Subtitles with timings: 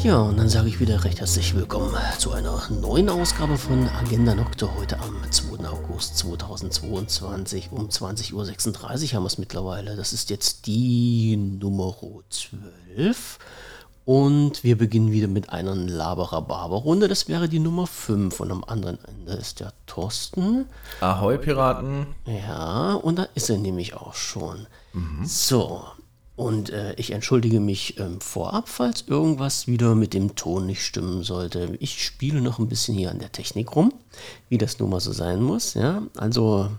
[0.00, 4.32] Ja, und dann sage ich wieder recht herzlich willkommen zu einer neuen Ausgabe von Agenda
[4.32, 5.68] Nocte heute am 2.
[5.68, 9.96] August 2022 um 20.36 Uhr haben wir es mittlerweile.
[9.96, 11.96] Das ist jetzt die Nummer
[12.30, 13.38] 12
[14.04, 17.08] und wir beginnen wieder mit einer Laberababer-Runde.
[17.08, 20.66] Das wäre die Nummer 5 und am anderen Ende ist der Thorsten.
[21.00, 22.06] Ahoi Piraten.
[22.24, 24.68] Ja, und da ist er nämlich auch schon.
[24.92, 25.24] Mhm.
[25.24, 25.82] So,
[26.38, 31.24] und äh, ich entschuldige mich ähm, vorab, falls irgendwas wieder mit dem Ton nicht stimmen
[31.24, 31.76] sollte.
[31.80, 33.92] Ich spiele noch ein bisschen hier an der Technik rum,
[34.48, 35.74] wie das nun mal so sein muss.
[35.74, 36.70] Ja, also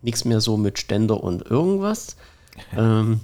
[0.00, 2.16] nichts mehr so mit Ständer und irgendwas.
[2.74, 3.20] Ähm,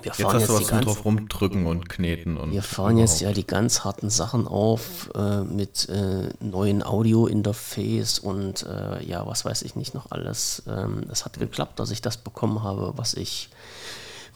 [0.00, 3.20] wir jetzt fahren jetzt, jetzt die ganz, drauf rumdrücken und kneten und wir fahren jetzt
[3.20, 9.44] ja die ganz harten Sachen auf äh, mit äh, neuen Audio-Interface und äh, ja, was
[9.44, 10.62] weiß ich nicht noch alles.
[10.68, 13.50] Ähm, es hat geklappt, dass ich das bekommen habe, was ich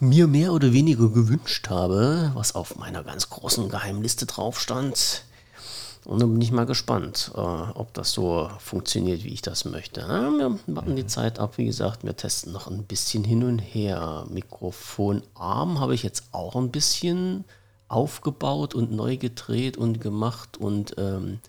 [0.01, 5.25] mir mehr oder weniger gewünscht habe, was auf meiner ganz großen Geheimliste drauf stand.
[6.05, 10.01] Und dann bin ich mal gespannt, äh, ob das so funktioniert, wie ich das möchte.
[10.01, 13.59] Ja, wir warten die Zeit ab, wie gesagt, wir testen noch ein bisschen hin und
[13.59, 14.25] her.
[14.31, 17.45] Mikrofonarm habe ich jetzt auch ein bisschen
[17.89, 21.41] aufgebaut und neu gedreht und gemacht und ähm,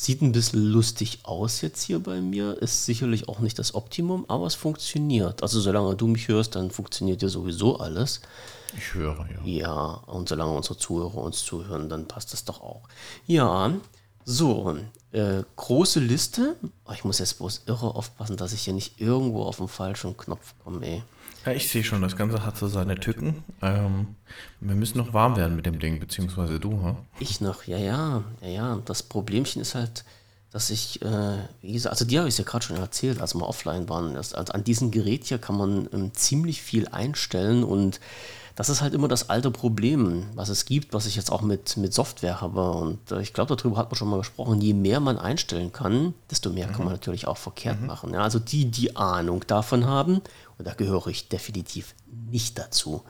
[0.00, 4.26] Sieht ein bisschen lustig aus jetzt hier bei mir, ist sicherlich auch nicht das Optimum,
[4.28, 5.42] aber es funktioniert.
[5.42, 8.20] Also solange du mich hörst, dann funktioniert ja sowieso alles.
[8.76, 9.42] Ich höre, ja.
[9.44, 12.82] Ja, und solange unsere Zuhörer uns zuhören, dann passt das doch auch.
[13.26, 13.72] Ja,
[14.24, 14.76] so,
[15.10, 16.54] äh, große Liste.
[16.84, 20.16] Oh, ich muss jetzt bloß irre aufpassen, dass ich hier nicht irgendwo auf den falschen
[20.16, 21.02] Knopf komme, ey.
[21.46, 23.44] Ja, ich sehe schon, das Ganze hat so seine Tücken.
[23.62, 24.16] Ähm,
[24.60, 26.96] wir müssen noch warm werden mit dem Ding, beziehungsweise du, ha?
[27.20, 28.82] Ich noch, ja, ja, ja, ja.
[28.84, 30.04] Das Problemchen ist halt,
[30.50, 33.34] dass ich, äh, wie gesagt, also dir habe ich es ja gerade schon erzählt, als
[33.34, 34.16] wir offline waren.
[34.16, 38.00] Also an diesem Gerät hier kann man ähm, ziemlich viel einstellen und
[38.58, 41.76] das ist halt immer das alte Problem, was es gibt, was ich jetzt auch mit,
[41.76, 42.72] mit Software habe.
[42.72, 44.60] Und äh, ich glaube, darüber hat man schon mal gesprochen.
[44.60, 46.72] Je mehr man einstellen kann, desto mehr mhm.
[46.72, 47.86] kann man natürlich auch verkehrt mhm.
[47.86, 48.12] machen.
[48.12, 50.22] Ja, also die, die Ahnung davon haben,
[50.58, 51.94] und da gehöre ich definitiv
[52.32, 53.04] nicht dazu,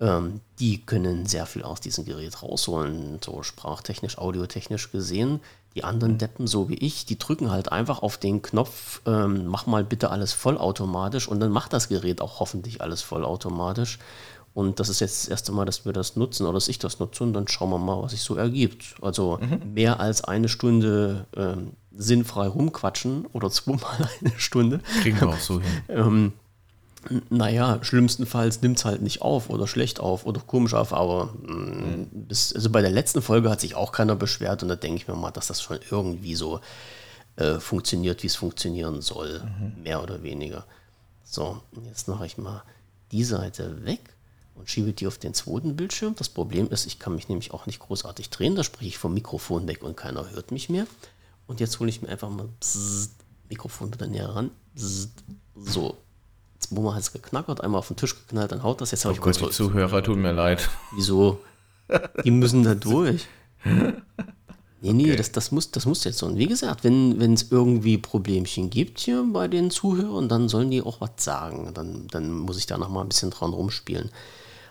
[0.00, 5.40] ähm, die können sehr viel aus diesem Gerät rausholen, so sprachtechnisch, audiotechnisch gesehen.
[5.74, 6.18] Die anderen mhm.
[6.18, 10.10] Deppen, so wie ich, die drücken halt einfach auf den Knopf, ähm, mach mal bitte
[10.10, 13.98] alles vollautomatisch und dann macht das Gerät auch hoffentlich alles vollautomatisch.
[14.54, 17.00] Und das ist jetzt das erste Mal, dass wir das nutzen oder dass ich das
[17.00, 18.94] nutze und dann schauen wir mal, was sich so ergibt.
[19.02, 19.74] Also mhm.
[19.74, 24.80] mehr als eine Stunde ähm, sinnfrei rumquatschen oder zweimal eine Stunde.
[25.02, 25.72] Kriegen wir auch so hin.
[25.88, 26.32] ähm,
[27.30, 32.06] naja, schlimmstenfalls nimmt es halt nicht auf oder schlecht auf oder komisch auf, aber mhm.
[32.12, 35.08] bis, also bei der letzten Folge hat sich auch keiner beschwert und da denke ich
[35.08, 36.60] mir mal, dass das schon irgendwie so
[37.36, 39.82] äh, funktioniert, wie es funktionieren soll, mhm.
[39.82, 40.64] mehr oder weniger.
[41.24, 42.62] So, jetzt mache ich mal
[43.10, 44.13] die Seite weg
[44.54, 46.14] und schiebe die auf den zweiten Bildschirm.
[46.16, 48.56] Das Problem ist, ich kann mich nämlich auch nicht großartig drehen.
[48.56, 50.86] Da spreche ich vom Mikrofon weg und keiner hört mich mehr.
[51.46, 53.12] Und jetzt hole ich mir einfach mal Bzzzt,
[53.48, 54.50] Mikrofon wieder näher ran.
[54.74, 55.12] Bzzzt,
[55.56, 55.96] so.
[56.54, 58.90] Jetzt Boomer hat es geknackert, einmal auf den Tisch geknallt, dann haut das.
[58.90, 60.70] Jetzt habe oh ich Gott, die Zuhörer tun mir leid.
[60.94, 61.40] Wieso?
[62.24, 63.26] Die müssen da durch.
[64.84, 65.16] Nee, nee, okay.
[65.16, 66.26] das, das, muss, das muss jetzt so.
[66.26, 70.82] Und wie gesagt, wenn es irgendwie Problemchen gibt hier bei den Zuhörern, dann sollen die
[70.82, 71.72] auch was sagen.
[71.72, 74.10] Dann, dann muss ich da noch mal ein bisschen dran rumspielen.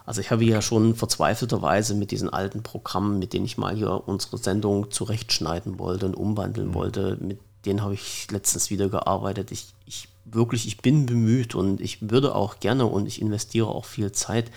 [0.05, 4.03] Also ich habe ja schon verzweifelterweise mit diesen alten Programmen, mit denen ich mal hier
[4.05, 6.73] unsere Sendung zurechtschneiden wollte und umwandeln mhm.
[6.73, 9.51] wollte, mit denen habe ich letztens wieder gearbeitet.
[9.51, 13.85] Ich, ich wirklich, ich bin bemüht und ich würde auch gerne und ich investiere auch
[13.85, 14.51] viel Zeit.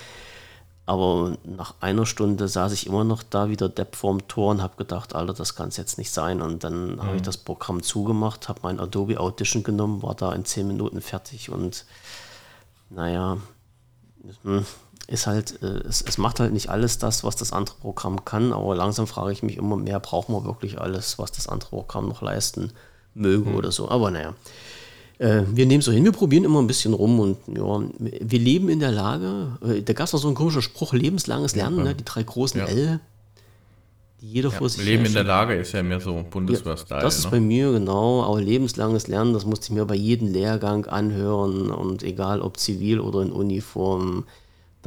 [0.89, 4.62] Aber nach einer Stunde saß ich immer noch da wie der Depp vorm Tor und
[4.62, 6.41] habe gedacht, Alter, das kann es jetzt nicht sein.
[6.41, 7.03] Und dann mhm.
[7.03, 11.01] habe ich das Programm zugemacht, habe mein Adobe Audition genommen, war da in zehn Minuten
[11.01, 11.87] fertig und
[12.89, 13.39] naja,
[14.45, 14.65] hm,
[15.09, 18.53] ist halt, äh, es, es macht halt nicht alles das, was das andere Programm kann,
[18.53, 22.09] aber langsam frage ich mich immer mehr, braucht man wirklich alles, was das andere Programm
[22.09, 22.72] noch leisten
[23.15, 23.56] möge mhm.
[23.56, 23.89] oder so.
[23.89, 24.34] Aber naja,
[25.19, 28.69] äh, wir nehmen so hin, wir probieren immer ein bisschen rum und ja, wir leben
[28.69, 31.85] in der Lage, äh, da gab es noch so einen komischen Spruch, lebenslanges Lernen, ja,
[31.85, 31.94] ne?
[31.94, 32.67] die drei großen ja.
[32.67, 33.00] L,
[34.20, 37.03] die jeder ja, vor sich Leben in der Lage ist ja mehr so Bundeswehr-Style.
[37.03, 37.31] das ist ne?
[37.31, 42.03] bei mir genau, aber lebenslanges Lernen, das musste ich mir bei jedem Lehrgang anhören und
[42.03, 44.25] egal ob zivil oder in Uniform,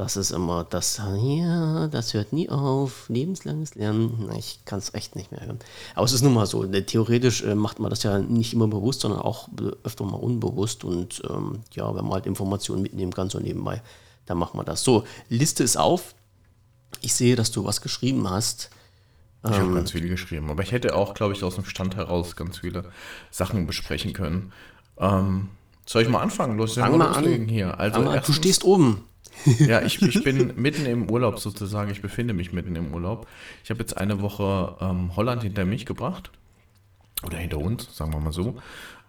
[0.00, 4.30] das ist immer das, ja, das hört nie auf, lebenslanges Lernen.
[4.38, 5.58] Ich kann es echt nicht mehr hören.
[5.94, 9.02] Aber es ist nun mal so, theoretisch äh, macht man das ja nicht immer bewusst,
[9.02, 9.50] sondern auch
[9.84, 10.84] öfter mal unbewusst.
[10.84, 13.82] Und ähm, ja, wenn man halt Informationen mitnehmen kann, so nebenbei,
[14.24, 14.82] dann macht man das.
[14.84, 16.14] So, Liste ist auf.
[17.02, 18.70] Ich sehe, dass du was geschrieben hast.
[19.44, 21.96] Ich ähm, habe ganz viele geschrieben, aber ich hätte auch, glaube ich, aus dem Stand
[21.96, 22.86] heraus ganz viele
[23.30, 24.54] Sachen besprechen können.
[24.96, 25.50] Ähm,
[25.84, 26.56] soll ich mal anfangen?
[26.56, 27.48] Los, Fang mal an.
[27.48, 27.78] Hier.
[27.78, 29.04] Also du stehst oben.
[29.58, 31.90] Ja, ich, ich bin mitten im Urlaub sozusagen.
[31.90, 33.26] Ich befinde mich mitten im Urlaub.
[33.64, 36.30] Ich habe jetzt eine Woche ähm, Holland hinter mich gebracht.
[37.24, 38.56] Oder hinter uns, sagen wir mal so.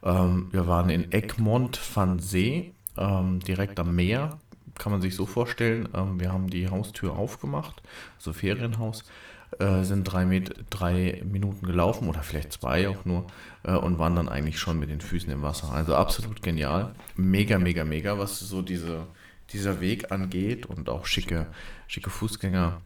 [0.04, 4.40] Ähm, wir waren in Egmont van See, ähm, direkt am Meer.
[4.78, 5.88] Kann man sich so vorstellen.
[5.94, 7.82] Ähm, wir haben die Haustür aufgemacht,
[8.18, 9.04] also Ferienhaus
[9.60, 13.28] äh, sind drei, Met drei Minuten gelaufen oder vielleicht zwei auch nur
[13.64, 15.72] äh, und waren dann eigentlich schon mit den Füßen im Wasser.
[15.72, 16.96] Also absolut genial.
[17.16, 19.08] Mega, mega, mega, was so diese,
[19.54, 21.48] dieser Weg angeht und auch schicke,
[21.88, 22.82] schicke Fußgänger.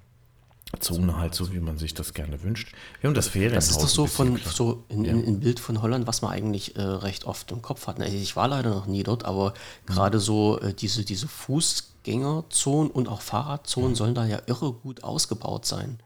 [0.80, 2.74] Zone halt so, wie man sich das gerne wünscht.
[3.00, 3.68] Wir haben das Ferienhaus.
[3.68, 5.14] Das ist doch so von so in, ja.
[5.14, 8.02] Bild von Holland, was man eigentlich äh, recht oft im Kopf hat.
[8.02, 9.94] Also ich war leider noch nie dort, aber mhm.
[9.94, 13.96] gerade so äh, diese, diese Fußgängerzonen und auch Fahrradzonen mhm.
[13.96, 16.00] sollen da ja irre gut ausgebaut sein.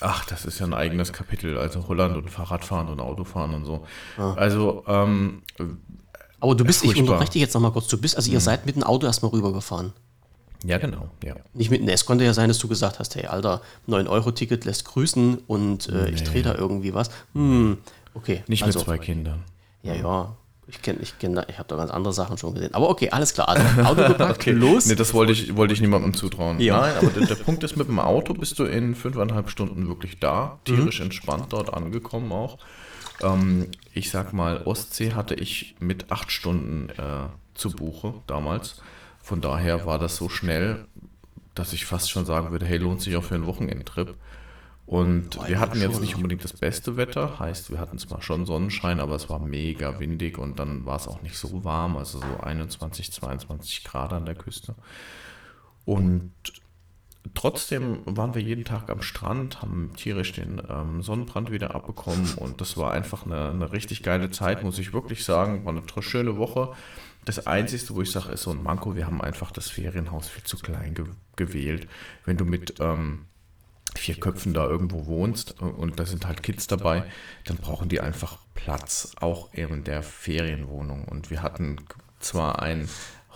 [0.00, 3.84] Ach, das ist ja ein eigenes Kapitel, also Holland und Fahrradfahren und Autofahren und so.
[4.16, 4.34] Ja.
[4.34, 5.42] Also, ähm,
[6.40, 8.42] Aber du bist, ich unterbreche dich jetzt nochmal kurz, du bist, also ihr mhm.
[8.42, 9.92] seid mit dem Auto erstmal rübergefahren.
[10.64, 11.36] Ja, genau, ja.
[11.54, 15.38] Nicht mit, es konnte ja sein, dass du gesagt hast, hey, Alter, 9-Euro-Ticket lässt grüßen
[15.46, 16.10] und äh, nee.
[16.10, 17.10] ich drehe da irgendwie was.
[17.34, 17.78] Hm,
[18.14, 18.42] okay.
[18.48, 19.44] Nicht also, mit zwei Kindern.
[19.82, 20.36] Ja, ja,
[20.70, 22.74] ich kenne, ich kenne, ich habe da ganz andere Sachen schon gesehen.
[22.74, 23.48] Aber okay, alles klar.
[23.48, 24.50] Also Auto gepackt, okay.
[24.50, 24.84] los.
[24.84, 26.60] Nee, das wollte ich, wollte ich niemandem zutrauen.
[26.60, 26.80] Ja.
[26.80, 30.20] Nein, aber der, der, Punkt ist, mit dem Auto bist du in fünfeinhalb Stunden wirklich
[30.20, 31.06] da, tierisch mhm.
[31.06, 32.58] entspannt dort angekommen auch.
[33.22, 38.80] Ähm, ich sag mal, Ostsee hatte ich mit acht Stunden äh, zu Buche damals.
[39.22, 40.86] Von daher war das so schnell,
[41.54, 44.14] dass ich fast schon sagen würde, hey, lohnt sich auch für einen Wochenendtrip.
[44.86, 49.00] Und wir hatten jetzt nicht unbedingt das beste Wetter, heißt, wir hatten zwar schon Sonnenschein,
[49.00, 52.40] aber es war mega windig und dann war es auch nicht so warm, also so
[52.42, 54.74] 21, 22 Grad an der Küste.
[55.84, 56.32] Und
[57.38, 62.60] trotzdem waren wir jeden Tag am Strand, haben tierisch den ähm, Sonnenbrand wieder abbekommen und
[62.60, 65.64] das war einfach eine, eine, richtig geile Zeit, muss ich wirklich sagen.
[65.64, 66.72] War eine schöne Woche.
[67.24, 70.42] Das Einzige, wo ich sage, ist so ein Manko, wir haben einfach das Ferienhaus viel
[70.42, 71.04] zu klein ge
[71.36, 71.86] gewählt.
[72.24, 73.26] Wenn du mit ähm,
[73.94, 77.04] vier Köpfen da irgendwo wohnst und da sind halt Kids dabei,
[77.44, 81.04] dann brauchen die einfach Platz, auch in der Ferienwohnung.
[81.04, 81.76] Und wir hatten
[82.18, 82.88] zwar einen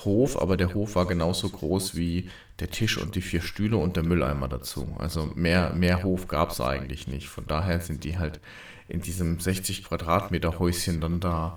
[0.04, 3.96] Hof, aber der Hof war genauso groß wie der Tisch und die vier Stühle und
[3.96, 4.94] der Mülleimer dazu.
[4.98, 7.28] Also mehr, mehr Hof gab es eigentlich nicht.
[7.28, 8.40] Von daher sind die halt
[8.88, 11.56] in diesem 60 Quadratmeter Häuschen dann da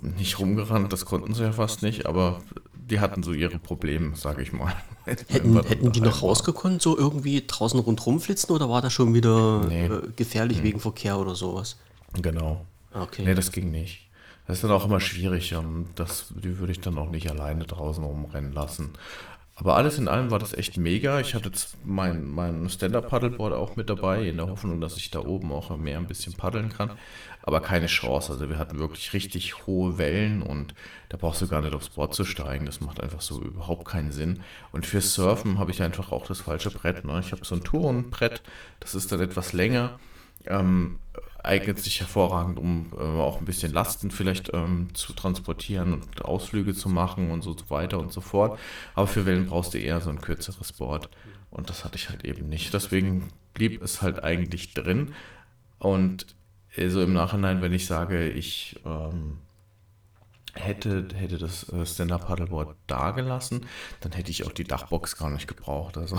[0.00, 2.40] nicht rumgerannt, das konnten sie ja fast nicht, aber
[2.72, 4.72] die hatten so ihre Probleme, sage ich mal.
[5.04, 9.64] Hätten, hätten die noch rausgekonnt, so irgendwie draußen rundherum flitzen oder war das schon wieder
[9.66, 9.86] nee.
[9.86, 10.64] äh, gefährlich hm.
[10.64, 11.78] wegen Verkehr oder sowas?
[12.20, 12.64] Genau.
[12.92, 13.22] Okay.
[13.24, 14.09] Nee, das ging nicht.
[14.50, 15.54] Das ist dann auch immer schwierig.
[15.94, 18.94] Das, die würde ich dann auch nicht alleine draußen rumrennen lassen.
[19.54, 21.20] Aber alles in allem war das echt mega.
[21.20, 21.52] Ich hatte
[21.84, 25.98] mein, mein Stand-Up-Paddleboard auch mit dabei, in der Hoffnung, dass ich da oben auch mehr
[25.98, 26.90] ein bisschen paddeln kann.
[27.44, 28.32] Aber keine Chance.
[28.32, 30.74] Also wir hatten wirklich richtig hohe Wellen und
[31.10, 32.66] da brauchst du gar nicht aufs Board zu steigen.
[32.66, 34.40] Das macht einfach so überhaupt keinen Sinn.
[34.72, 37.04] Und für Surfen habe ich einfach auch das falsche Brett.
[37.04, 37.20] Ne?
[37.20, 38.42] Ich habe so ein Tourenbrett,
[38.80, 40.00] das ist dann etwas länger.
[40.46, 40.98] Ähm,
[41.42, 46.74] eignet sich hervorragend, um äh, auch ein bisschen Lasten vielleicht ähm, zu transportieren und Ausflüge
[46.74, 48.58] zu machen und so weiter und so fort.
[48.94, 51.08] Aber für Wellen brauchst du eher so ein kürzeres Board.
[51.50, 52.72] Und das hatte ich halt eben nicht.
[52.74, 55.14] Deswegen blieb es halt eigentlich drin.
[55.78, 56.26] Und
[56.76, 59.38] so also im Nachhinein, wenn ich sage, ich ähm,
[60.54, 63.66] hätte, hätte das äh, Stand-Up-Paddleboard da gelassen,
[64.00, 65.96] dann hätte ich auch die Dachbox gar nicht gebraucht.
[65.96, 66.16] Also.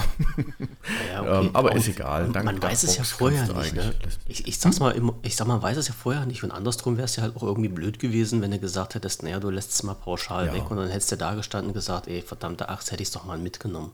[1.11, 1.45] Ja, okay.
[1.45, 2.31] ähm, aber ist egal.
[2.31, 3.75] Dank man Dachbox weiß es ja vorher nicht.
[3.75, 3.93] Ne?
[4.27, 6.43] Ich, ich, sag's mal, ich sag mal, man weiß es ja vorher nicht.
[6.43, 9.39] Und andersrum wäre es ja halt auch irgendwie blöd gewesen, wenn du gesagt hättest, naja,
[9.39, 10.53] du lässt es mal pauschal ja.
[10.53, 13.13] weg und dann hättest du da gestanden und gesagt, ey, verdammte Axt, hätte ich es
[13.13, 13.91] doch mal mitgenommen.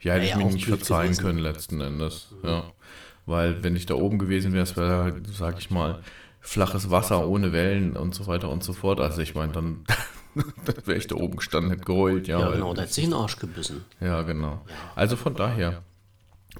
[0.00, 1.22] Ja, hätte ich mir nicht verzeihen gewesen.
[1.22, 2.28] können letzten Endes.
[2.42, 2.48] Mhm.
[2.48, 2.64] Ja.
[3.26, 6.00] Weil wenn ich da oben gewesen wäre, es wäre halt, sag ich mal,
[6.44, 9.00] flaches Wasser ohne Wellen und so weiter und so fort.
[9.00, 9.84] Also ich meine, dann,
[10.34, 12.28] dann wäre ich da oben gestanden, hätte geheult.
[12.28, 13.84] Ja, ja genau, da hätte sich einen Arsch gebissen.
[14.00, 14.60] Ja, genau.
[14.94, 15.82] Also von daher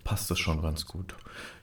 [0.03, 1.15] passt das schon ganz gut.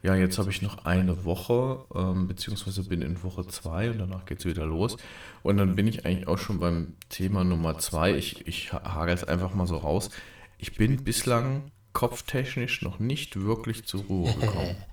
[0.03, 4.25] Ja, jetzt habe ich noch eine Woche, ähm, beziehungsweise bin in Woche zwei und danach
[4.25, 4.97] geht es wieder los.
[5.43, 8.15] Und dann bin ich eigentlich auch schon beim Thema Nummer zwei.
[8.15, 10.09] Ich, ich hage es einfach mal so raus.
[10.57, 14.75] Ich bin bislang kopftechnisch noch nicht wirklich zur Ruhe gekommen.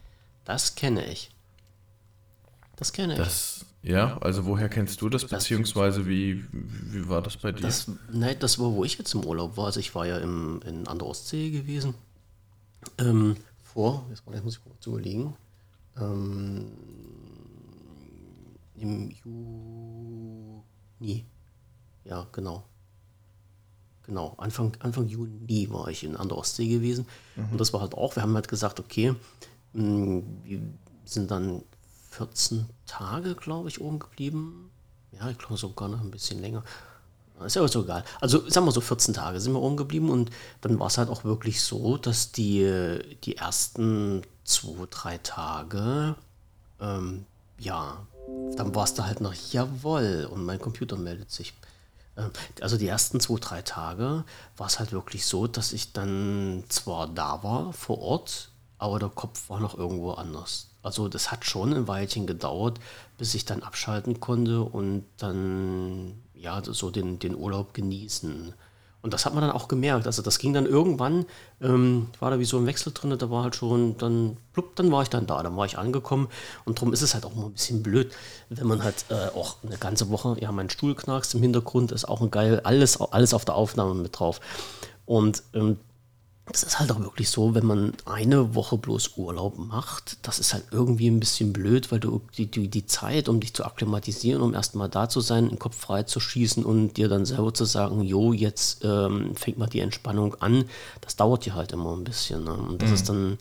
[0.44, 1.30] Das kenne ich.
[2.78, 3.18] Das kenne ich.
[3.18, 7.62] Das, ja, also woher kennst du das, das beziehungsweise wie, wie war das bei dir?
[7.62, 9.66] Das, nein, das war, wo ich jetzt im Urlaub war.
[9.66, 11.94] Also ich war ja im, in an der Ostsee gewesen.
[12.98, 15.34] Ähm, vor, jetzt muss ich kurz überlegen,
[16.00, 16.70] ähm,
[18.76, 19.10] im
[21.00, 21.24] Juni.
[22.04, 22.64] Ja, genau.
[24.04, 27.06] Genau, Anfang, Anfang Juni war ich in an der Ostsee gewesen.
[27.36, 27.50] Mhm.
[27.52, 29.14] Und das war halt auch, wir haben halt gesagt, okay,
[29.74, 30.60] hm, wir
[31.04, 31.62] sind dann
[32.10, 34.70] 14 Tage, glaube ich, oben geblieben.
[35.12, 36.62] Ja, ich glaube sogar noch ein bisschen länger.
[37.44, 38.04] Ist ja auch so egal.
[38.20, 41.24] Also, sagen wir so, 14 Tage sind wir rumgeblieben und dann war es halt auch
[41.24, 46.16] wirklich so, dass die, die ersten zwei, drei Tage,
[46.80, 47.26] ähm,
[47.58, 47.98] ja,
[48.56, 51.54] dann war es da halt noch, jawohl, und mein Computer meldet sich.
[52.16, 54.24] Ähm, also die ersten zwei, drei Tage
[54.56, 59.10] war es halt wirklich so, dass ich dann zwar da war vor Ort, aber der
[59.10, 60.67] Kopf war noch irgendwo anders.
[60.82, 62.78] Also das hat schon ein Weilchen gedauert,
[63.16, 68.54] bis ich dann abschalten konnte und dann ja so den, den Urlaub genießen.
[69.00, 70.06] Und das hat man dann auch gemerkt.
[70.06, 71.24] Also das ging dann irgendwann,
[71.60, 74.90] ähm, war da wie so ein Wechsel drin, da war halt schon, dann, plupp, dann
[74.90, 76.28] war ich dann da, dann war ich angekommen.
[76.64, 78.12] Und darum ist es halt auch mal ein bisschen blöd,
[78.48, 82.06] wenn man halt äh, auch eine ganze Woche, ja, mein Stuhl knackst im Hintergrund, ist
[82.06, 84.40] auch ein geil, alles, alles auf der Aufnahme mit drauf.
[85.06, 85.78] Und ähm,
[86.50, 90.54] das ist halt auch wirklich so, wenn man eine Woche bloß Urlaub macht, das ist
[90.54, 94.42] halt irgendwie ein bisschen blöd, weil du die, die, die Zeit, um dich zu akklimatisieren,
[94.42, 97.64] um erstmal da zu sein, den Kopf frei zu schießen und dir dann selber zu
[97.64, 100.64] sagen, jo, jetzt ähm, fängt mal die Entspannung an,
[101.00, 102.44] das dauert ja halt immer ein bisschen.
[102.44, 102.52] Ne?
[102.52, 102.94] Und das mhm.
[102.94, 103.38] ist dann,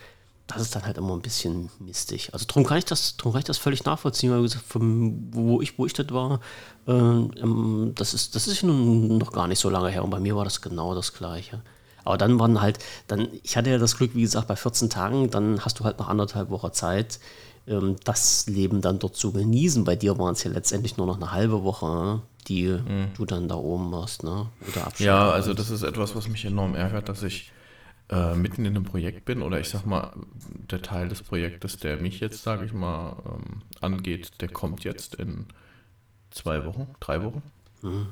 [0.47, 2.33] das ist dann halt immer ein bisschen mistig.
[2.33, 5.77] Also darum kann ich das, darum kann ich das völlig nachvollziehen, weil vom, wo ich,
[5.77, 6.39] wo ich das war,
[6.87, 10.35] äh, das ist, das ist nun noch gar nicht so lange her und bei mir
[10.35, 11.61] war das genau das Gleiche.
[12.07, 15.29] Aber dann waren halt, dann, ich hatte ja das Glück, wie gesagt, bei 14 Tagen,
[15.29, 17.19] dann hast du halt noch anderthalb Wochen Zeit,
[17.67, 19.83] ähm, das Leben dann dort zu genießen.
[19.83, 23.09] Bei dir waren es ja letztendlich nur noch eine halbe Woche, die mhm.
[23.17, 24.47] du dann da oben warst, ne?
[24.69, 27.51] Oder Ja, also das ist etwas, was mich enorm ärgert, dass ich
[28.09, 30.13] äh, mitten in einem Projekt bin oder ich sag mal,
[30.71, 35.15] der Teil des Projektes, der mich jetzt, sage ich mal, ähm, angeht, der kommt jetzt
[35.15, 35.47] in
[36.31, 37.43] zwei Wochen, drei Wochen.
[37.81, 38.07] Mhm.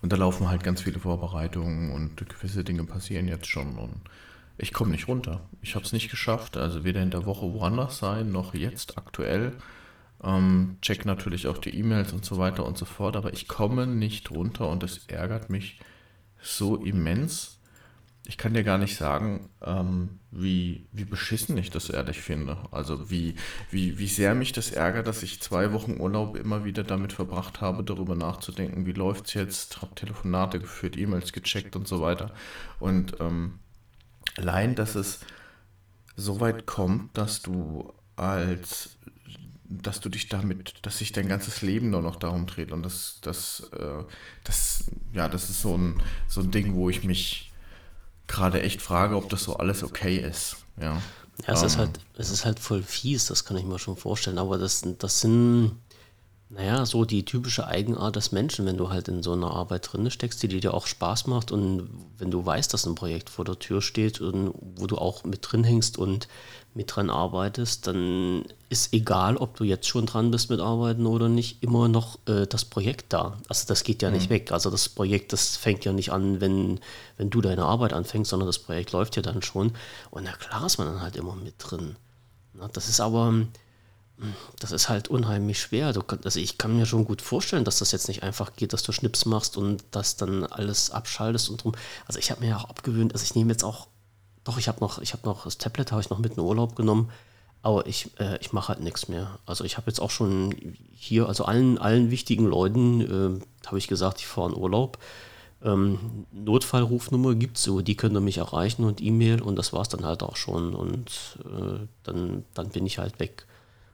[0.00, 3.78] Und da laufen halt ganz viele Vorbereitungen und gewisse Dinge passieren jetzt schon.
[3.78, 4.00] Und
[4.58, 5.40] ich komme nicht runter.
[5.62, 6.56] Ich habe es nicht geschafft.
[6.56, 9.52] Also weder in der Woche woanders sein, noch jetzt aktuell.
[10.22, 13.16] Ähm, check natürlich auch die E-Mails und so weiter und so fort.
[13.16, 15.78] Aber ich komme nicht runter und es ärgert mich
[16.40, 17.58] so immens
[18.24, 22.56] ich kann dir gar nicht sagen, ähm, wie, wie beschissen ich das ehrlich finde.
[22.70, 23.34] Also wie,
[23.70, 27.60] wie, wie sehr mich das ärgert, dass ich zwei Wochen Urlaub immer wieder damit verbracht
[27.60, 32.32] habe, darüber nachzudenken, wie läuft es jetzt, habe Telefonate geführt, E-Mails gecheckt und so weiter.
[32.78, 33.58] Und ähm,
[34.36, 35.20] allein, dass es
[36.14, 38.96] so weit kommt, dass du als
[39.68, 42.72] dass du dich damit, dass sich dein ganzes Leben nur noch darum dreht.
[42.72, 44.04] Und das, das, äh,
[44.44, 47.51] das, ja, das ist so ein, so ein Ding, wo ich mich
[48.26, 50.56] gerade echt frage, ob das so alles okay ist.
[50.80, 51.00] Ja,
[51.46, 51.66] ja es, ähm.
[51.66, 54.38] ist halt, es ist halt voll fies, das kann ich mir schon vorstellen.
[54.38, 55.72] Aber das, das sind,
[56.48, 60.10] naja, so die typische Eigenart des Menschen, wenn du halt in so einer Arbeit drin
[60.10, 61.88] steckst, die dir auch Spaß macht und
[62.18, 65.40] wenn du weißt, dass ein Projekt vor der Tür steht und wo du auch mit
[65.42, 66.28] drin hängst und
[66.74, 71.28] mit dran arbeitest, dann ist egal, ob du jetzt schon dran bist mit Arbeiten oder
[71.28, 73.38] nicht, immer noch äh, das Projekt da.
[73.48, 74.16] Also das geht ja mhm.
[74.16, 74.52] nicht weg.
[74.52, 76.80] Also das Projekt, das fängt ja nicht an, wenn,
[77.18, 79.72] wenn du deine Arbeit anfängst, sondern das Projekt läuft ja dann schon.
[80.10, 81.96] Und na klar ist man dann halt immer mit drin.
[82.54, 83.48] Na, das ist aber, hm,
[84.58, 85.92] das ist halt unheimlich schwer.
[85.92, 88.82] Du, also ich kann mir schon gut vorstellen, dass das jetzt nicht einfach geht, dass
[88.82, 91.74] du Schnips machst und das dann alles abschaltest und drum.
[92.06, 93.88] Also ich habe mir ja auch abgewöhnt, also ich nehme jetzt auch
[94.44, 96.44] doch, ich habe noch, ich habe noch, das Tablet habe ich noch mit in den
[96.44, 97.10] Urlaub genommen,
[97.62, 99.38] aber ich, äh, ich mache halt nichts mehr.
[99.46, 100.54] Also ich habe jetzt auch schon
[100.94, 104.98] hier, also allen, allen wichtigen Leuten äh, habe ich gesagt, ich fahre in Urlaub.
[105.64, 109.82] Ähm, Notfallrufnummer gibt es so, die könnt ihr mich erreichen und E-Mail und das war
[109.82, 113.46] es dann halt auch schon und äh, dann, dann bin ich halt weg.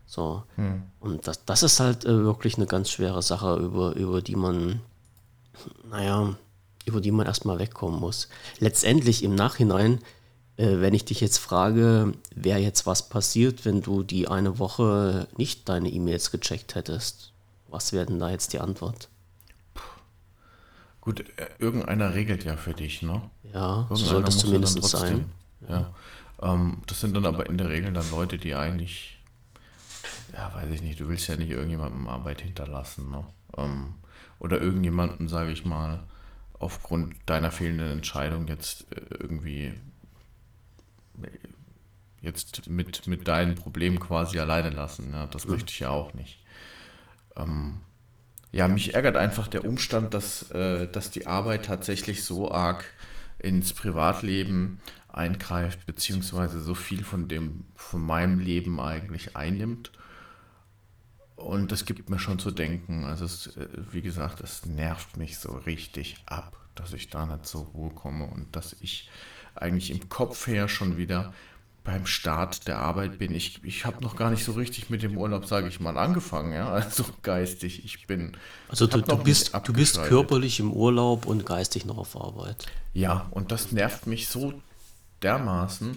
[0.07, 0.45] So.
[0.57, 0.85] Hm.
[1.01, 4.81] Und das, das ist halt äh, wirklich eine ganz schwere Sache, über, über die man,
[5.91, 6.35] naja,
[6.87, 8.29] über die man erstmal wegkommen muss.
[8.59, 10.01] Letztendlich im Nachhinein
[10.59, 15.69] wenn ich dich jetzt frage, wäre jetzt was passiert, wenn du die eine Woche nicht
[15.69, 17.33] deine E-Mails gecheckt hättest,
[17.69, 19.09] was wäre denn da jetzt die Antwort?
[21.01, 23.23] Gut, äh, irgendeiner regelt ja für dich, ne?
[23.55, 25.31] Ja, so soll das zumindest sein.
[25.69, 25.95] Ja.
[26.43, 29.19] Ähm, das sind dann aber in der Regel dann Leute, die eigentlich,
[30.33, 33.25] ja, weiß ich nicht, du willst ja nicht irgendjemandem Arbeit hinterlassen, ne?
[33.57, 33.95] Ähm,
[34.41, 36.01] oder irgendjemanden, sage ich mal,
[36.59, 39.73] aufgrund deiner fehlenden Entscheidung jetzt äh, irgendwie
[42.21, 45.13] jetzt mit, mit deinen Problemen quasi alleine lassen.
[45.13, 46.43] Ja, das möchte ich ja auch nicht.
[47.37, 47.81] Ähm,
[48.51, 52.85] ja, mich ärgert einfach der Umstand, dass, äh, dass die Arbeit tatsächlich so arg
[53.39, 59.93] ins Privatleben eingreift, beziehungsweise so viel von dem, von meinem Leben eigentlich einnimmt.
[61.37, 63.05] Und das gibt mir schon zu denken.
[63.05, 67.47] Also es, äh, wie gesagt, es nervt mich so richtig ab, dass ich da nicht
[67.47, 69.09] zur Ruhe komme und dass ich
[69.63, 71.33] eigentlich im Kopf her schon wieder
[71.89, 73.35] beim Start der Arbeit bin.
[73.35, 76.53] Ich, ich habe noch gar nicht so richtig mit dem Urlaub, sage ich mal, angefangen,
[76.53, 76.69] ja.
[76.69, 78.37] Also geistig, ich bin.
[78.69, 82.67] Also du, du bist, du bist körperlich im Urlaub und geistig noch auf Arbeit.
[82.93, 84.53] Ja, und das nervt mich so
[85.23, 85.97] dermaßen,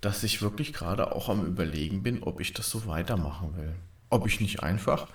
[0.00, 3.74] dass ich wirklich gerade auch am überlegen bin, ob ich das so weitermachen will.
[4.08, 5.08] Ob ich nicht einfach,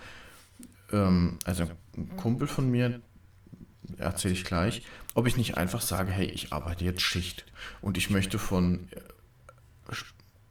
[0.92, 1.64] ähm, also
[1.98, 3.02] ein Kumpel von mir,
[3.98, 4.82] erzähle ich gleich,
[5.14, 7.46] ob ich nicht einfach sage, hey, ich arbeite jetzt Schicht
[7.82, 8.88] und ich möchte von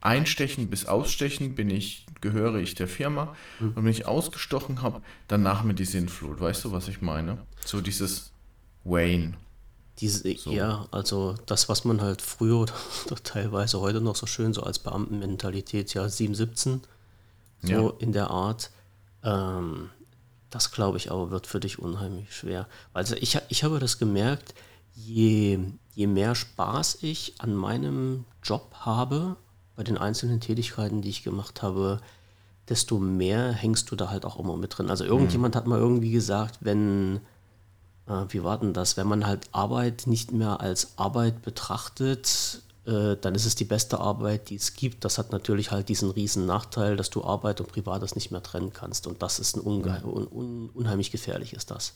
[0.01, 3.69] Einstechen bis Ausstechen bin ich, gehöre ich der Firma mhm.
[3.69, 6.41] und wenn ich ausgestochen habe, danach mit die Sinnflut.
[6.41, 7.39] Weißt du, was ich meine?
[7.65, 8.33] So dieses
[8.85, 9.35] Wayne.
[9.99, 10.51] Diese, so.
[10.51, 12.75] Ja, also das, was man halt früher oder,
[13.07, 16.81] oder, teilweise heute noch so schön so als Beamtenmentalität, ja, 717,
[17.63, 17.93] so ja.
[17.99, 18.71] in der Art.
[19.23, 19.91] Ähm,
[20.53, 22.69] das glaube ich aber wird für dich unheimlich schwer.
[22.93, 24.55] Also ich, ich habe das gemerkt,
[24.95, 25.59] je,
[25.95, 29.37] je mehr Spaß ich an meinem Job habe,
[29.77, 32.01] bei den einzelnen Tätigkeiten, die ich gemacht habe,
[32.69, 34.91] desto mehr hängst du da halt auch immer mit drin.
[34.91, 35.59] Also irgendjemand mhm.
[35.59, 37.21] hat mal irgendwie gesagt, wenn,
[38.07, 43.35] äh, wie war denn das, wenn man halt Arbeit nicht mehr als Arbeit betrachtet, dann
[43.37, 45.05] ist es die beste Arbeit, die es gibt.
[45.05, 48.73] Das hat natürlich halt diesen riesen Nachteil, dass du Arbeit und Privates nicht mehr trennen
[48.73, 49.07] kannst.
[49.07, 51.95] Und das ist ein unge un un unheimlich gefährlich ist das.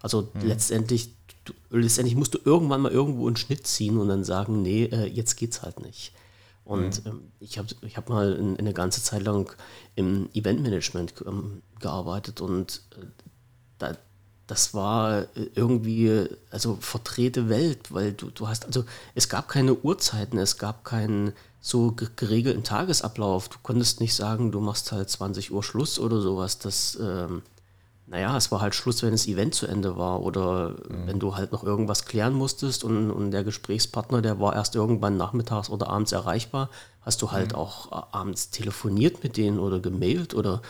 [0.00, 0.46] Also mhm.
[0.46, 1.10] letztendlich,
[1.44, 5.06] du, letztendlich musst du irgendwann mal irgendwo einen Schnitt ziehen und dann sagen, nee, äh,
[5.06, 6.12] jetzt geht's halt nicht.
[6.64, 7.10] Und mhm.
[7.10, 9.54] ähm, ich habe ich hab mal in, eine ganze Zeit lang
[9.96, 13.06] im Eventmanagement ähm, gearbeitet und äh,
[13.78, 13.96] da,
[14.50, 20.38] das war irgendwie, also verdrehte Welt, weil du, du hast, also es gab keine Uhrzeiten,
[20.38, 23.48] es gab keinen so geregelten Tagesablauf.
[23.48, 26.58] Du konntest nicht sagen, du machst halt 20 Uhr Schluss oder sowas.
[26.58, 27.42] Das, ähm,
[28.08, 31.06] naja, es war halt Schluss, wenn das Event zu Ende war oder mhm.
[31.06, 35.16] wenn du halt noch irgendwas klären musstest und, und der Gesprächspartner, der war erst irgendwann
[35.16, 36.70] nachmittags oder abends erreichbar,
[37.02, 37.58] hast du halt mhm.
[37.58, 40.60] auch abends telefoniert mit denen oder gemailt oder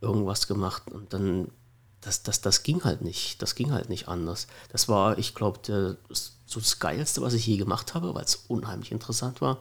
[0.00, 1.48] irgendwas gemacht und dann,
[2.00, 4.46] das, das, das ging halt nicht, das ging halt nicht anders.
[4.72, 8.92] Das war, ich glaube, so das Geilste, was ich je gemacht habe, weil es unheimlich
[8.92, 9.58] interessant war,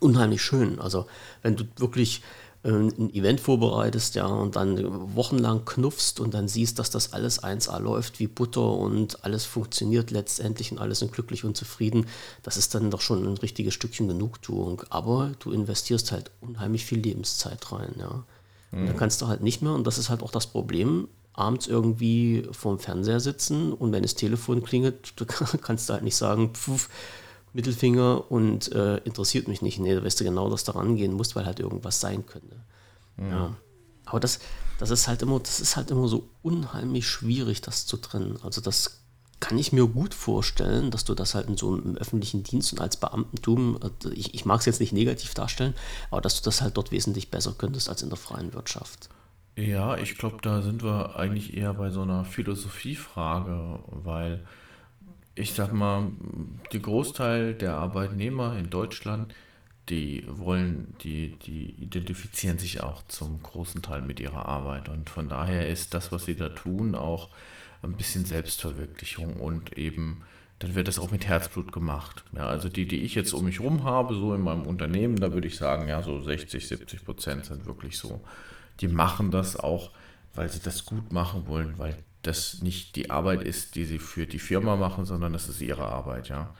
[0.00, 0.80] unheimlich schön.
[0.80, 1.06] Also
[1.42, 2.22] wenn du wirklich
[2.62, 7.78] ein Event vorbereitest, ja, und dann wochenlang knuffst und dann siehst, dass das alles 1A
[7.80, 12.06] läuft wie Butter und alles funktioniert letztendlich und alle sind glücklich und zufrieden,
[12.42, 14.82] das ist dann doch schon ein richtiges Stückchen Genugtuung.
[14.90, 18.24] Aber du investierst halt unheimlich viel Lebenszeit rein, ja.
[18.72, 18.98] Und dann mhm.
[18.98, 22.78] kannst du halt nicht mehr, und das ist halt auch das Problem, abends irgendwie vorm
[22.78, 25.14] Fernseher sitzen und wenn das Telefon klingelt,
[25.62, 26.88] kannst du halt nicht sagen, pf,
[27.52, 29.78] Mittelfinger und äh, interessiert mich nicht.
[29.80, 32.56] Nee, da weißt du genau, dass du rangehen musst, weil halt irgendwas sein könnte.
[33.18, 33.28] Ja.
[33.28, 33.56] ja.
[34.04, 34.40] Aber das,
[34.78, 38.38] das ist halt immer, das ist halt immer so unheimlich schwierig, das zu trennen.
[38.42, 39.00] Also das
[39.40, 42.80] kann ich mir gut vorstellen, dass du das halt in so einem öffentlichen Dienst und
[42.80, 45.74] als Beamtentum, also ich, ich mag es jetzt nicht negativ darstellen,
[46.10, 49.08] aber dass du das halt dort wesentlich besser könntest als in der freien Wirtschaft.
[49.56, 54.40] Ja, ich glaube, da sind wir eigentlich eher bei so einer Philosophiefrage, weil
[55.34, 56.12] ich sag mal,
[56.72, 59.34] der Großteil der Arbeitnehmer in Deutschland,
[59.88, 64.88] die wollen, die, die identifizieren sich auch zum großen Teil mit ihrer Arbeit.
[64.88, 67.28] Und von daher ist das, was sie da tun, auch
[67.82, 70.22] ein bisschen Selbstverwirklichung und eben,
[70.58, 72.24] dann wird das auch mit Herzblut gemacht.
[72.36, 75.32] Ja, also die, die ich jetzt um mich rum habe, so in meinem Unternehmen, da
[75.32, 78.20] würde ich sagen, ja, so 60, 70 Prozent sind wirklich so.
[78.80, 79.90] Die machen das auch,
[80.34, 84.26] weil sie das gut machen wollen, weil das nicht die Arbeit ist, die sie für
[84.26, 86.54] die Firma machen, sondern das ist ihre Arbeit, ja.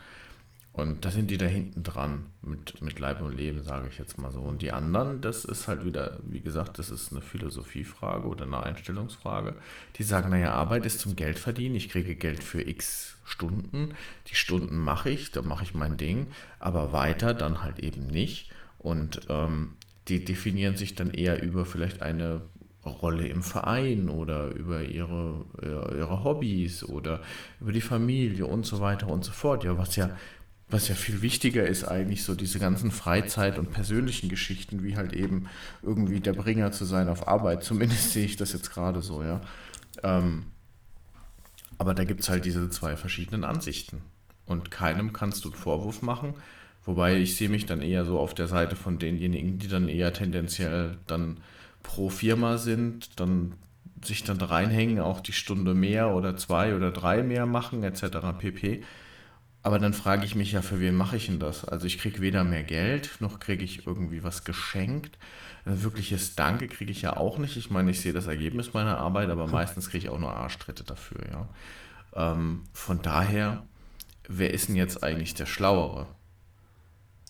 [0.73, 4.19] Und da sind die da hinten dran mit, mit Leib und Leben, sage ich jetzt
[4.19, 4.41] mal so.
[4.41, 8.63] Und die anderen, das ist halt wieder, wie gesagt, das ist eine Philosophiefrage oder eine
[8.63, 9.57] Einstellungsfrage.
[9.97, 13.95] Die sagen, naja, Arbeit ist zum Geld verdienen, ich kriege Geld für x Stunden,
[14.29, 16.29] die Stunden mache ich, da mache ich mein Ding,
[16.61, 18.51] aber weiter dann halt eben nicht.
[18.79, 19.75] Und ähm,
[20.11, 22.43] die definieren sich dann eher über vielleicht eine
[22.85, 27.21] Rolle im Verein oder über ihre, ihre Hobbys oder
[27.61, 29.65] über die Familie und so weiter und so fort.
[29.65, 30.17] Ja, was ja,
[30.69, 35.13] was ja viel wichtiger ist eigentlich so diese ganzen Freizeit- und persönlichen Geschichten, wie halt
[35.13, 35.47] eben
[35.83, 37.63] irgendwie der Bringer zu sein auf Arbeit.
[37.63, 39.41] Zumindest sehe ich das jetzt gerade so, ja.
[40.03, 40.45] Ähm,
[41.79, 44.03] aber da gibt es halt diese zwei verschiedenen Ansichten.
[44.47, 46.35] Und keinem kannst du einen Vorwurf machen.
[46.85, 50.13] Wobei ich sehe mich dann eher so auf der Seite von denjenigen, die dann eher
[50.13, 51.39] tendenziell dann
[51.83, 53.55] pro Firma sind, dann
[54.03, 58.19] sich dann reinhängen, auch die Stunde mehr oder zwei oder drei mehr machen, etc.
[58.39, 58.83] pp.
[59.63, 61.67] Aber dann frage ich mich ja, für wen mache ich denn das?
[61.67, 65.19] Also ich kriege weder mehr Geld, noch kriege ich irgendwie was geschenkt.
[65.67, 67.59] Ein wirkliches Danke kriege ich ja auch nicht.
[67.59, 70.85] Ich meine, ich sehe das Ergebnis meiner Arbeit, aber meistens kriege ich auch nur Arschtritte
[70.85, 71.21] dafür.
[71.31, 71.49] Ja.
[72.33, 73.67] Ähm, von daher,
[74.27, 76.07] wer ist denn jetzt eigentlich der Schlauere?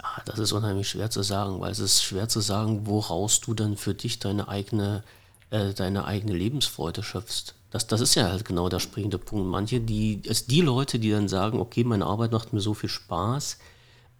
[0.02, 3.54] Ah, das ist unheimlich schwer zu sagen, weil es ist schwer zu sagen, woraus du
[3.54, 5.02] dann für dich deine eigene,
[5.50, 7.54] äh, deine eigene Lebensfreude schöpfst.
[7.70, 9.46] Das, das ist ja halt genau der springende Punkt.
[9.46, 12.88] Manche, die, es die Leute, die dann sagen, okay, meine Arbeit macht mir so viel
[12.88, 13.58] Spaß,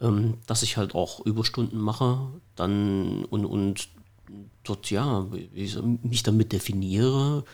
[0.01, 3.89] ähm, dass ich halt auch Überstunden mache, dann und, und
[4.65, 7.45] dort ja, mich damit definiere,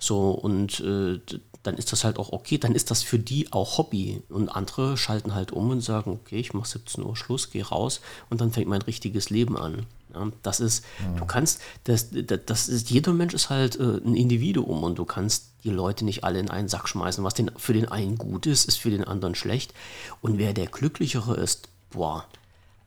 [0.00, 1.20] so und äh,
[1.62, 4.22] dann ist das halt auch okay, dann ist das für die auch Hobby.
[4.28, 8.00] Und andere schalten halt um und sagen, okay, ich mache 17 Uhr Schluss, gehe raus
[8.30, 9.86] und dann fängt mein richtiges Leben an.
[10.14, 11.20] Ja, das ist, ja.
[11.20, 15.50] du kannst, das, das ist, jeder Mensch ist halt äh, ein Individuum und du kannst
[15.62, 17.22] die Leute nicht alle in einen Sack schmeißen.
[17.22, 19.72] Was den, für den einen gut ist, ist für den anderen schlecht.
[20.20, 22.26] Und wer der Glücklichere ist, boah,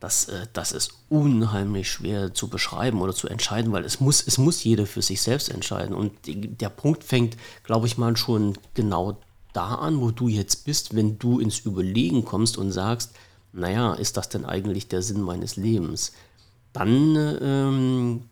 [0.04, 4.38] das, äh, das ist unheimlich schwer zu beschreiben oder zu entscheiden, weil es muss, es
[4.38, 5.96] muss jeder für sich selbst entscheiden.
[5.96, 9.18] Und der Punkt fängt, glaube ich mal, schon genau
[9.54, 13.12] da an, wo du jetzt bist, wenn du ins Überlegen kommst und sagst,
[13.54, 16.12] naja, ist das denn eigentlich der Sinn meines Lebens?
[16.74, 18.24] Dann, ähm,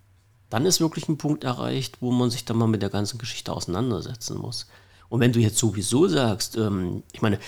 [0.50, 3.54] dann ist wirklich ein Punkt erreicht, wo man sich dann mal mit der ganzen Geschichte
[3.54, 4.68] auseinandersetzen muss.
[5.08, 7.40] Und wenn du jetzt sowieso sagst, ähm, ich meine,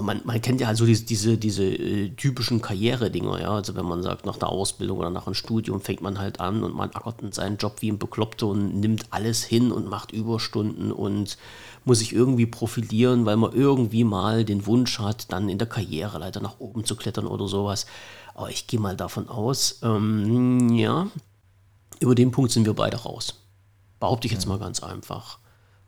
[0.00, 3.50] man, man kennt ja also diese, diese, diese äh, typischen Karrieredinger, ja.
[3.52, 6.64] Also wenn man sagt, nach der Ausbildung oder nach einem Studium fängt man halt an
[6.64, 10.10] und man ackert in seinen Job wie ein Bekloppter und nimmt alles hin und macht
[10.10, 11.38] Überstunden und
[11.84, 16.18] muss sich irgendwie profilieren, weil man irgendwie mal den Wunsch hat, dann in der Karriere
[16.18, 17.86] leider nach oben zu klettern oder sowas.
[18.34, 21.06] Aber ich gehe mal davon aus, ähm, ja,
[22.00, 23.34] über den Punkt sind wir beide raus.
[24.00, 25.38] Behaupte ich jetzt mal ganz einfach.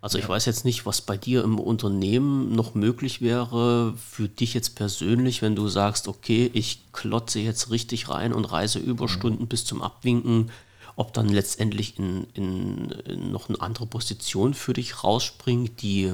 [0.07, 4.55] Also ich weiß jetzt nicht, was bei dir im Unternehmen noch möglich wäre für dich
[4.55, 9.49] jetzt persönlich, wenn du sagst, okay, ich klotze jetzt richtig rein und reise Überstunden mhm.
[9.49, 10.53] bis zum Abwinken,
[10.95, 16.13] ob dann letztendlich in, in, in noch eine andere Position für dich rausspringt, die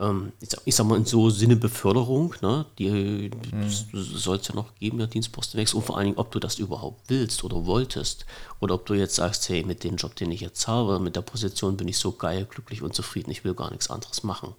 [0.00, 2.66] ähm, ich, sag, ich, sag, mal in so Sinne Beförderung, ne?
[2.78, 3.68] die mhm.
[3.68, 7.08] soll es ja noch geben, der Dienstpostenwechsel und vor allen Dingen, ob du das überhaupt
[7.08, 8.26] willst oder wolltest
[8.60, 11.22] oder ob du jetzt sagst, hey, mit dem Job, den ich jetzt habe, mit der
[11.22, 14.54] Position bin ich so geil, glücklich und zufrieden, ich will gar nichts anderes machen.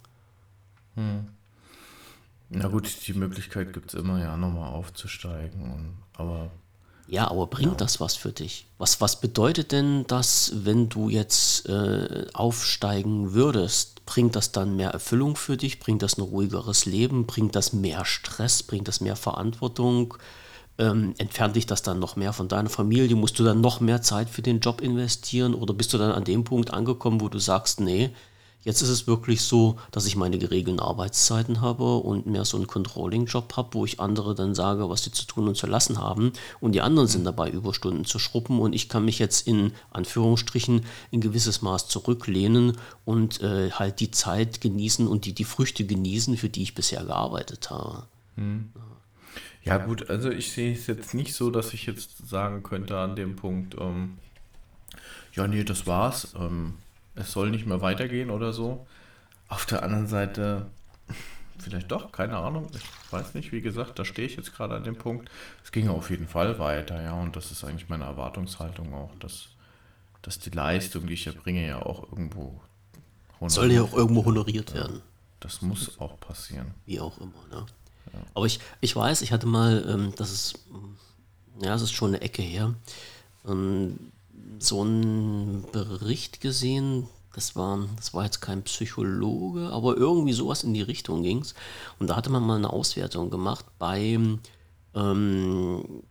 [0.94, 1.28] Mhm.
[2.48, 6.50] Na gut, die Möglichkeit gibt es immer, ja, nochmal aufzusteigen, und, aber
[7.08, 7.76] ja, aber bringt ja.
[7.76, 8.66] das was für dich?
[8.78, 14.04] Was, was bedeutet denn das, wenn du jetzt äh, aufsteigen würdest?
[14.06, 15.78] Bringt das dann mehr Erfüllung für dich?
[15.78, 17.26] Bringt das ein ruhigeres Leben?
[17.26, 18.62] Bringt das mehr Stress?
[18.62, 20.14] Bringt das mehr Verantwortung?
[20.78, 23.16] Ähm, entfernt dich das dann noch mehr von deiner Familie?
[23.16, 25.54] Musst du dann noch mehr Zeit für den Job investieren?
[25.54, 28.10] Oder bist du dann an dem Punkt angekommen, wo du sagst, nee,
[28.66, 32.66] Jetzt ist es wirklich so, dass ich meine geregelten Arbeitszeiten habe und mehr so einen
[32.66, 36.32] Controlling-Job habe, wo ich andere dann sage, was sie zu tun und zu lassen haben.
[36.58, 38.58] Und die anderen sind dabei, Überstunden zu schruppen.
[38.58, 44.10] Und ich kann mich jetzt in Anführungsstrichen in gewisses Maß zurücklehnen und äh, halt die
[44.10, 48.02] Zeit genießen und die, die Früchte genießen, für die ich bisher gearbeitet habe.
[48.34, 48.72] Hm.
[49.62, 53.14] Ja, gut, also ich sehe es jetzt nicht so, dass ich jetzt sagen könnte an
[53.14, 54.18] dem Punkt, ähm,
[55.34, 56.34] ja, nee, das war's.
[56.36, 56.74] Ähm,
[57.16, 58.86] es soll nicht mehr weitergehen oder so.
[59.48, 60.66] Auf der anderen Seite,
[61.58, 62.68] vielleicht doch, keine Ahnung.
[62.74, 65.30] Ich weiß nicht, wie gesagt, da stehe ich jetzt gerade an dem Punkt.
[65.64, 69.48] Es ging auf jeden Fall weiter, ja, und das ist eigentlich meine Erwartungshaltung auch, dass,
[70.22, 72.60] dass die Leistung, die ich erbringe, ja auch irgendwo
[73.46, 75.02] soll ja auch irgendwo honoriert werden.
[75.40, 76.74] Das muss auch passieren.
[76.86, 77.66] Wie auch immer, ne?
[78.12, 78.20] Ja.
[78.34, 80.58] Aber ich, ich weiß, ich hatte mal, ähm, das ist,
[81.60, 82.74] ja, es ist schon eine Ecke her,
[83.46, 84.12] ähm,
[84.58, 90.72] so einen Bericht gesehen, das war, das war jetzt kein Psychologe, aber irgendwie sowas in
[90.72, 91.54] die Richtung ging es.
[91.98, 94.18] Und da hatte man mal eine Auswertung gemacht bei,
[94.94, 96.02] ähm,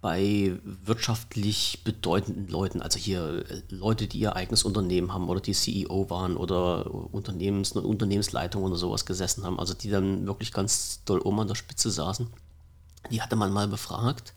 [0.00, 5.52] bei wirtschaftlich bedeutenden Leuten, also hier äh, Leute, die ihr eigenes Unternehmen haben oder die
[5.52, 11.20] CEO waren oder Unternehmens, Unternehmensleitung oder sowas gesessen haben, also die dann wirklich ganz doll
[11.20, 12.28] oben an der Spitze saßen.
[13.10, 14.32] Die hatte man mal befragt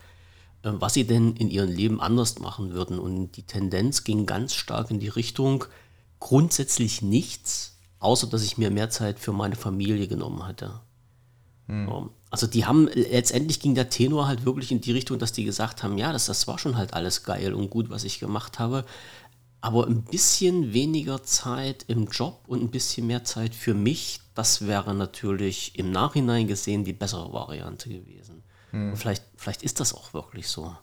[0.65, 2.99] was sie denn in ihrem Leben anders machen würden.
[2.99, 5.65] Und die Tendenz ging ganz stark in die Richtung,
[6.19, 10.81] grundsätzlich nichts, außer dass ich mir mehr Zeit für meine Familie genommen hatte.
[11.67, 12.09] Hm.
[12.29, 15.83] Also die haben, letztendlich ging der Tenor halt wirklich in die Richtung, dass die gesagt
[15.83, 18.85] haben, ja, das, das war schon halt alles geil und gut, was ich gemacht habe,
[19.61, 24.67] aber ein bisschen weniger Zeit im Job und ein bisschen mehr Zeit für mich, das
[24.67, 28.43] wäre natürlich im Nachhinein gesehen die bessere Variante gewesen.
[28.75, 28.95] Hm.
[28.97, 30.75] Vielleicht, vielleicht ist das auch wirklich so.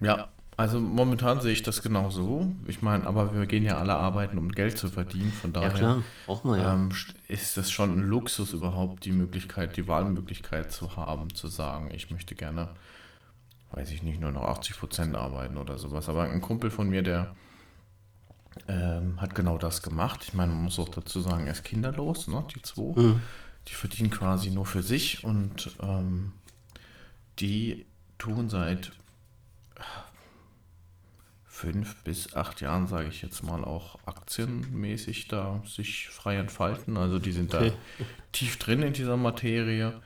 [0.00, 2.50] Ja, also momentan sehe ich das genau so.
[2.66, 5.30] Ich meine, aber wir gehen ja alle arbeiten, um Geld zu verdienen.
[5.30, 6.02] Von daher ja, klar.
[6.26, 6.72] Auch mal, ja.
[6.72, 6.88] ähm,
[7.28, 12.10] ist das schon ein Luxus überhaupt, die Möglichkeit, die Wahlmöglichkeit zu haben, zu sagen, ich
[12.10, 12.70] möchte gerne,
[13.72, 16.08] weiß ich nicht, nur noch 80 Prozent arbeiten oder sowas.
[16.08, 17.34] Aber ein Kumpel von mir, der
[18.68, 20.20] ähm, hat genau das gemacht.
[20.22, 22.42] Ich meine, man muss auch dazu sagen, er ist kinderlos, ne?
[22.54, 22.98] die zwei.
[22.98, 23.20] Mhm.
[23.68, 26.32] Die verdienen quasi nur für sich und ähm,
[27.38, 27.84] die
[28.18, 28.92] tun seit
[31.56, 36.98] fünf bis acht Jahren, sage ich jetzt mal, auch aktienmäßig da sich frei entfalten.
[36.98, 37.72] Also die sind okay.
[37.98, 40.00] da tief drin in dieser Materie.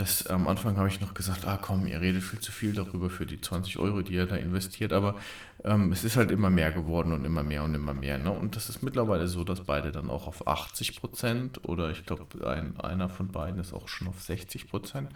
[0.00, 3.10] Das, am Anfang habe ich noch gesagt, ah komm, ihr redet viel zu viel darüber
[3.10, 5.16] für die 20 Euro, die ihr da investiert, aber
[5.62, 8.16] ähm, es ist halt immer mehr geworden und immer mehr und immer mehr.
[8.16, 8.30] Ne?
[8.30, 12.48] Und das ist mittlerweile so, dass beide dann auch auf 80 Prozent oder ich glaube,
[12.48, 15.10] ein, einer von beiden ist auch schon auf 60 Prozent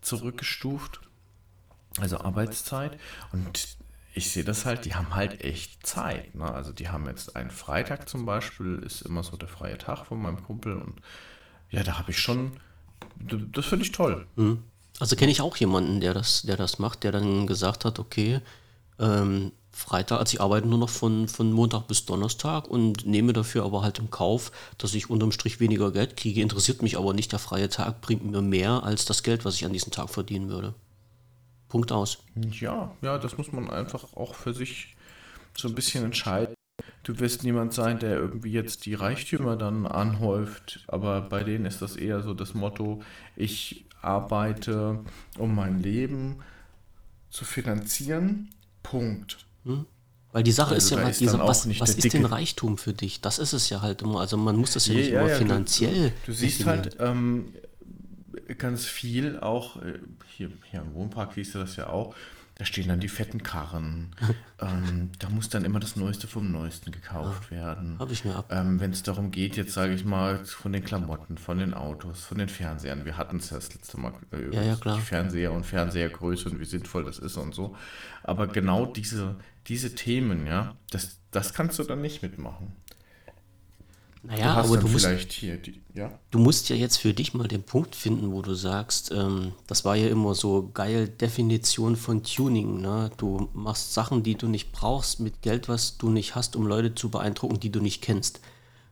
[0.00, 1.00] zurückgestuft.
[2.00, 2.98] Also Arbeitszeit.
[3.30, 3.76] Und
[4.14, 6.34] ich sehe das halt, die haben halt echt Zeit.
[6.34, 6.52] Ne?
[6.52, 10.20] Also die haben jetzt einen Freitag zum Beispiel, ist immer so der freie Tag von
[10.20, 11.00] meinem Kumpel und
[11.70, 12.58] ja, da habe ich schon,
[13.52, 14.26] das finde ich toll.
[14.36, 14.62] Mhm.
[15.00, 18.40] Also kenne ich auch jemanden, der das, der das macht, der dann gesagt hat, okay,
[18.98, 23.64] ähm, Freitag, also ich arbeite nur noch von, von Montag bis Donnerstag und nehme dafür
[23.64, 26.42] aber halt im Kauf, dass ich unterm Strich weniger Geld kriege.
[26.42, 29.64] Interessiert mich aber nicht, der freie Tag bringt mir mehr als das Geld, was ich
[29.64, 30.74] an diesem Tag verdienen würde.
[31.68, 32.18] Punkt aus.
[32.34, 34.96] Ja, ja, das muss man einfach auch für sich
[35.56, 36.54] so ein bisschen entscheiden.
[37.08, 41.80] Du wirst niemand sein, der irgendwie jetzt die Reichtümer dann anhäuft, aber bei denen ist
[41.80, 43.00] das eher so das Motto,
[43.34, 44.98] ich arbeite,
[45.38, 46.40] um mein Leben
[47.30, 48.50] zu finanzieren.
[48.82, 49.38] Punkt.
[49.64, 49.86] Hm?
[50.32, 53.22] Weil die Sache also ist ja, ist diese, was, was ist denn Reichtum für dich?
[53.22, 54.20] Das ist es ja halt immer.
[54.20, 56.10] Also man muss das ja, ja nicht ja, immer ja, finanziell.
[56.10, 57.54] Du, du siehst halt, ähm,
[58.58, 59.98] ganz viel auch, äh,
[60.36, 62.14] hier, hier im Wohnpark siehst du das ja auch,
[62.58, 64.10] da stehen dann die fetten Karren.
[64.60, 67.96] ähm, da muss dann immer das Neueste vom Neuesten gekauft ja, werden.
[68.00, 68.50] Habe ich mir ab.
[68.50, 72.24] Ähm, Wenn es darum geht, jetzt sage ich mal, von den Klamotten, von den Autos,
[72.24, 73.04] von den Fernsehern.
[73.04, 76.58] Wir hatten es ja das letzte Mal äh, ja, ja, die Fernseher und Fernsehergröße und
[76.58, 77.76] wie sinnvoll das ist und so.
[78.24, 79.36] Aber genau diese,
[79.68, 82.72] diese Themen, ja, das, das kannst du dann nicht mitmachen.
[84.28, 85.06] Naja, du aber du musst,
[85.40, 86.12] die, ja?
[86.30, 89.86] du musst ja jetzt für dich mal den Punkt finden, wo du sagst, ähm, das
[89.86, 92.82] war ja immer so geil Definition von Tuning.
[92.82, 93.10] Ne?
[93.16, 96.94] Du machst Sachen, die du nicht brauchst, mit Geld, was du nicht hast, um Leute
[96.94, 98.40] zu beeindrucken, die du nicht kennst.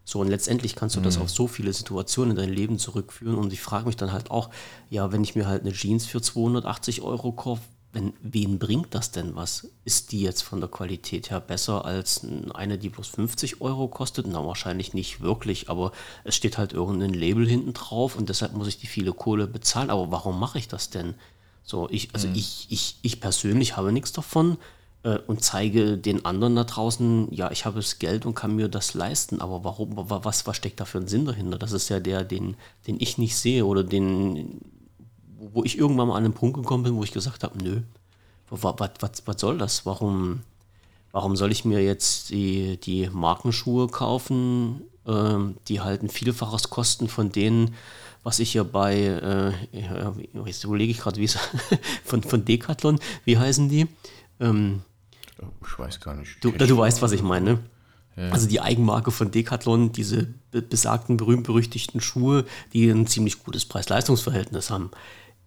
[0.05, 1.05] So, und letztendlich kannst du mhm.
[1.05, 3.37] das auf so viele Situationen in dein Leben zurückführen.
[3.37, 4.49] Und ich frage mich dann halt auch,
[4.89, 7.61] ja, wenn ich mir halt eine Jeans für 280 Euro kaufe,
[7.97, 9.69] wenn, wen bringt das denn was?
[9.87, 14.27] Ist die jetzt von der Qualität her besser als eine, die bloß 50 Euro kostet?
[14.29, 18.69] Na, wahrscheinlich nicht wirklich, aber es steht halt irgendein Label hinten drauf und deshalb muss
[18.69, 19.89] ich die viele Kohle bezahlen.
[19.89, 21.15] Aber warum mache ich das denn?
[21.65, 22.35] So, ich, also mhm.
[22.35, 24.59] ich, ich, ich persönlich habe nichts davon
[25.03, 28.69] äh, und zeige den anderen da draußen, ja, ich habe das Geld und kann mir
[28.69, 31.57] das leisten, aber warum, was, was steckt da für ein Sinn dahinter?
[31.57, 34.61] Das ist ja der, den, den ich nicht sehe oder den
[35.53, 37.81] wo ich irgendwann mal an einen Punkt gekommen bin, wo ich gesagt habe, nö,
[38.51, 38.63] was,
[39.01, 39.87] was, was soll das?
[39.87, 40.41] Warum,
[41.13, 47.09] warum soll ich mir jetzt die, die Markenschuhe kaufen, ähm, die halt ein Vielfaches kosten
[47.09, 47.75] von denen,
[48.23, 49.53] was ich ja bei, äh,
[50.47, 51.39] jetzt überlege ich gerade, wie es
[52.05, 53.87] von, von Decathlon, wie heißen die?
[54.41, 54.83] Ähm,
[55.65, 56.43] ich weiß gar nicht.
[56.43, 57.53] Du, du weißt, was ich meine.
[57.53, 57.59] Ne?
[58.17, 58.31] Ja.
[58.31, 64.91] Also die Eigenmarke von Decathlon, diese besagten berühmt-berüchtigten Schuhe, die ein ziemlich gutes Preis-Leistungs-Verhältnis haben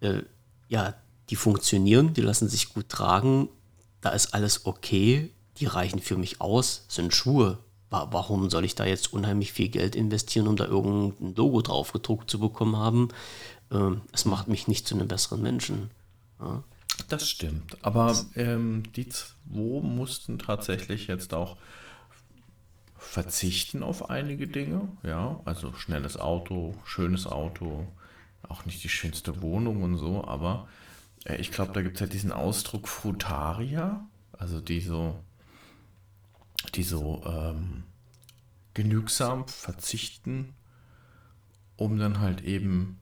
[0.02, 0.22] äh,
[0.68, 0.94] ja,
[1.30, 3.50] die funktionieren, die lassen sich gut tragen,
[4.02, 7.60] da ist alles okay, die reichen für mich aus, sind Schuhe.
[7.92, 12.30] Warum soll ich da jetzt unheimlich viel Geld investieren, um da irgendein Logo drauf gedruckt
[12.30, 13.10] zu bekommen haben?
[13.72, 15.90] Ähm, es macht mich nicht zu einem besseren Menschen.
[16.40, 16.64] Ja.
[17.08, 17.78] Das stimmt.
[17.82, 21.58] Aber ähm, die zwei mussten tatsächlich jetzt auch
[22.98, 24.88] verzichten auf einige Dinge.
[25.04, 27.88] Ja, also schnelles Auto, schönes Auto,
[28.50, 30.68] auch nicht die schönste Wohnung und so, aber
[31.26, 35.24] äh, ich glaube, da gibt es halt diesen Ausdruck Frutaria, also die so,
[36.76, 37.84] die so ähm,
[38.74, 40.54] genügsam verzichten,
[41.78, 43.00] um dann halt eben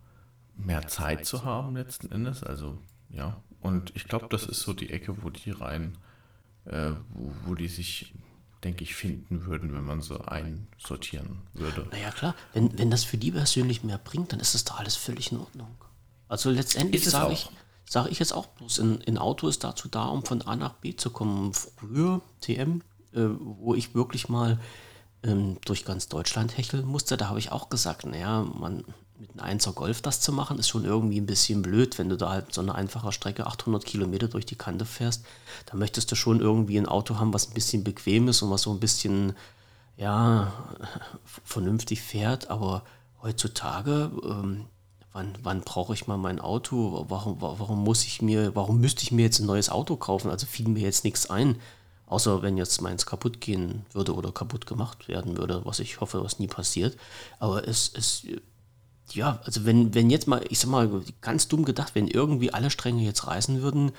[0.56, 2.44] mehr Zeit zu haben letzten Endes.
[2.44, 2.78] Also
[3.10, 5.98] ja, und ich glaube, das ist so die Ecke, wo die rein,
[6.66, 8.14] äh, wo, wo die sich
[8.64, 11.88] denke ich, finden würden, wenn man so einsortieren würde.
[11.92, 12.36] Naja, klar.
[12.54, 15.40] Wenn, wenn das für die persönlich mehr bringt, dann ist das doch alles völlig in
[15.40, 15.76] Ordnung.
[16.28, 17.50] Also letztendlich sage ich,
[17.86, 20.74] sage ich jetzt auch bloß, ein, ein Auto ist dazu da, um von A nach
[20.74, 21.54] B zu kommen.
[21.54, 22.82] Früher, TM,
[23.14, 24.60] äh, wo ich wirklich mal
[25.24, 28.84] ähm, durch ganz Deutschland hecheln musste, da habe ich auch gesagt, naja, man,
[29.20, 32.18] mit einem 1er Golf das zu machen, ist schon irgendwie ein bisschen blöd, wenn du
[32.18, 35.26] da halt so eine einfache Strecke 800 Kilometer durch die Kante fährst.
[35.66, 38.64] Da möchtest du schon irgendwie ein Auto haben, was ein bisschen bequem ist und was
[38.64, 39.34] so ein bisschen,
[39.98, 40.54] ja,
[41.44, 42.50] vernünftig fährt.
[42.50, 42.84] Aber
[43.22, 44.66] heutzutage, ähm,
[45.14, 47.06] wann, wann brauche ich mal mein Auto?
[47.10, 50.30] Warum, warum muss ich mir, warum müsste ich mir jetzt ein neues Auto kaufen?
[50.30, 51.60] Also fiel mir jetzt nichts ein.
[52.06, 56.24] Außer wenn jetzt meins kaputt gehen würde oder kaputt gemacht werden würde, was ich hoffe,
[56.24, 56.98] was nie passiert.
[57.38, 58.26] Aber es, es
[59.12, 62.70] ja, also wenn, wenn jetzt mal, ich sag mal, ganz dumm gedacht, wenn irgendwie alle
[62.70, 63.92] Stränge jetzt reißen würden,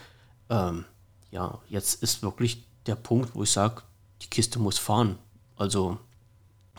[0.51, 0.85] ähm,
[1.31, 3.83] ja, jetzt ist wirklich der Punkt, wo ich sage,
[4.23, 5.19] die Kiste muss fahren.
[5.57, 5.99] Also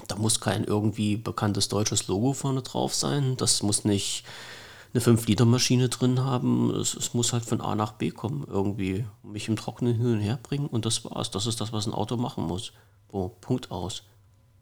[0.08, 3.38] da muss kein irgendwie bekanntes deutsches Logo vorne drauf sein.
[3.38, 4.24] Das muss nicht
[4.94, 6.72] eine 5-Liter-Maschine drin haben.
[6.72, 10.20] Es, es, muss halt von A nach B kommen, irgendwie mich im Trockenen hin und
[10.20, 11.32] her bringen und das war's.
[11.32, 12.72] Das ist das, was ein Auto machen muss.
[13.10, 14.04] Wo, Punkt aus.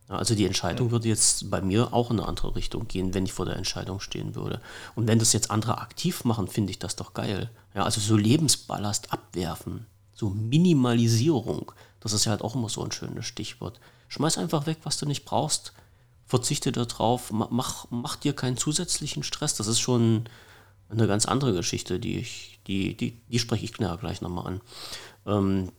[0.08, 3.34] Also die Entscheidung würde jetzt bei mir auch in eine andere Richtung gehen, wenn ich
[3.34, 4.62] vor der Entscheidung stehen würde.
[4.96, 7.50] Und wenn das jetzt andere aktiv machen, finde ich das doch geil.
[7.76, 12.92] Ja, also so Lebensballast abwerfen, so Minimalisierung, das ist ja halt auch immer so ein
[12.92, 13.82] schönes Stichwort.
[14.08, 15.74] Schmeiß einfach weg, was du nicht brauchst.
[16.26, 19.56] Verzichte darauf, mach, mach dir keinen zusätzlichen Stress.
[19.56, 20.30] Das ist schon
[20.90, 24.62] eine ganz andere Geschichte, die ich, die, die, die spreche ich gleich nochmal an.
[25.26, 25.72] Ähm,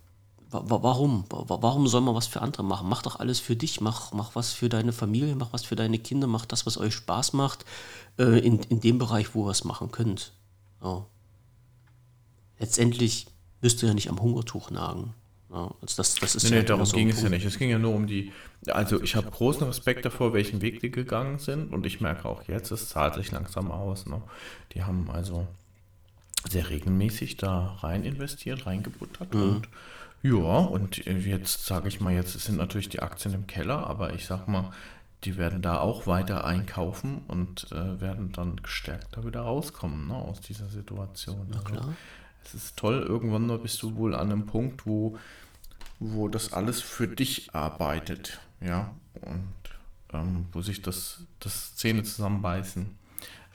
[0.51, 1.25] warum?
[1.29, 2.89] Warum soll man was für andere machen?
[2.89, 5.99] Mach doch alles für dich, mach, mach was für deine Familie, mach was für deine
[5.99, 7.65] Kinder, mach das, was euch Spaß macht,
[8.19, 10.33] äh, in, in dem Bereich, wo ihr es machen könnt.
[10.81, 11.07] So.
[12.59, 13.27] Letztendlich
[13.61, 15.15] wirst du ja nicht am Hungertuch nagen.
[15.51, 17.45] Ja, also das, das ist nee, ja nee, darum so ging es ja nicht.
[17.45, 18.33] Es ging ja nur um die.
[18.67, 21.73] Also, ich habe großen Respekt davor, welchen Weg die gegangen sind.
[21.73, 24.07] Und ich merke auch jetzt, es zahlt sich langsam aus.
[24.07, 24.21] Ne?
[24.75, 25.47] Die haben also
[26.49, 29.33] sehr regelmäßig da rein investiert, reingebuttert.
[29.33, 29.43] Mhm.
[29.43, 29.69] Und
[30.23, 34.27] ja, und jetzt sage ich mal, jetzt sind natürlich die Aktien im Keller, aber ich
[34.27, 34.73] sag mal,
[35.25, 40.15] die werden da auch weiter einkaufen und äh, werden dann gestärkt da wieder rauskommen ne,
[40.15, 41.49] aus dieser Situation.
[41.53, 41.91] Also,
[42.45, 45.19] es ist toll, irgendwann mal bist du wohl an einem Punkt, wo,
[45.99, 49.53] wo das alles für dich arbeitet, ja, und
[50.13, 52.97] ähm, wo sich das, das Zähne zusammenbeißen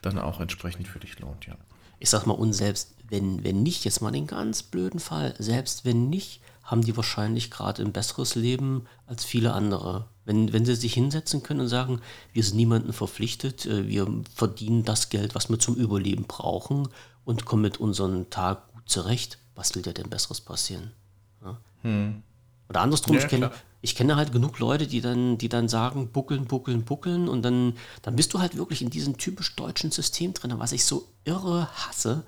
[0.02, 1.56] dann auch entsprechend für dich lohnt, ja.
[2.00, 5.86] Ich sag mal, und selbst wenn, wenn nicht, jetzt mal den ganz blöden Fall, selbst
[5.86, 6.42] wenn nicht,
[6.74, 10.08] haben die wahrscheinlich gerade ein besseres Leben als viele andere.
[10.26, 12.02] Wenn, wenn sie sich hinsetzen können und sagen,
[12.34, 16.88] wir sind niemandem verpflichtet, äh, wir verdienen das Geld, was wir zum Überleben brauchen
[17.26, 20.94] und kommen mit unserem Tag gut zurecht, was will dir denn Besseres passieren?
[21.46, 21.60] Ja?
[21.84, 22.24] Hm.
[22.70, 26.08] Oder andersrum, ja, ich, kenne, ich kenne halt genug Leute, die dann, die dann sagen,
[26.08, 30.34] buckeln, buckeln, buckeln und dann, dann bist du halt wirklich in diesem typisch deutschen System
[30.34, 32.24] drin, was ich so irre hasse,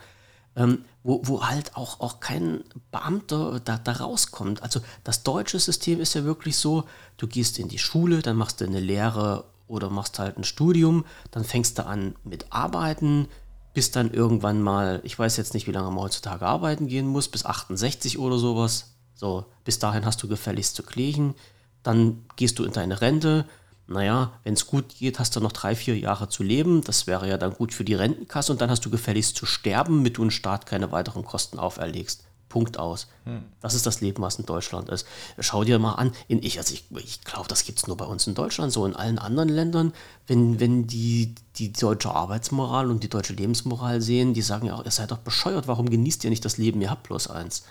[0.55, 4.63] ähm, wo, wo halt auch, auch kein Beamter da, da rauskommt.
[4.63, 6.85] Also das deutsche System ist ja wirklich so,
[7.17, 11.05] du gehst in die Schule, dann machst du eine Lehre oder machst halt ein Studium,
[11.31, 13.27] dann fängst du an mit Arbeiten,
[13.73, 17.27] bis dann irgendwann mal, ich weiß jetzt nicht, wie lange man heutzutage arbeiten gehen muss,
[17.27, 18.95] bis 68 oder sowas.
[19.15, 21.35] So, bis dahin hast du gefälligst zu klären.
[21.83, 23.45] Dann gehst du in deine Rente,
[23.87, 26.81] naja, wenn es gut geht, hast du noch drei, vier Jahre zu leben.
[26.81, 29.97] Das wäre ja dann gut für die Rentenkasse und dann hast du gefälligst zu sterben,
[29.97, 32.23] damit du einen Staat keine weiteren Kosten auferlegst.
[32.49, 33.07] Punkt aus.
[33.25, 33.43] Hm.
[33.59, 35.05] Das ist das Leben, was in Deutschland ist.
[35.39, 38.05] Schau dir mal an, in ich, also ich, ich glaube, das gibt es nur bei
[38.05, 38.85] uns in Deutschland so.
[38.85, 39.93] In allen anderen Ländern,
[40.25, 44.91] wenn, wenn die, die deutsche Arbeitsmoral und die deutsche Lebensmoral sehen, die sagen ja, ihr
[44.91, 47.63] seid doch bescheuert, warum genießt ihr nicht das Leben, ihr habt bloß eins.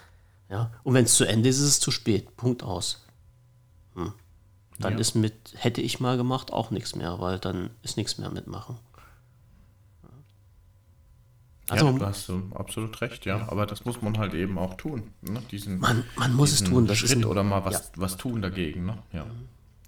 [0.51, 0.71] Ja?
[0.83, 2.37] Und wenn es zu Ende ist, ist es zu spät.
[2.37, 3.05] Punkt aus.
[3.95, 4.13] Hm.
[4.79, 4.99] Dann ja.
[4.99, 8.79] ist mit, hätte ich mal gemacht, auch nichts mehr, weil dann ist nichts mehr mitmachen.
[11.71, 13.49] Also, ja, du hast du absolut recht, ja.
[13.49, 15.11] Aber das muss man halt eben auch tun.
[15.23, 15.41] Ne?
[15.51, 16.87] Diesen, man, man muss es tun.
[16.87, 17.81] Das Schritt ein, oder mal was, ja.
[17.97, 18.85] was tun dagegen.
[18.85, 18.99] Ne?
[19.13, 19.27] Ja.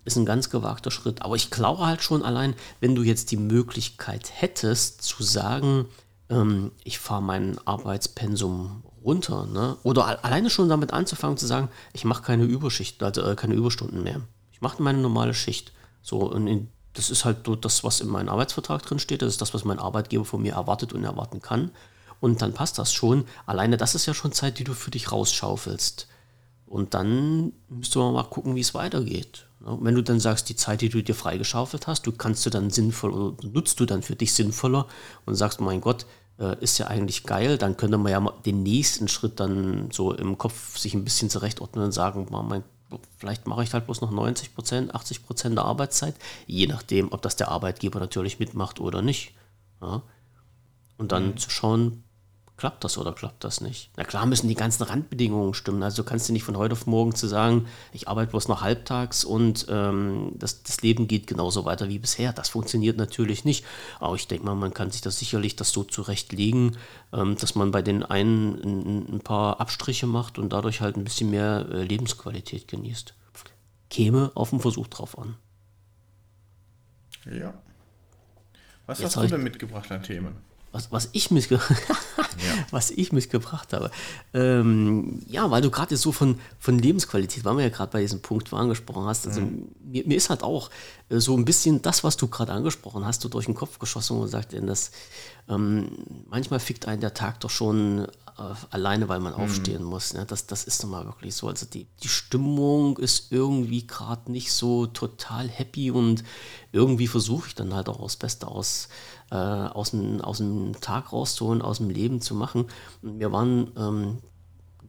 [0.05, 1.21] Ist ein ganz gewagter Schritt.
[1.23, 5.87] Aber ich glaube halt schon allein, wenn du jetzt die Möglichkeit hättest zu sagen,
[6.31, 9.77] ähm, ich fahre mein Arbeitspensum runter, ne?
[9.83, 14.03] oder alleine schon damit anzufangen zu sagen, ich mache keine Überschicht, also äh, keine Überstunden
[14.03, 14.23] mehr.
[14.57, 15.73] Ich mache meine normale Schicht.
[16.01, 19.21] So, und in, das ist halt so das, was in meinem Arbeitsvertrag drin steht.
[19.21, 21.73] Das ist das, was mein Arbeitgeber von mir erwartet und erwarten kann.
[22.21, 23.27] Und dann passt das schon.
[23.45, 26.09] Alleine das ist ja schon Zeit, die du für dich rausschaufelst.
[26.65, 29.47] Und dann müsst du mal gucken, wie es weitergeht.
[29.61, 32.71] Wenn du dann sagst, die Zeit, die du dir freigeschaufelt hast, du kannst du dann
[32.71, 34.87] sinnvoll oder nutzt du dann für dich sinnvoller
[35.27, 36.07] und sagst, mein Gott,
[36.39, 40.39] äh, ist ja eigentlich geil, dann könnte man ja den nächsten Schritt dann so im
[40.39, 42.65] Kopf sich ein bisschen zurechtordnen und sagen, mein
[43.19, 46.15] vielleicht mache ich halt bloß noch 90 Prozent, 80 Prozent der Arbeitszeit,
[46.47, 49.33] je nachdem, ob das der Arbeitgeber natürlich mitmacht oder nicht.
[49.81, 50.03] Ja.
[50.99, 51.37] Und dann mhm.
[51.37, 52.05] zu schauen,
[52.57, 53.91] klappt das oder klappt das nicht?
[53.97, 55.83] Na klar müssen die ganzen Randbedingungen stimmen.
[55.83, 58.63] Also du kannst du nicht von heute auf morgen zu sagen, ich arbeite bloß noch
[58.63, 62.33] halbtags und ähm, das, das Leben geht genauso weiter wie bisher.
[62.33, 63.65] Das funktioniert natürlich nicht.
[64.01, 66.77] Aber ich denke mal, man kann sich das sicherlich das so zurechtlegen,
[67.13, 71.05] ähm, dass man bei den einen ein, ein, paar Abstriche macht und dadurch halt ein
[71.05, 73.15] bisschen mehr äh, Lebensqualität genießt.
[73.91, 75.37] Käme auf den Versuch drauf an.
[77.31, 77.55] Ja.
[78.87, 80.46] Was Jetzt hast du denn mitgebracht an Themen?
[80.77, 81.55] Was, was, ich, mitge
[81.89, 81.97] ja.
[82.71, 83.91] was ich mitgebracht habe.
[84.35, 88.21] Ähm, ja, weil du gerade so von, von Lebensqualität, weil wir ja gerade bei diesem
[88.21, 89.69] Punkt angesprochen hast, also mhm.
[89.83, 90.71] mir, mir, ist halt auch
[91.09, 94.17] äh, so ein bisschen das, was du gerade angesprochen hast, du durch den Kopf geschossen
[94.17, 94.91] und gesagt, denn das
[95.49, 95.89] ähm,
[96.29, 98.07] manchmal fickt einen der Tag doch schon
[98.39, 99.41] äh, alleine, weil man mhm.
[99.41, 100.13] aufstehen muss.
[100.13, 100.27] Ne?
[100.27, 101.49] Das, das ist nun mal wirklich so.
[101.49, 106.23] Also die, die Stimmung ist irgendwie gerade nicht so total happy und
[106.73, 108.89] irgendwie versuche ich dann halt auch das Beste aus,
[109.31, 112.67] äh, aus, dem, aus dem Tag rauszuholen, aus dem Leben zu machen.
[113.03, 114.19] wir waren ähm,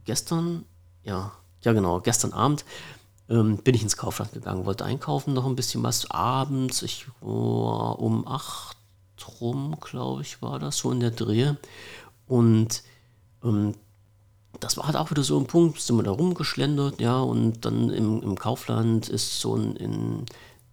[0.06, 0.66] gestern,
[1.04, 1.32] ja,
[1.62, 2.66] ja genau, gestern Abend
[3.30, 6.82] ähm, bin ich ins Kaufland gegangen, wollte einkaufen, noch ein bisschen was abends.
[6.82, 8.78] Ich war um acht
[9.42, 11.54] rum, glaube ich, war das so in der Dreh.
[12.28, 12.84] Und
[13.44, 13.76] ähm,
[14.60, 17.90] das war halt auch wieder so ein Punkt, sind wir da rumgeschlendert, ja, und dann
[17.90, 20.26] im, im Kaufland ist so ein, in,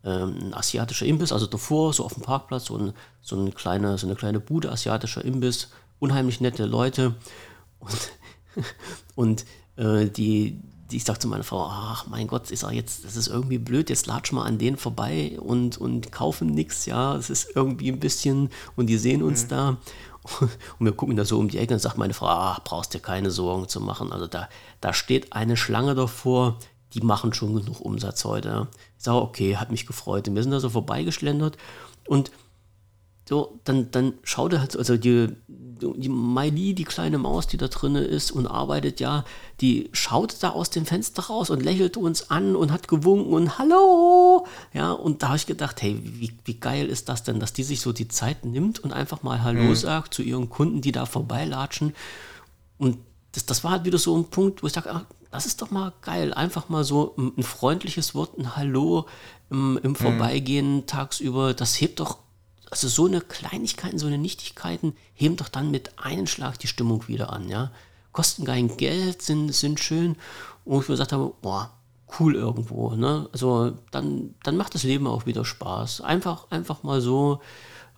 [0.04, 2.92] ähm, ein asiatischer Imbiss, also davor, so auf dem Parkplatz, so, ein,
[3.22, 7.14] so, eine, kleine, so eine kleine Bude, asiatischer Imbiss, unheimlich nette Leute.
[7.78, 8.12] Und,
[9.14, 9.44] und
[9.76, 13.28] äh, die, die, ich sagte zu meiner Frau, ach mein Gott, sage jetzt, das ist
[13.28, 17.56] irgendwie blöd, jetzt latsch mal an denen vorbei und, und kaufen nichts, ja, es ist
[17.56, 19.48] irgendwie ein bisschen, und die sehen uns mhm.
[19.48, 19.76] da.
[20.78, 22.98] Und wir gucken da so um die Ecke und sagt meine Frau, ach, brauchst dir
[23.00, 24.10] keine Sorgen zu machen.
[24.10, 24.48] Also da,
[24.80, 26.58] da steht eine Schlange davor,
[26.94, 28.68] die machen schon genug Umsatz heute.
[28.98, 30.28] Ich sage, okay, hat mich gefreut.
[30.28, 31.56] Und wir sind da so vorbeigeschlendert
[32.06, 32.30] und
[33.28, 37.68] so, dann, dann schaut er halt, also die, die Miley, die kleine Maus, die da
[37.68, 39.24] drin ist und arbeitet ja,
[39.62, 43.58] die schaut da aus dem Fenster raus und lächelt uns an und hat gewunken und
[43.58, 44.46] Hallo!
[44.74, 47.62] Ja, und da habe ich gedacht, hey, wie, wie geil ist das denn, dass die
[47.62, 49.74] sich so die Zeit nimmt und einfach mal Hallo mhm.
[49.74, 51.94] sagt zu ihren Kunden, die da vorbeilatschen.
[52.76, 52.98] Und
[53.32, 55.92] das, das war halt wieder so ein Punkt, wo ich sage, das ist doch mal
[56.02, 56.32] geil.
[56.32, 59.06] Einfach mal so ein, ein freundliches Wort, ein Hallo
[59.50, 59.96] im, im mhm.
[59.96, 60.86] Vorbeigehen mhm.
[60.86, 62.18] tagsüber, das hebt doch
[62.70, 67.06] also so eine Kleinigkeiten, so eine Nichtigkeiten heben doch dann mit einem Schlag die Stimmung
[67.08, 67.70] wieder an, ja.
[68.12, 70.16] Kosten kein Geld, sind, sind schön.
[70.64, 71.70] Und ich mir gesagt habe, boah,
[72.18, 73.28] cool irgendwo, ne?
[73.32, 76.00] Also dann, dann macht das Leben auch wieder Spaß.
[76.00, 77.40] Einfach, einfach mal so,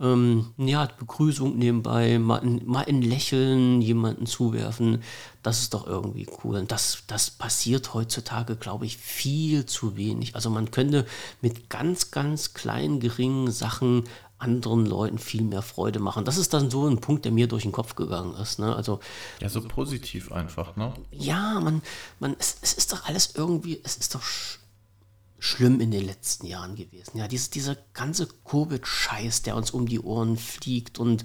[0.00, 5.02] ähm, ja, Begrüßung nebenbei, mal ein, mal ein Lächeln jemanden zuwerfen,
[5.42, 6.56] das ist doch irgendwie cool.
[6.56, 10.34] Und das, das passiert heutzutage, glaube ich, viel zu wenig.
[10.34, 11.06] Also man könnte
[11.40, 14.04] mit ganz, ganz kleinen, geringen Sachen
[14.38, 16.24] anderen Leuten viel mehr Freude machen.
[16.24, 18.58] Das ist dann so ein Punkt, der mir durch den Kopf gegangen ist.
[18.58, 18.74] Ne?
[18.74, 19.00] Also,
[19.40, 20.92] ja, so positiv einfach, ne?
[21.10, 21.80] Ja, man,
[22.20, 24.22] man, es, es ist doch alles irgendwie, es ist doch
[25.38, 27.18] schlimm in den letzten Jahren gewesen.
[27.18, 31.24] Ja, diese, dieser ganze Covid-Scheiß, der uns um die Ohren fliegt und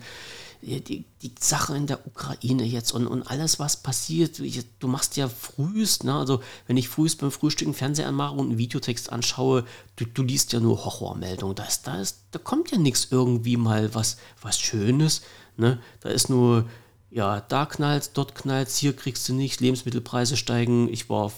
[0.62, 4.40] die, die Sache in der Ukraine jetzt und, und alles, was passiert.
[4.80, 6.14] Du machst ja frühst, ne?
[6.14, 10.22] also wenn ich frühst beim Frühstück einen Fernseher anmache und einen Videotext anschaue, du, du
[10.22, 11.56] liest ja nur Horrormeldungen.
[11.56, 15.22] Da, ist, da, ist, da kommt ja nichts irgendwie mal was, was Schönes.
[15.58, 15.80] Ne?
[16.02, 16.70] Da ist nur,
[17.10, 20.88] ja, da knallt, dort knallt, hier kriegst du nichts, Lebensmittelpreise steigen.
[20.90, 21.32] Ich war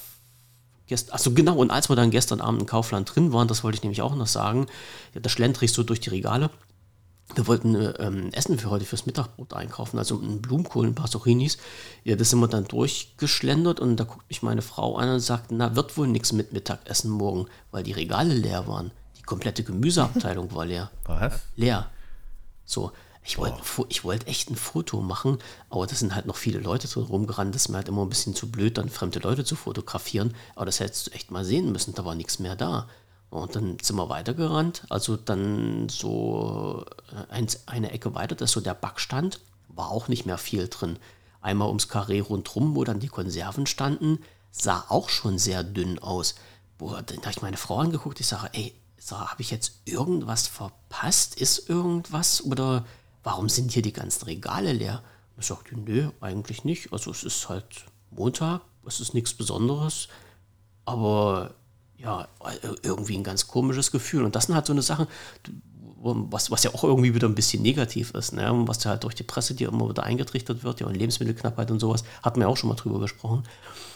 [0.92, 3.84] achso genau, und als wir dann gestern Abend in Kaufland drin waren, das wollte ich
[3.84, 4.68] nämlich auch noch sagen,
[5.14, 6.50] ja, da schlendrich so durch die Regale
[7.36, 11.10] wir wollten äh, ähm, Essen für heute fürs Mittagbrot einkaufen, also einen Blumenkohl, ein paar
[11.10, 11.58] Zucchinis.
[12.04, 15.52] Ja, das sind wir dann durchgeschlendert und da guckt mich meine Frau an und sagt,
[15.52, 18.92] na, wird wohl nichts mit Mittagessen morgen, weil die Regale leer waren.
[19.18, 20.92] Die komplette Gemüseabteilung war leer.
[21.06, 21.42] Was?
[21.56, 21.90] Leer.
[22.66, 22.92] So,
[23.26, 25.38] ich wollte ich wollt echt ein Foto machen,
[25.70, 27.56] aber da sind halt noch viele Leute drin rumgerannt.
[27.56, 30.36] Das ist mir halt immer ein bisschen zu blöd, dann fremde Leute zu fotografieren.
[30.56, 32.88] Aber das hättest du echt mal sehen müssen, da war nichts mehr da.
[33.30, 34.84] Und dann sind wir weitergerannt.
[34.90, 36.86] Also dann so
[37.32, 40.98] äh, eine Ecke weiter, das ist so der Backstand, war auch nicht mehr viel drin.
[41.42, 44.20] Einmal ums Karree rundherum, wo dann die Konserven standen,
[44.52, 46.36] sah auch schon sehr dünn aus.
[46.78, 48.76] Boah, dann habe ich meine Frau angeguckt, ich sage, ey,
[49.12, 51.36] habe ich jetzt irgendwas verpasst?
[51.36, 52.44] Ist irgendwas?
[52.46, 52.86] Oder
[53.24, 55.02] warum sind hier die ganzen Regale leer?
[55.38, 56.94] Ich sagte, nö, eigentlich nicht.
[56.94, 60.08] Also es ist halt Montag, es ist nichts Besonderes.
[60.86, 61.56] Aber
[61.98, 62.28] ja,
[62.84, 64.24] irgendwie ein ganz komisches Gefühl.
[64.24, 65.08] Und das sind halt so eine Sache,
[66.04, 68.52] was, was ja auch irgendwie wieder ein bisschen negativ ist, ne?
[68.68, 71.80] was ja halt durch die Presse dir immer wieder eingetrichtert wird, ja, und Lebensmittelknappheit und
[71.80, 73.44] sowas, hatten wir auch schon mal drüber gesprochen.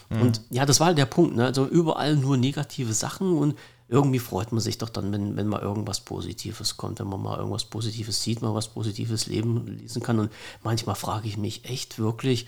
[0.10, 0.22] Mhm.
[0.22, 1.46] Und ja, das war halt der Punkt, ne?
[1.46, 3.58] also überall nur negative Sachen und
[3.90, 7.38] irgendwie freut man sich doch dann, wenn, wenn mal irgendwas Positives kommt, wenn man mal
[7.38, 10.20] irgendwas Positives sieht, mal was Positives leben, lesen kann.
[10.20, 10.32] Und
[10.64, 12.48] manchmal frage ich mich echt wirklich,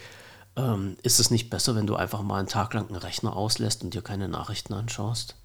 [0.58, 3.84] ähm, ist es nicht besser, wenn du einfach mal einen Tag lang einen Rechner auslässt
[3.84, 5.36] und dir keine Nachrichten anschaust?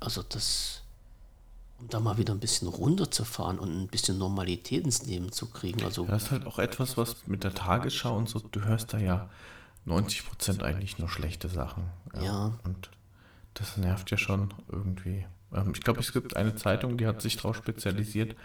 [0.00, 0.82] Also das,
[1.78, 5.82] um da mal wieder ein bisschen runterzufahren und ein bisschen Normalität ins Leben zu kriegen.
[5.82, 8.98] Also, das ist halt auch etwas, was mit der Tagesschau und so, du hörst da
[8.98, 9.30] ja
[9.86, 11.84] 90 Prozent eigentlich nur schlechte Sachen.
[12.16, 12.22] Ja.
[12.22, 12.52] ja.
[12.64, 12.90] Und
[13.54, 15.26] das nervt ja schon irgendwie.
[15.52, 18.36] Ähm, ich glaube, es gibt eine Zeitung, die hat sich darauf spezialisiert,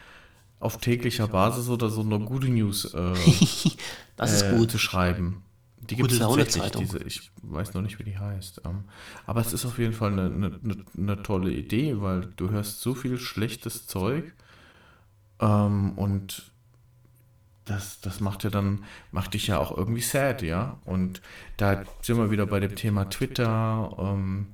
[0.60, 3.14] auf täglicher Basis oder so eine gute News äh,
[4.16, 4.72] das ist äh, gut.
[4.72, 5.44] zu schreiben.
[5.90, 8.62] Die gibt es tatsächlich, diese, ich weiß noch nicht, wie die heißt.
[8.66, 8.86] Ähm,
[9.28, 12.96] aber es ist auf jeden Fall eine, eine, eine, tolle Idee, weil du hörst so
[12.96, 14.34] viel schlechtes Zeug
[15.40, 16.52] ähm, und
[17.66, 20.80] das, das macht ja dann, macht dich ja auch irgendwie sad, ja.
[20.86, 21.22] Und
[21.58, 24.48] da sind wir wieder bei dem Thema Twitter, ähm,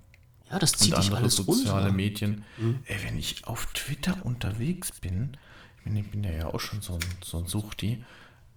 [0.52, 1.94] ja, das zieht und andere soziale runter.
[1.94, 2.44] Medien.
[2.58, 2.80] Mhm.
[2.86, 5.38] Ey, wenn ich auf Twitter unterwegs bin,
[5.78, 8.04] ich bin, ich bin ja auch schon so ein, so ein Suchti,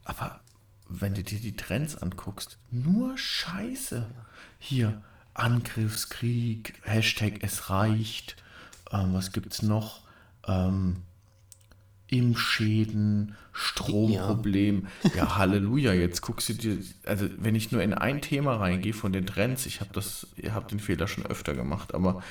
[0.05, 0.41] aber
[0.89, 4.07] wenn du dir die Trends anguckst, nur Scheiße.
[4.59, 8.37] Hier, Angriffskrieg, Hashtag es reicht,
[8.91, 10.03] ähm, was gibt's noch?
[10.47, 11.03] Ähm,
[12.15, 14.87] Impfschäden, Stromproblem.
[15.03, 15.11] Ja.
[15.17, 15.37] ja.
[15.37, 19.27] Halleluja, jetzt guckst du dir, also wenn ich nur in ein Thema reingehe von den
[19.27, 22.23] Trends, ich habe das, ihr habt den Fehler schon öfter gemacht, aber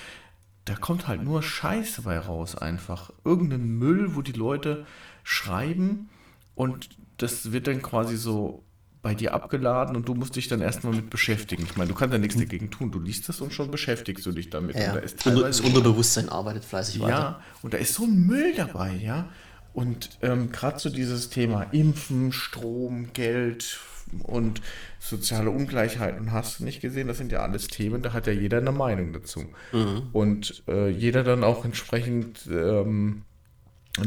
[0.66, 3.12] da kommt halt nur Scheiße bei raus einfach.
[3.26, 4.86] Irgendein Müll, wo die Leute
[5.24, 6.10] schreiben
[6.56, 8.64] und das wird dann quasi so
[9.02, 11.64] bei dir abgeladen und du musst dich dann erstmal mit beschäftigen.
[11.64, 12.90] Ich meine, du kannst ja nichts dagegen tun.
[12.90, 14.78] Du liest das und schon beschäftigst du dich damit.
[14.78, 14.94] Ja.
[14.94, 17.14] Und da ist das Unterbewusstsein arbeitet fleißig ja, weiter.
[17.14, 19.28] Ja, und da ist so ein Müll dabei, ja.
[19.74, 23.80] Und ähm, gerade so dieses Thema Impfen, Strom, Geld
[24.22, 24.62] und
[25.00, 28.34] soziale Ungleichheit und hast du nicht gesehen, das sind ja alles Themen, da hat ja
[28.34, 29.46] jeder eine Meinung dazu.
[29.72, 30.10] Mhm.
[30.12, 33.24] Und äh, jeder dann auch entsprechend ähm,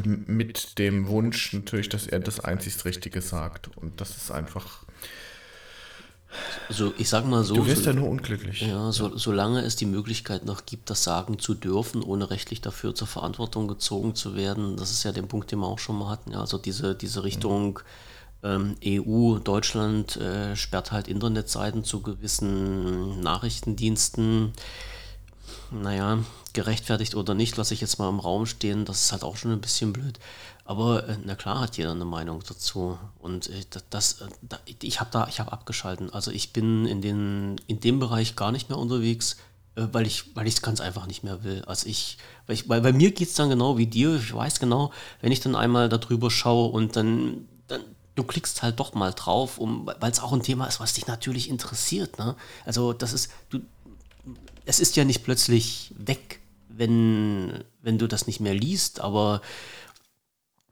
[0.04, 3.76] mit dem Wunsch natürlich, dass er das einzig Richtige sagt.
[3.76, 4.84] Und das ist einfach
[6.68, 7.54] also ich sage mal so.
[7.54, 8.60] Du wirst so, ja nur unglücklich.
[8.62, 12.94] Ja, so, solange es die Möglichkeit noch gibt, das sagen zu dürfen, ohne rechtlich dafür
[12.94, 16.08] zur Verantwortung gezogen zu werden, das ist ja der Punkt, den wir auch schon mal
[16.08, 16.32] hatten.
[16.32, 17.80] Ja, also diese, diese Richtung
[18.42, 24.52] ähm, EU, Deutschland äh, sperrt halt Internetseiten zu gewissen Nachrichtendiensten.
[25.70, 26.18] Naja,
[26.52, 29.52] gerechtfertigt oder nicht, lasse ich jetzt mal im Raum stehen, das ist halt auch schon
[29.52, 30.18] ein bisschen blöd.
[30.66, 32.98] Aber äh, na klar hat jeder eine Meinung dazu.
[33.20, 36.10] Und äh, das, äh, das, ich habe da, ich habe abgeschalten.
[36.12, 39.36] Also ich bin in, den, in dem Bereich gar nicht mehr unterwegs,
[39.76, 41.62] weil ich weil es ganz einfach nicht mehr will.
[41.66, 44.16] Also ich, weil, ich, weil bei mir geht es dann genau wie dir.
[44.16, 44.90] Ich weiß genau,
[45.20, 47.82] wenn ich dann einmal darüber schaue und dann, dann
[48.14, 51.06] du klickst halt doch mal drauf, um, weil es auch ein Thema ist, was dich
[51.06, 52.18] natürlich interessiert.
[52.18, 52.34] Ne?
[52.64, 53.60] Also das ist, du,
[54.64, 59.42] es ist ja nicht plötzlich weg, wenn, wenn du das nicht mehr liest, aber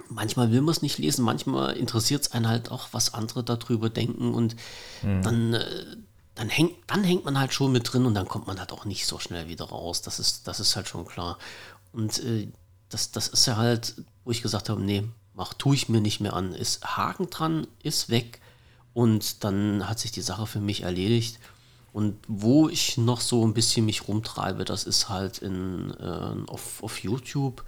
[0.08, 3.90] manchmal will man es nicht lesen, manchmal interessiert es einen halt auch, was andere darüber
[3.90, 4.56] denken und
[5.02, 5.22] mhm.
[5.22, 5.84] dann, äh,
[6.34, 8.84] dann, hängt, dann hängt man halt schon mit drin und dann kommt man halt auch
[8.84, 10.02] nicht so schnell wieder raus.
[10.02, 11.38] Das ist, das ist halt schon klar.
[11.92, 12.48] Und äh,
[12.88, 13.94] das, das ist ja halt,
[14.24, 16.52] wo ich gesagt habe, nee, mach, tue ich mir nicht mehr an.
[16.52, 18.40] Ist Haken dran, ist weg
[18.92, 21.38] und dann hat sich die Sache für mich erledigt.
[21.92, 26.82] Und wo ich noch so ein bisschen mich rumtreibe, das ist halt in, äh, auf,
[26.82, 27.64] auf YouTube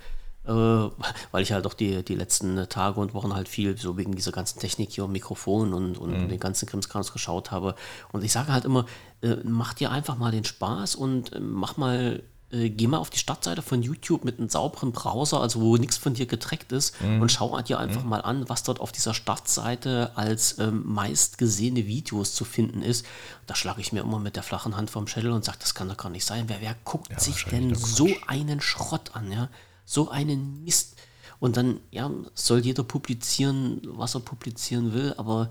[0.47, 4.33] weil ich halt auch die, die letzten Tage und Wochen halt viel so wegen dieser
[4.33, 6.29] ganzen Technik hier, Mikrofon und, und mhm.
[6.29, 7.75] den ganzen Krimskrams geschaut habe.
[8.13, 8.87] Und ich sage halt immer,
[9.23, 12.23] äh, mach dir einfach mal den Spaß und äh, mach mal
[12.53, 15.97] äh, geh mal auf die Startseite von YouTube mit einem sauberen Browser, also wo nichts
[15.97, 17.21] von dir getrackt ist, mhm.
[17.21, 18.09] und schau dir einfach mhm.
[18.09, 23.05] mal an, was dort auf dieser Startseite als ähm, meist gesehene Videos zu finden ist.
[23.47, 25.89] Da schlage ich mir immer mit der flachen Hand vom Schädel und sage, das kann
[25.89, 26.45] doch gar nicht sein.
[26.47, 29.33] Wer, wer guckt ja, sich denn so einen Schrott an?
[29.33, 29.49] Ja?
[29.87, 30.97] So einen Mist.
[31.39, 35.49] Und dann, ja, soll jeder publizieren, was er publizieren will, aber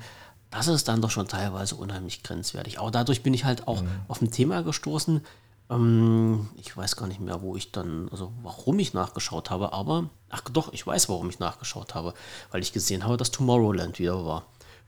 [0.51, 2.79] das ist dann doch schon teilweise unheimlich grenzwertig.
[2.79, 3.89] Aber dadurch bin ich halt auch mhm.
[4.07, 5.21] auf ein Thema gestoßen.
[5.69, 10.09] Ähm, ich weiß gar nicht mehr, wo ich dann, also warum ich nachgeschaut habe, aber,
[10.29, 12.13] ach doch, ich weiß, warum ich nachgeschaut habe,
[12.51, 14.45] weil ich gesehen habe, dass Tomorrowland wieder war.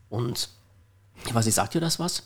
[0.08, 0.48] Und
[1.26, 2.22] ich weiß nicht, sagt ihr das was?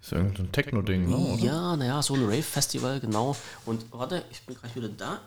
[0.00, 1.36] Ist irgendein Techno-Ding, ne?
[1.40, 3.36] Ja, naja, so ein Rave-Festival, genau.
[3.64, 5.20] Und warte, ich bin gleich wieder da.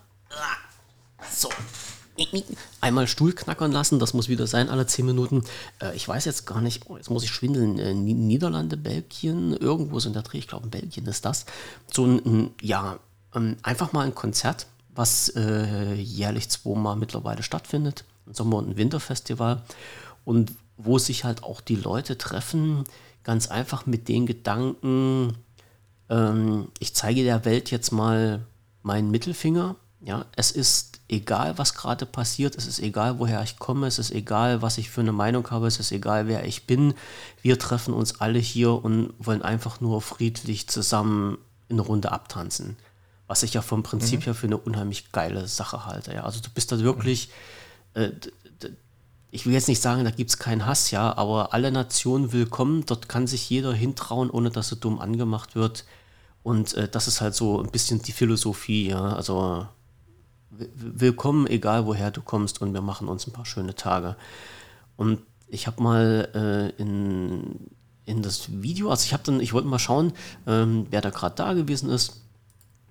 [1.30, 1.50] So.
[2.82, 5.44] Einmal Stuhl knackern lassen, das muss wieder sein, alle 10 Minuten.
[5.82, 7.80] Äh, ich weiß jetzt gar nicht, oh, jetzt muss ich schwindeln.
[7.80, 11.46] Äh, Niederlande, Belgien, irgendwo sind der Dreh, ich glaube in Belgien ist das.
[11.92, 13.00] So ein, ja,
[13.34, 18.04] ähm, einfach mal ein Konzert, was äh, jährlich zweimal mittlerweile stattfindet.
[18.28, 19.62] Ein Sommer- und ein Winterfestival.
[20.26, 22.84] Und wo sich halt auch die Leute treffen,
[23.24, 25.38] ganz einfach mit den Gedanken,
[26.10, 28.46] ähm, ich zeige der Welt jetzt mal
[28.82, 33.88] meinen Mittelfinger ja, es ist egal, was gerade passiert, es ist egal, woher ich komme,
[33.88, 36.94] es ist egal, was ich für eine Meinung habe, es ist egal, wer ich bin.
[37.42, 41.38] Wir treffen uns alle hier und wollen einfach nur friedlich zusammen
[41.68, 42.78] in eine Runde abtanzen.
[43.28, 44.24] Was ich ja vom Prinzip mhm.
[44.24, 46.14] her für eine unheimlich geile Sache halte.
[46.14, 46.24] Ja.
[46.24, 47.30] Also du bist da wirklich,
[47.94, 48.12] äh,
[49.32, 52.86] ich will jetzt nicht sagen, da gibt es keinen Hass, ja, aber alle Nationen willkommen,
[52.86, 55.86] dort kann sich jeder hintrauen, ohne dass er dumm angemacht wird.
[56.42, 59.14] Und äh, das ist halt so ein bisschen die Philosophie, ja.
[59.14, 59.68] Also
[60.50, 64.16] willkommen, egal woher du kommst und wir machen uns ein paar schöne Tage.
[64.98, 67.70] Und ich habe mal äh, in,
[68.06, 70.14] in das Video, also ich habe dann, ich wollte mal schauen,
[70.48, 72.22] ähm, wer da gerade da gewesen ist.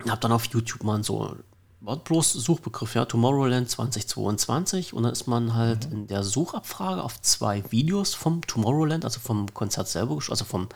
[0.07, 1.35] Habe dann auf YouTube mal so
[1.81, 5.95] bloß Suchbegriff, ja, Tomorrowland 2022 und dann ist man halt mhm.
[5.95, 10.67] in der Suchabfrage auf zwei Videos vom Tomorrowland, also vom Konzert selber, also vom,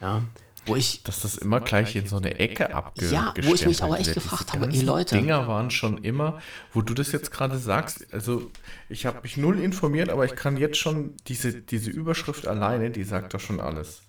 [0.00, 0.22] Ja,
[0.66, 1.02] wo ich.
[1.02, 4.14] Dass das immer gleich in so eine Ecke abge Ja, wo ich mich aber echt
[4.14, 5.16] gefragt habe, ey Leute.
[5.16, 6.40] Dinger waren schon immer,
[6.72, 8.50] wo du das jetzt gerade sagst, also
[8.88, 13.04] ich habe mich null informiert, aber ich kann jetzt schon diese, diese Überschrift alleine, die
[13.04, 14.02] sagt doch schon alles.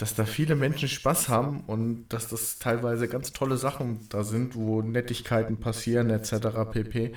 [0.00, 4.56] Dass da viele Menschen Spaß haben und dass das teilweise ganz tolle Sachen da sind,
[4.56, 6.70] wo Nettigkeiten passieren, etc.
[6.72, 7.12] pp.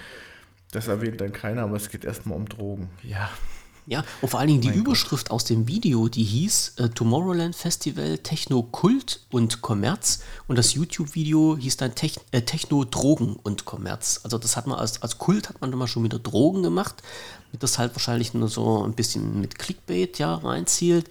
[0.71, 2.89] Das erwähnt dann keiner, aber es geht erstmal um Drogen.
[3.01, 3.29] Ja.
[3.85, 5.35] Ja, und vor allen Dingen die mein Überschrift Gott.
[5.35, 11.57] aus dem Video, die hieß äh, Tomorrowland Festival Techno Kult und Kommerz und das YouTube-Video
[11.57, 14.21] hieß dann Tech, äh, Techno Drogen und Kommerz.
[14.23, 17.03] Also das hat man als, als Kult hat man immer schon wieder Drogen gemacht,
[17.51, 21.09] mit das halt wahrscheinlich nur so ein bisschen mit Clickbait ja reinzielt.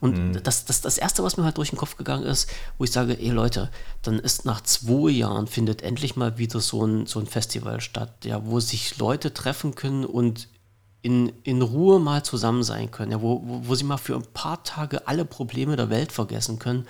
[0.00, 0.42] Und mhm.
[0.42, 3.18] das, das, das Erste, was mir halt durch den Kopf gegangen ist, wo ich sage,
[3.18, 3.70] ey Leute,
[4.02, 8.24] dann ist nach zwei Jahren findet endlich mal wieder so ein, so ein Festival statt,
[8.24, 10.48] ja, wo sich Leute treffen können und
[11.02, 14.26] in, in Ruhe mal zusammen sein können, ja, wo, wo, wo sie mal für ein
[14.32, 16.86] paar Tage alle Probleme der Welt vergessen können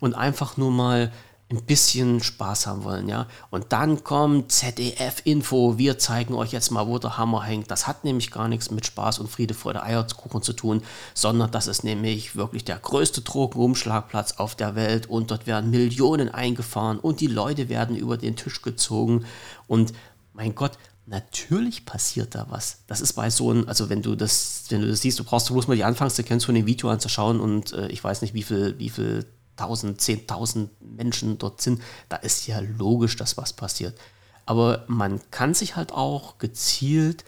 [0.00, 1.12] und einfach nur mal
[1.50, 3.26] ein bisschen Spaß haben wollen, ja.
[3.50, 7.70] Und dann kommt ZDF-Info, wir zeigen euch jetzt mal, wo der Hammer hängt.
[7.70, 10.82] Das hat nämlich gar nichts mit Spaß und Friede, Freude, Eierkuchen zu tun,
[11.14, 16.28] sondern das ist nämlich wirklich der größte Drogenumschlagplatz auf der Welt und dort werden Millionen
[16.28, 19.24] eingefahren und die Leute werden über den Tisch gezogen
[19.66, 19.94] und
[20.34, 20.72] mein Gott,
[21.06, 22.80] natürlich passiert da was.
[22.86, 25.48] Das ist bei so einem, also wenn du das, wenn du das siehst, du brauchst
[25.48, 28.78] bloß mal die Anfangssequenz von dem Video anzuschauen und äh, ich weiß nicht, wie viel,
[28.78, 29.24] wie viel
[29.58, 33.98] tausend, zehntausend Menschen dort sind, da ist ja logisch, dass was passiert.
[34.46, 37.24] Aber man kann sich halt auch gezielt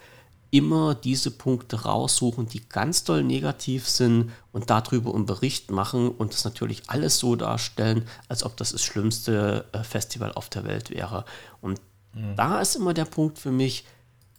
[0.50, 6.32] immer diese Punkte raussuchen, die ganz doll negativ sind und darüber einen Bericht machen und
[6.32, 10.90] das natürlich alles so darstellen, als ob das das schlimmste äh, Festival auf der Welt
[10.90, 11.24] wäre.
[11.60, 11.80] Und
[12.14, 12.34] mhm.
[12.36, 13.84] da ist immer der Punkt für mich,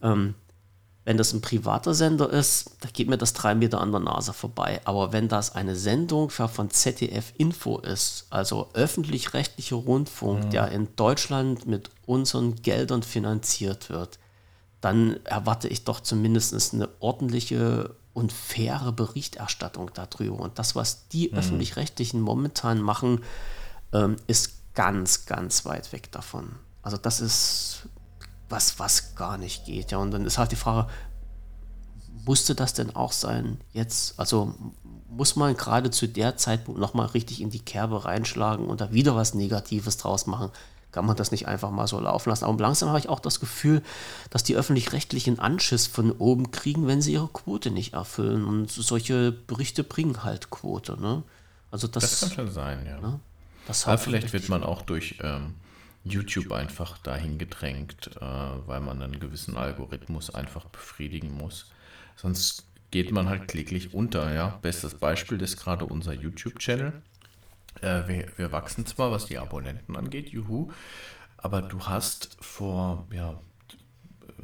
[0.02, 0.34] ähm,
[1.04, 4.32] wenn das ein privater Sender ist, da geht mir das drei Meter an der Nase
[4.32, 4.80] vorbei.
[4.84, 10.50] Aber wenn das eine Sendung von ZDF Info ist, also öffentlich-rechtlicher Rundfunk, mhm.
[10.50, 14.20] der in Deutschland mit unseren Geldern finanziert wird,
[14.80, 20.38] dann erwarte ich doch zumindest eine ordentliche und faire Berichterstattung darüber.
[20.40, 21.38] Und das, was die mhm.
[21.38, 23.22] öffentlich-rechtlichen momentan machen,
[23.92, 26.52] ähm, ist ganz, ganz weit weg davon.
[26.82, 27.88] Also das ist
[28.52, 29.90] was, was gar nicht geht.
[29.90, 30.88] Ja, und dann ist halt die Frage,
[32.24, 34.18] musste das denn auch sein jetzt?
[34.20, 34.54] Also
[35.08, 39.16] muss man gerade zu der Zeitpunkt nochmal richtig in die Kerbe reinschlagen und da wieder
[39.16, 40.50] was Negatives draus machen?
[40.92, 42.44] Kann man das nicht einfach mal so laufen lassen?
[42.44, 43.82] Aber langsam habe ich auch das Gefühl,
[44.28, 48.44] dass die öffentlich-rechtlichen Anschiss von oben kriegen, wenn sie ihre Quote nicht erfüllen.
[48.44, 51.00] Und solche Berichte bringen halt Quote.
[51.00, 51.22] Ne?
[51.70, 53.00] Also das, das kann schon sein, ja.
[53.00, 53.20] Ne?
[53.66, 55.54] Das Aber vielleicht wird man auch durch ähm,
[56.04, 61.70] YouTube einfach dahin gedrängt, äh, weil man einen gewissen Algorithmus einfach befriedigen muss.
[62.16, 64.32] Sonst geht man halt kläglich unter.
[64.34, 64.58] Ja?
[64.62, 67.02] Bestes Beispiel ist gerade unser YouTube-Channel.
[67.80, 70.70] Äh, wir, wir, wachsen zwar, was die Abonnenten angeht, juhu,
[71.38, 73.40] aber du hast vor ja,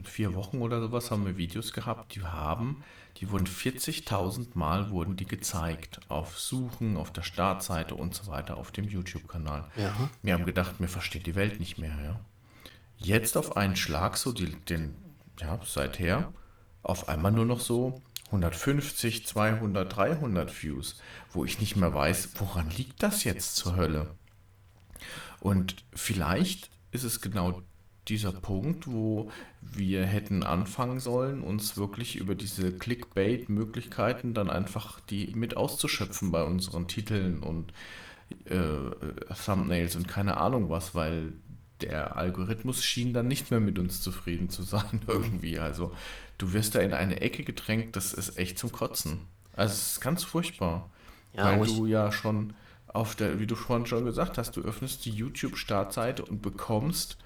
[0.03, 2.83] vier Wochen oder sowas haben wir Videos gehabt, die haben
[3.19, 8.57] die wurden 40.000 Mal wurden die gezeigt auf Suchen, auf der Startseite und so weiter
[8.57, 9.65] auf dem YouTube-Kanal.
[9.77, 9.93] Ja.
[10.23, 11.97] Wir haben gedacht, mir versteht die Welt nicht mehr.
[12.05, 12.21] Ja.
[12.97, 14.95] Jetzt auf einen Schlag so die, den
[15.41, 16.33] ja seither
[16.83, 21.01] auf einmal nur noch so 150, 200, 300 Views,
[21.33, 24.15] wo ich nicht mehr weiß, woran liegt das jetzt zur Hölle?
[25.41, 27.63] Und vielleicht ist es genau
[28.09, 29.31] dieser Punkt, wo
[29.61, 36.43] wir hätten anfangen sollen, uns wirklich über diese Clickbait-Möglichkeiten dann einfach die mit auszuschöpfen bei
[36.43, 37.73] unseren Titeln und
[38.45, 41.33] äh, Thumbnails und keine Ahnung was, weil
[41.81, 45.59] der Algorithmus schien dann nicht mehr mit uns zufrieden zu sein irgendwie.
[45.59, 45.93] Also
[46.39, 49.21] du wirst da in eine Ecke gedrängt, das ist echt zum Kotzen.
[49.55, 50.91] Also es ist ganz furchtbar,
[51.35, 52.55] ja, weil du ja schon
[52.87, 57.19] auf der, wie du vorhin schon gesagt hast, du öffnest die YouTube-Startseite und bekommst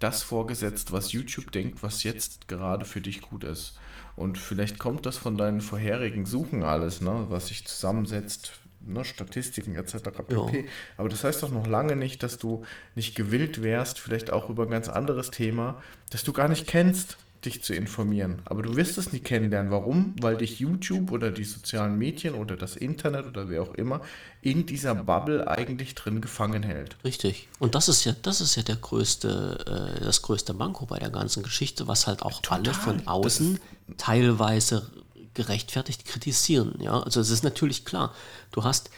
[0.00, 3.78] das vorgesetzt, was YouTube denkt, was jetzt gerade für dich gut ist.
[4.16, 9.76] Und vielleicht kommt das von deinen vorherigen Suchen alles, ne, was sich zusammensetzt, ne, Statistiken
[9.76, 9.94] etc.
[10.12, 10.34] pp.
[10.34, 10.64] Ja.
[10.96, 14.64] Aber das heißt doch noch lange nicht, dass du nicht gewillt wärst, vielleicht auch über
[14.64, 15.80] ein ganz anderes Thema,
[16.10, 18.42] das du gar nicht kennst, dich zu informieren.
[18.44, 19.70] Aber du wirst es nie kennenlernen.
[19.70, 20.14] Warum?
[20.20, 24.02] Weil dich YouTube oder die sozialen Medien oder das Internet oder wer auch immer
[24.42, 26.96] in dieser Bubble eigentlich drin gefangen hält.
[27.02, 27.48] Richtig.
[27.58, 31.10] Und das ist ja, das ist ja der größte, äh, das größte Manko bei der
[31.10, 32.58] ganzen Geschichte, was halt auch Total.
[32.58, 33.58] alle von außen
[33.96, 34.90] teilweise
[35.34, 36.74] gerechtfertigt kritisieren.
[36.80, 38.14] Ja, also es ist natürlich klar,
[38.52, 38.90] du hast,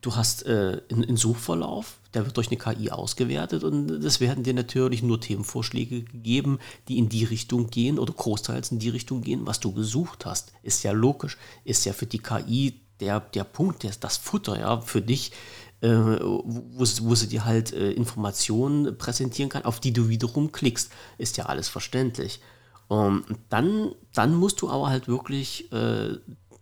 [0.00, 4.54] du hast äh, einen Suchverlauf, der wird durch eine KI ausgewertet und es werden dir
[4.54, 9.46] natürlich nur Themenvorschläge gegeben, die in die Richtung gehen oder großteils in die Richtung gehen,
[9.46, 10.52] was du gesucht hast.
[10.62, 14.80] Ist ja logisch, ist ja für die KI der, der Punkt, der, das Futter, ja,
[14.80, 15.32] für dich,
[15.80, 16.42] äh, wo,
[16.78, 20.90] wo, sie dir halt äh, Informationen präsentieren kann, auf die du wiederum klickst.
[21.18, 22.40] Ist ja alles verständlich.
[22.88, 26.16] Um, ähm, dann, dann musst du aber halt wirklich äh,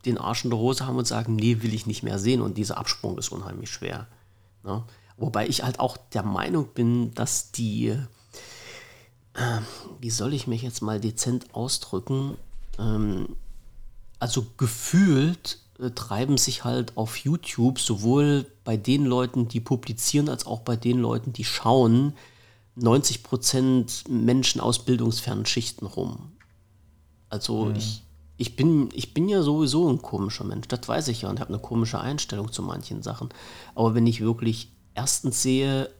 [0.04, 2.40] den Arsch in der Hose haben und sagen, nee, will ich nicht mehr sehen.
[2.40, 4.08] Und dieser Absprung ist unheimlich schwer.
[4.64, 4.84] Ne?
[5.16, 7.88] Wobei ich halt auch der Meinung bin, dass die,
[9.34, 9.60] äh,
[10.00, 12.36] wie soll ich mich jetzt mal dezent ausdrücken,
[12.78, 13.36] ähm,
[14.18, 20.46] also gefühlt äh, treiben sich halt auf YouTube sowohl bei den Leuten, die publizieren, als
[20.46, 22.14] auch bei den Leuten, die schauen,
[22.76, 26.32] 90 Prozent Menschen aus bildungsfernen Schichten rum.
[27.30, 27.76] Also mhm.
[27.76, 28.02] ich,
[28.36, 31.54] ich, bin, ich bin ja sowieso ein komischer Mensch, das weiß ich ja und habe
[31.54, 33.30] eine komische Einstellung zu manchen Sachen.
[33.74, 35.90] Aber wenn ich wirklich erstens sehe,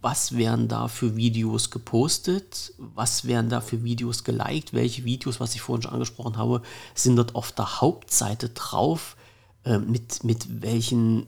[0.00, 5.54] was werden da für Videos gepostet, was werden da für Videos geliked, welche Videos, was
[5.54, 6.60] ich vorhin schon angesprochen habe,
[6.94, 9.16] sind dort auf der Hauptseite drauf,
[9.64, 11.26] äh, mit, mit welchen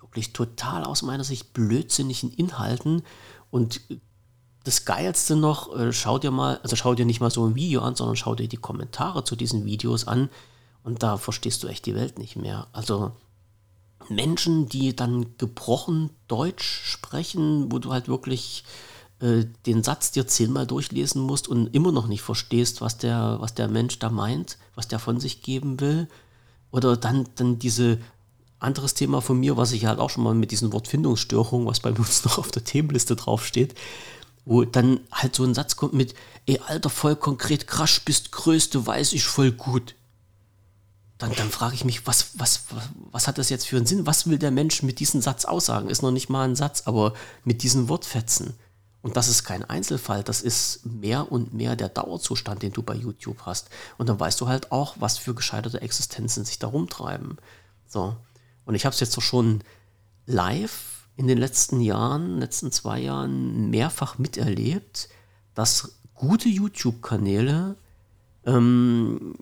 [0.00, 3.02] wirklich total aus meiner Sicht blödsinnigen Inhalten
[3.50, 3.82] und
[4.64, 7.82] das Geilste noch, äh, schau dir mal, also schau dir nicht mal so ein Video
[7.82, 10.30] an, sondern schau dir die Kommentare zu diesen Videos an
[10.82, 12.68] und da verstehst du echt die Welt nicht mehr.
[12.72, 13.12] Also
[14.08, 18.64] Menschen, die dann gebrochen Deutsch sprechen, wo du halt wirklich
[19.20, 23.54] äh, den Satz dir zehnmal durchlesen musst und immer noch nicht verstehst, was der, was
[23.54, 26.08] der Mensch da meint, was der von sich geben will.
[26.70, 27.98] Oder dann, dann diese
[28.58, 31.90] anderes Thema von mir, was ich halt auch schon mal mit diesen Wortfindungsstörungen, was bei
[31.98, 33.74] uns noch auf der Themenliste draufsteht,
[34.44, 36.14] wo dann halt so ein Satz kommt mit,
[36.46, 39.94] ey, Alter, voll konkret, krasch, bist größte, weiß ich voll gut.
[41.18, 42.64] Dann, dann frage ich mich, was, was,
[43.10, 44.06] was, hat das jetzt für einen Sinn?
[44.06, 45.88] Was will der Mensch mit diesem Satz aussagen?
[45.88, 47.14] Ist noch nicht mal ein Satz, aber
[47.44, 48.54] mit diesen Wortfetzen.
[49.00, 52.94] Und das ist kein Einzelfall, das ist mehr und mehr der Dauerzustand, den du bei
[52.94, 53.70] YouTube hast.
[53.98, 57.36] Und dann weißt du halt auch, was für gescheiterte Existenzen sich da rumtreiben.
[57.86, 58.16] So.
[58.64, 59.62] Und ich habe es jetzt doch schon
[60.26, 65.08] live in den letzten Jahren, letzten zwei Jahren mehrfach miterlebt,
[65.54, 67.76] dass gute YouTube-Kanäle
[68.44, 69.34] ähm,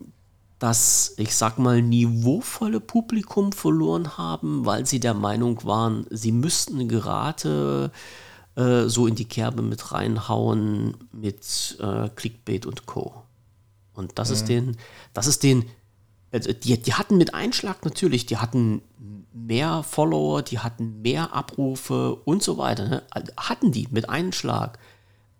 [0.64, 6.88] das, ich sag mal, niveauvolle Publikum verloren haben, weil sie der Meinung waren, sie müssten
[6.88, 7.90] gerade
[8.56, 13.12] äh, so in die Kerbe mit reinhauen mit äh, Clickbait und Co.
[13.92, 14.34] Und das mhm.
[14.34, 14.76] ist den,
[15.12, 15.66] das ist den
[16.32, 18.80] also die, die hatten mit Einschlag natürlich, die hatten
[19.34, 22.88] mehr Follower, die hatten mehr Abrufe und so weiter.
[22.88, 23.02] Ne?
[23.10, 24.78] Also hatten die mit Einschlag.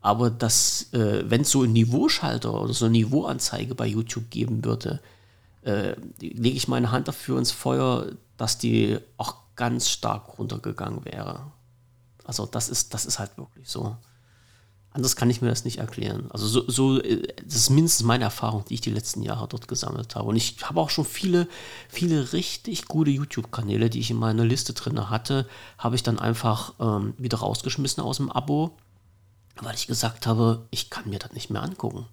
[0.03, 4.63] Aber das, äh, wenn es so ein Niveauschalter oder so eine Niveauanzeige bei YouTube geben
[4.63, 5.01] würde,
[5.65, 11.53] äh, lege ich meine Hand dafür ins Feuer, dass die auch ganz stark runtergegangen wäre.
[12.25, 13.97] Also das ist, das ist halt wirklich so.
[14.91, 16.31] Anders kann ich mir das nicht erklären.
[16.31, 19.67] Also so, so, äh, das ist mindestens meine Erfahrung, die ich die letzten Jahre dort
[19.67, 20.29] gesammelt habe.
[20.29, 21.49] Und ich habe auch schon viele,
[21.89, 25.49] viele richtig gute YouTube-Kanäle, die ich in meiner Liste drin hatte,
[25.79, 28.77] habe ich dann einfach ähm, wieder rausgeschmissen aus dem Abo,
[29.61, 32.07] weil ich gesagt habe, ich kann mir das nicht mehr angucken.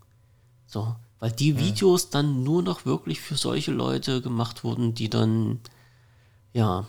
[0.65, 5.59] So, weil die Videos dann nur noch wirklich für solche Leute gemacht wurden, die dann,
[6.51, 6.87] ja,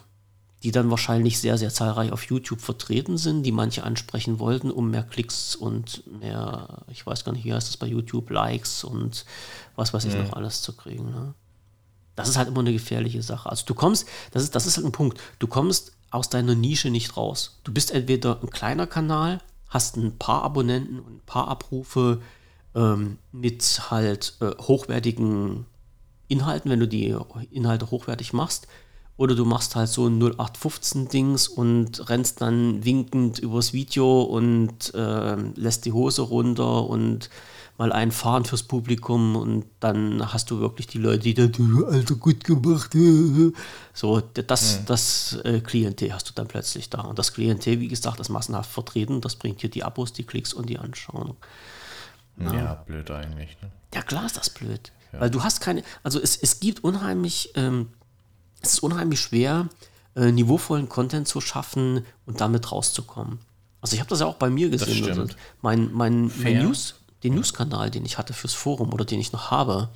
[0.62, 4.91] die dann wahrscheinlich sehr, sehr zahlreich auf YouTube vertreten sind, die manche ansprechen wollten, um
[4.91, 9.26] mehr Klicks und mehr, ich weiß gar nicht, wie heißt das bei YouTube, Likes und
[9.76, 10.22] was weiß ich mhm.
[10.22, 11.11] noch alles zu kriegen.
[11.11, 11.35] Ne?
[12.16, 13.51] Das ist halt immer eine gefährliche Sache.
[13.51, 16.89] Also du kommst, das ist, das ist halt ein Punkt, du kommst aus deiner Nische
[16.89, 17.59] nicht raus.
[17.64, 22.22] Du bist entweder ein kleiner Kanal, hast ein paar Abonnenten und ein paar Abrufe
[22.75, 25.66] ähm, mit halt äh, hochwertigen
[26.29, 27.16] Inhalten, wenn du die
[27.51, 28.66] Inhalte hochwertig machst,
[29.16, 35.37] oder du machst halt so ein 0815-Dings und rennst dann winkend übers Video und äh,
[35.55, 37.29] lässt die Hose runter und
[37.79, 42.45] mal einfahren fürs Publikum und dann hast du wirklich die Leute, die dann, Alter, gut
[42.45, 42.97] gemacht.
[43.95, 44.87] So, das, mhm.
[44.87, 47.03] das äh, Klientel hast du dann plötzlich da.
[47.03, 50.55] Und das Klientel, wie gesagt, das massenhaft vertreten, das bringt dir die Abos, die Klicks
[50.55, 51.37] und die Anschauung.
[52.47, 53.57] Ja, ja blöd eigentlich.
[53.62, 53.70] Ne?
[53.95, 54.93] Ja, klar ist das blöd.
[55.12, 55.20] Ja.
[55.20, 57.88] Weil du hast keine, also es, es gibt unheimlich ähm,
[58.62, 59.68] es ist unheimlich schwer,
[60.14, 63.40] äh, niveauvollen Content zu schaffen und damit rauszukommen.
[63.80, 65.07] Also ich habe das ja auch bei mir gesehen.
[65.09, 65.26] Also
[65.61, 69.51] mein, mein, mein News, den News-Kanal, den ich hatte fürs Forum oder den ich noch
[69.51, 69.88] habe,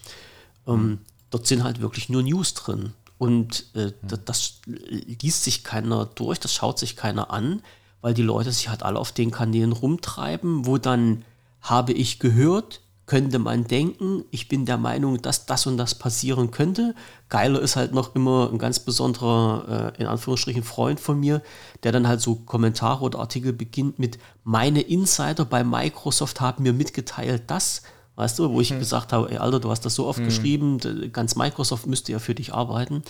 [0.67, 0.99] ähm,
[1.31, 2.93] dort sind halt wirklich nur News drin.
[3.19, 7.63] Und äh, das, das liest sich keiner durch, das schaut sich keiner an,
[8.01, 11.25] weil die Leute sich halt alle auf den Kanälen rumtreiben, wo dann
[11.71, 16.51] habe ich gehört, könnte man denken, ich bin der Meinung, dass das und das passieren
[16.51, 16.95] könnte.
[17.29, 21.41] Geiler ist halt noch immer ein ganz besonderer, äh, in Anführungsstrichen, Freund von mir,
[21.85, 26.73] der dann halt so Kommentare oder Artikel beginnt mit, meine Insider bei Microsoft haben mir
[26.73, 27.83] mitgeteilt, dass,
[28.17, 28.81] weißt du, wo ich hm.
[28.81, 30.25] gesagt habe, ey Alter, du hast das so oft hm.
[30.25, 33.03] geschrieben, ganz Microsoft müsste ja für dich arbeiten.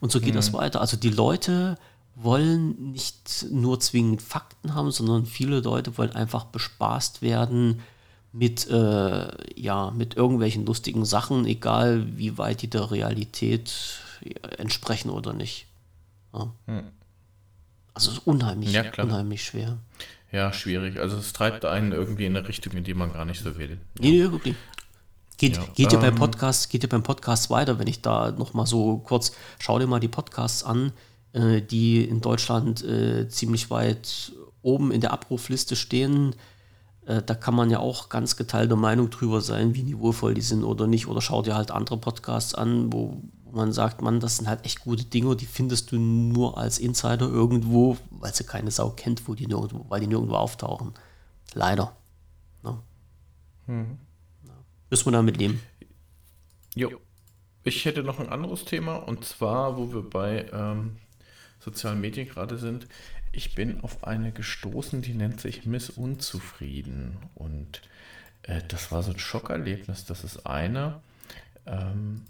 [0.00, 0.36] Und so geht hm.
[0.36, 0.80] das weiter.
[0.80, 1.78] Also die Leute
[2.16, 7.80] wollen nicht nur zwingend Fakten haben, sondern viele Leute wollen einfach bespaßt werden
[8.34, 13.72] mit, äh, ja, mit irgendwelchen lustigen Sachen, egal wie weit die der Realität
[14.58, 15.66] entsprechen oder nicht.
[16.32, 16.52] Ja.
[16.66, 16.82] Hm.
[17.94, 19.78] Also es ist unheimlich, ja, unheimlich schwer.
[20.32, 20.98] Ja, schwierig.
[20.98, 23.78] Also es treibt einen irgendwie in eine Richtung, in die man gar nicht so will.
[24.00, 24.56] Nee, nee, wirklich.
[25.36, 28.32] Geht, ja, geht ähm, ja beim Podcast, geht ja beim Podcast weiter, wenn ich da
[28.32, 29.30] nochmal so kurz,
[29.60, 30.92] schau dir mal die Podcasts an,
[31.34, 34.32] äh, die in Deutschland äh, ziemlich weit
[34.62, 36.34] oben in der Abrufliste stehen
[37.06, 40.64] äh, da kann man ja auch ganz geteilte Meinung drüber sein, wie niveauvoll die sind
[40.64, 41.06] oder nicht.
[41.06, 43.20] Oder schau dir halt andere Podcasts an, wo
[43.52, 47.26] man sagt, man, das sind halt echt gute Dinge, die findest du nur als Insider
[47.26, 50.92] irgendwo, weil sie keine Sau kennt, wo die nirgendwo, weil die nirgendwo auftauchen.
[51.52, 51.94] Leider.
[52.62, 52.78] Ne?
[53.66, 53.98] Hm.
[54.90, 55.60] Müssen wir damit leben.
[56.74, 56.90] Jo.
[57.62, 60.96] Ich hätte noch ein anderes Thema und zwar, wo wir bei ähm,
[61.60, 62.86] sozialen Medien gerade sind
[63.36, 67.16] ich bin auf eine gestoßen, die nennt sich Miss Unzufrieden.
[67.34, 67.82] Und
[68.42, 70.04] äh, das war so ein Schockerlebnis.
[70.04, 71.00] Das ist eine,
[71.66, 72.22] ähm,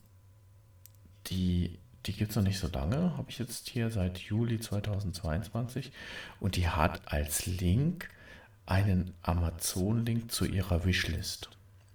[1.27, 5.93] die, die gibt es noch nicht so lange, habe ich jetzt hier seit Juli 2022.
[6.41, 8.11] Und die hat als Link
[8.67, 11.51] einen Amazon-Link zu ihrer Wishlist.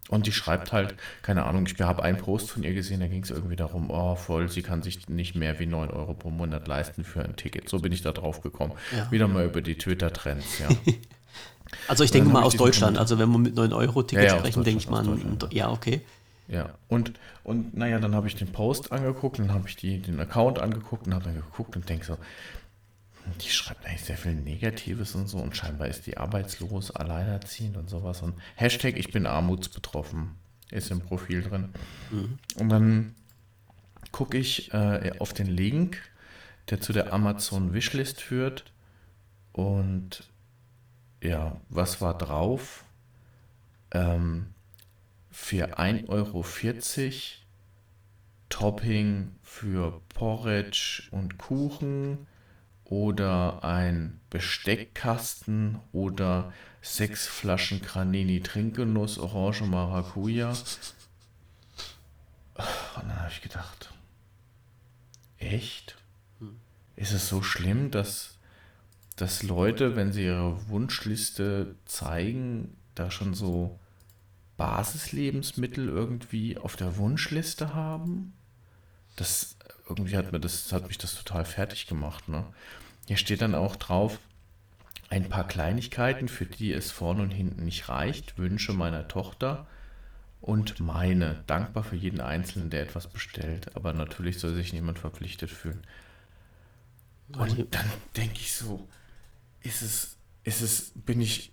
[0.09, 3.21] Und die schreibt halt, keine Ahnung, ich habe einen Post von ihr gesehen, da ging
[3.21, 6.67] es irgendwie darum, oh voll, sie kann sich nicht mehr wie 9 Euro pro Monat
[6.67, 7.69] leisten für ein Ticket.
[7.69, 8.73] So bin ich da drauf gekommen.
[8.95, 9.11] Ja.
[9.11, 10.67] Wieder mal über die Twitter-Trends, ja.
[11.87, 14.63] also ich denke mal aus Deutschland, also wenn wir mit 9 Euro Ticket ja, sprechen,
[14.63, 15.05] denke ich mal,
[15.51, 16.01] ja, okay.
[16.47, 20.19] Ja, und, und naja, dann habe ich den Post angeguckt, dann habe ich die, den
[20.19, 22.17] Account angeguckt und habe dann geguckt und denke so,
[23.41, 27.89] die schreibt eigentlich sehr viel Negatives und so und scheinbar ist die arbeitslos, alleinerziehend und
[27.89, 28.21] sowas.
[28.21, 30.35] Und Hashtag ich bin armutsbetroffen
[30.71, 31.69] ist im Profil drin.
[32.11, 32.39] Mhm.
[32.55, 33.15] Und dann
[34.11, 35.97] gucke ich äh, auf den Link,
[36.69, 38.71] der zu der Amazon Wishlist führt.
[39.51, 40.23] Und
[41.21, 42.85] ja, was war drauf?
[43.91, 44.53] Ähm,
[45.31, 46.43] für 1,40 Euro
[48.49, 52.27] Topping für Porridge und Kuchen
[52.89, 60.49] oder ein Besteckkasten oder sechs Flaschen Granini Trinkgenuss Orange Maracuja.
[60.49, 60.57] Und
[62.95, 63.93] dann habe ich gedacht,
[65.37, 65.97] echt?
[66.95, 68.39] Ist es so schlimm, dass,
[69.15, 73.79] dass Leute, wenn sie ihre Wunschliste zeigen, da schon so
[74.57, 78.33] Basislebensmittel irgendwie auf der Wunschliste haben?
[79.15, 82.29] Das irgendwie hat mir das, hat mich das total fertig gemacht.
[82.29, 82.45] Ne?
[83.09, 84.19] Hier steht dann auch drauf,
[85.09, 89.65] ein paar Kleinigkeiten, für die es vorne und hinten nicht reicht, Wünsche meiner Tochter
[90.41, 91.43] und meine.
[91.47, 93.75] Dankbar für jeden Einzelnen, der etwas bestellt.
[93.75, 95.81] Aber natürlich soll sich niemand verpflichtet fühlen.
[97.29, 98.87] Und dann denke ich so,
[99.61, 101.51] ist es, ist es, bin ich,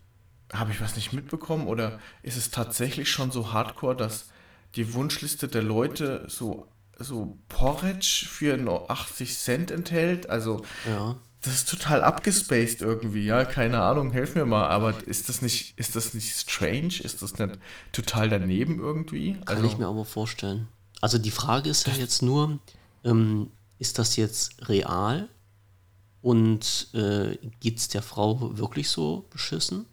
[0.52, 4.28] habe ich was nicht mitbekommen oder ist es tatsächlich schon so hardcore, dass
[4.74, 10.30] die Wunschliste der Leute so so Porridge für nur 80 Cent enthält.
[10.30, 11.16] Also ja.
[11.46, 15.78] Das ist total abgespaced irgendwie, ja, keine Ahnung, helf mir mal, aber ist das nicht,
[15.78, 17.00] ist das nicht strange?
[17.02, 17.58] Ist das nicht
[17.92, 19.34] total daneben irgendwie?
[19.44, 20.68] Kann also, ich mir aber vorstellen.
[21.00, 22.58] Also die Frage ist ja jetzt nur,
[23.04, 25.28] ähm, ist das jetzt real
[26.22, 29.86] und äh, geht es der Frau wirklich so beschissen?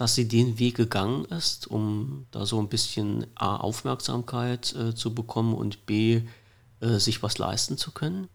[0.00, 5.14] dass sie den Weg gegangen ist, um da so ein bisschen A, Aufmerksamkeit äh, zu
[5.14, 6.22] bekommen und B,
[6.80, 8.30] äh, sich was leisten zu können.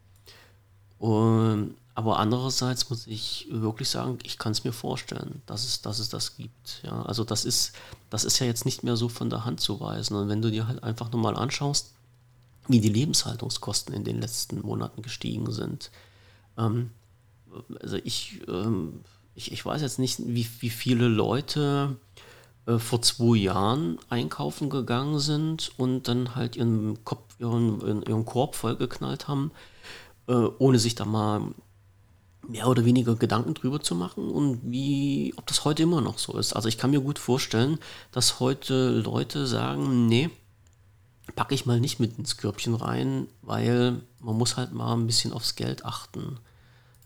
[1.00, 5.98] Und, aber andererseits muss ich wirklich sagen, ich kann es mir vorstellen, dass es, dass
[5.98, 6.82] es das gibt.
[6.82, 7.72] Ja, also das ist,
[8.10, 10.14] das ist ja jetzt nicht mehr so von der Hand zu weisen.
[10.14, 11.94] Und wenn du dir halt einfach nur mal anschaust,
[12.68, 15.90] wie die Lebenshaltungskosten in den letzten Monaten gestiegen sind.
[16.58, 16.90] Ähm,
[17.80, 19.00] also ich ähm,
[19.34, 21.96] ich, ich weiß jetzt nicht, wie, wie viele Leute
[22.66, 28.54] äh, vor zwei Jahren einkaufen gegangen sind und dann halt ihren, Kopf, ihren, ihren Korb
[28.54, 29.50] vollgeknallt haben
[30.28, 31.42] äh, ohne sich da mal
[32.48, 36.38] mehr oder weniger Gedanken drüber zu machen und wie, ob das heute immer noch so
[36.38, 36.54] ist.
[36.54, 37.78] Also ich kann mir gut vorstellen,
[38.12, 40.30] dass heute Leute sagen, nee,
[41.34, 45.32] packe ich mal nicht mit ins Körbchen rein, weil man muss halt mal ein bisschen
[45.32, 46.38] aufs Geld achten.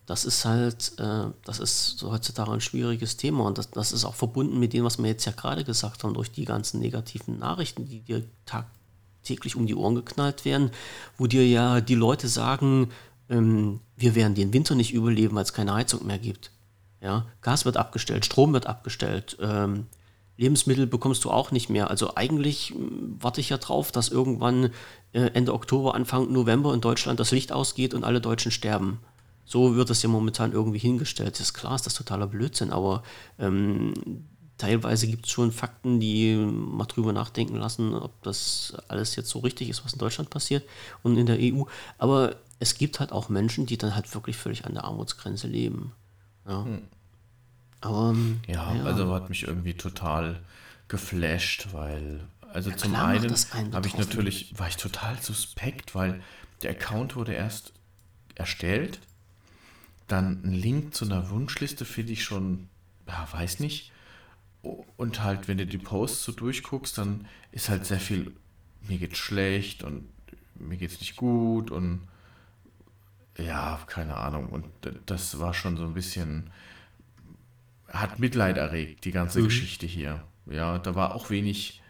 [0.06, 4.04] Das ist halt, äh, das ist so heutzutage ein schwieriges Thema und das, das ist
[4.04, 7.38] auch verbunden mit dem, was wir jetzt ja gerade gesagt haben, durch die ganzen negativen
[7.38, 10.70] Nachrichten, die dir tagtäglich um die Ohren geknallt werden,
[11.16, 12.90] wo dir ja die Leute sagen,
[13.28, 16.50] ähm, wir werden den Winter nicht überleben, weil es keine Heizung mehr gibt.
[17.00, 19.86] Ja, Gas wird abgestellt, Strom wird abgestellt, ähm,
[20.36, 21.90] Lebensmittel bekommst du auch nicht mehr.
[21.90, 24.70] Also eigentlich hm, warte ich ja drauf, dass irgendwann
[25.12, 29.00] äh, Ende Oktober, Anfang November in Deutschland das Licht ausgeht und alle Deutschen sterben.
[29.44, 31.34] So wird das ja momentan irgendwie hingestellt.
[31.34, 33.02] Das ist klar, ist das totaler Blödsinn, aber
[33.38, 33.92] ähm,
[34.56, 39.40] teilweise gibt es schon Fakten, die mal drüber nachdenken lassen, ob das alles jetzt so
[39.40, 40.64] richtig ist, was in Deutschland passiert
[41.02, 41.64] und in der EU.
[41.98, 45.92] Aber es gibt halt auch Menschen, die dann halt wirklich völlig an der Armutsgrenze leben.
[46.46, 46.64] Ja.
[46.64, 46.82] Hm.
[47.80, 48.14] Aber,
[48.46, 50.38] ja, ja, also hat mich irgendwie total
[50.88, 52.20] geflasht, weil,
[52.52, 53.34] also ja, zum einen
[53.72, 56.22] habe ich natürlich, war ich total suspekt, weil
[56.62, 57.72] der Account wurde erst
[58.34, 59.00] erstellt,
[60.08, 62.68] dann ein Link zu einer Wunschliste finde ich schon,
[63.06, 63.92] ja, weiß nicht.
[64.98, 68.32] Und halt, wenn du die Posts so durchguckst, dann ist halt sehr viel,
[68.82, 70.06] mir geht's schlecht und
[70.56, 72.02] mir geht's nicht gut und
[73.38, 74.48] ja, keine Ahnung.
[74.48, 74.66] Und
[75.06, 76.50] das war schon so ein bisschen,
[77.88, 79.44] hat Mitleid erregt, die ganze mhm.
[79.44, 80.24] Geschichte hier.
[80.46, 81.82] Ja, da war auch wenig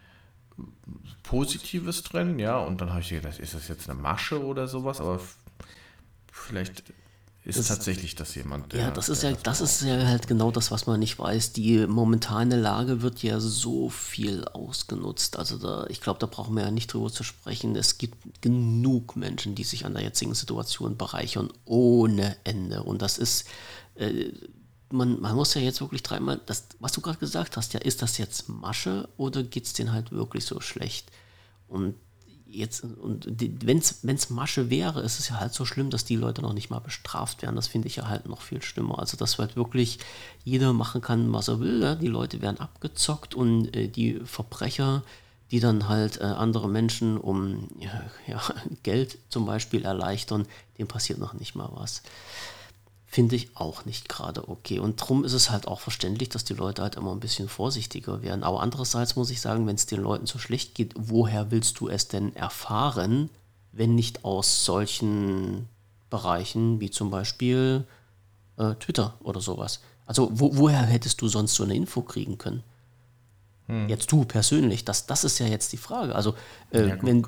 [1.23, 5.01] Positives drin, ja, und dann habe ich gedacht, ist das jetzt eine Masche oder sowas,
[5.01, 5.21] aber
[6.33, 6.83] vielleicht
[7.43, 8.73] ist das, tatsächlich das jemand.
[8.73, 11.19] Der, ja, das ist ja, das, das ist ja halt genau das, was man nicht
[11.19, 11.53] weiß.
[11.55, 15.39] Die momentane Lage wird ja so viel ausgenutzt.
[15.39, 17.75] Also da, ich glaube, da brauchen wir ja nicht drüber zu sprechen.
[17.77, 22.83] Es gibt genug Menschen, die sich an der jetzigen Situation bereichern ohne Ende.
[22.83, 23.47] Und das ist
[23.95, 24.33] äh,
[24.93, 28.03] man, man muss ja jetzt wirklich dreimal, das, was du gerade gesagt hast, ja, ist
[28.03, 31.11] das jetzt Masche oder geht es denen halt wirklich so schlecht?
[31.69, 31.95] Und
[32.51, 33.27] jetzt, und
[33.65, 36.71] wenn es Masche wäre, ist es ja halt so schlimm, dass die Leute noch nicht
[36.71, 37.57] mal bestraft werden.
[37.57, 38.99] Das finde ich ja halt noch viel schlimmer.
[38.99, 39.99] Also, dass halt wirklich
[40.45, 41.83] jeder machen kann, was er will.
[41.83, 41.95] Ja?
[41.95, 45.03] Die Leute werden abgezockt und äh, die Verbrecher,
[45.51, 47.69] die dann halt äh, andere Menschen um
[48.27, 48.43] ja,
[48.83, 50.47] Geld zum Beispiel erleichtern,
[50.79, 52.03] dem passiert noch nicht mal was
[53.11, 54.79] finde ich auch nicht gerade okay.
[54.79, 58.23] Und darum ist es halt auch verständlich, dass die Leute halt immer ein bisschen vorsichtiger
[58.23, 58.45] werden.
[58.45, 61.89] Aber andererseits muss ich sagen, wenn es den Leuten so schlecht geht, woher willst du
[61.89, 63.29] es denn erfahren,
[63.73, 65.69] wenn nicht aus solchen
[66.09, 67.85] Bereichen wie zum Beispiel
[68.59, 69.81] äh, Twitter oder sowas?
[70.07, 72.63] Also wo, woher hättest du sonst so eine Info kriegen können?
[73.71, 73.89] Hm.
[73.89, 76.17] Jetzt du persönlich, das, das ist ja jetzt die Frage.
[76.17, 76.35] Also
[76.73, 77.25] äh, ja, gut, wenn,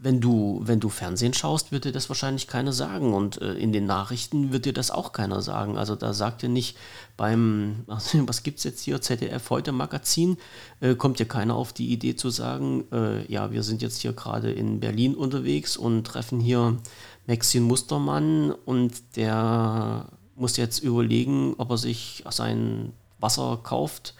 [0.00, 3.12] wenn, du, wenn du Fernsehen schaust, wird dir das wahrscheinlich keiner sagen.
[3.12, 5.76] Und äh, in den Nachrichten wird dir das auch keiner sagen.
[5.76, 6.78] Also da sagt dir nicht
[7.18, 10.38] beim, was gibt es jetzt hier, ZDF heute Magazin,
[10.80, 14.14] äh, kommt dir keiner auf die Idee zu sagen, äh, ja, wir sind jetzt hier
[14.14, 16.78] gerade in Berlin unterwegs und treffen hier
[17.26, 24.14] Maxim Mustermann und der muss jetzt überlegen, ob er sich sein Wasser kauft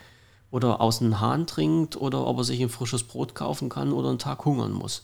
[0.53, 4.09] oder aus dem Hahn trinkt oder ob er sich ein frisches Brot kaufen kann oder
[4.09, 5.01] einen Tag hungern muss.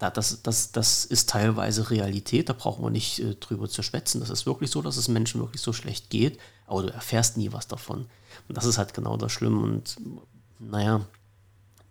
[0.00, 4.18] Das, das, das ist teilweise Realität, da brauchen wir nicht äh, drüber zu schwätzen.
[4.18, 7.52] Das ist wirklich so, dass es Menschen wirklich so schlecht geht, aber du erfährst nie
[7.52, 8.06] was davon.
[8.48, 9.60] Und das ist halt genau das Schlimme.
[9.60, 9.96] Und
[10.58, 11.02] naja,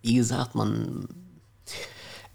[0.02, 1.08] wie gesagt, man,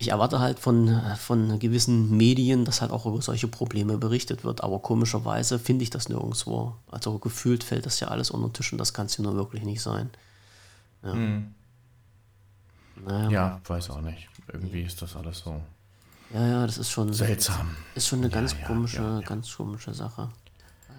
[0.02, 4.62] ich erwarte halt von, von gewissen Medien, dass halt auch über solche Probleme berichtet wird.
[4.62, 6.74] Aber komischerweise finde ich das nirgendwo.
[6.90, 9.36] Also gefühlt fällt das ja alles unter den Tisch und das kann es ja nur
[9.36, 10.10] wirklich nicht sein.
[11.04, 11.12] Ja.
[11.12, 11.54] Hm.
[13.06, 13.30] Naja.
[13.30, 14.28] ja, weiß auch nicht.
[14.52, 15.60] Irgendwie ist das alles so.
[16.34, 17.76] Ja, ja, das ist schon seltsam.
[17.94, 20.30] Ist schon eine ja, ganz ja, komische, ja, ganz komische Sache.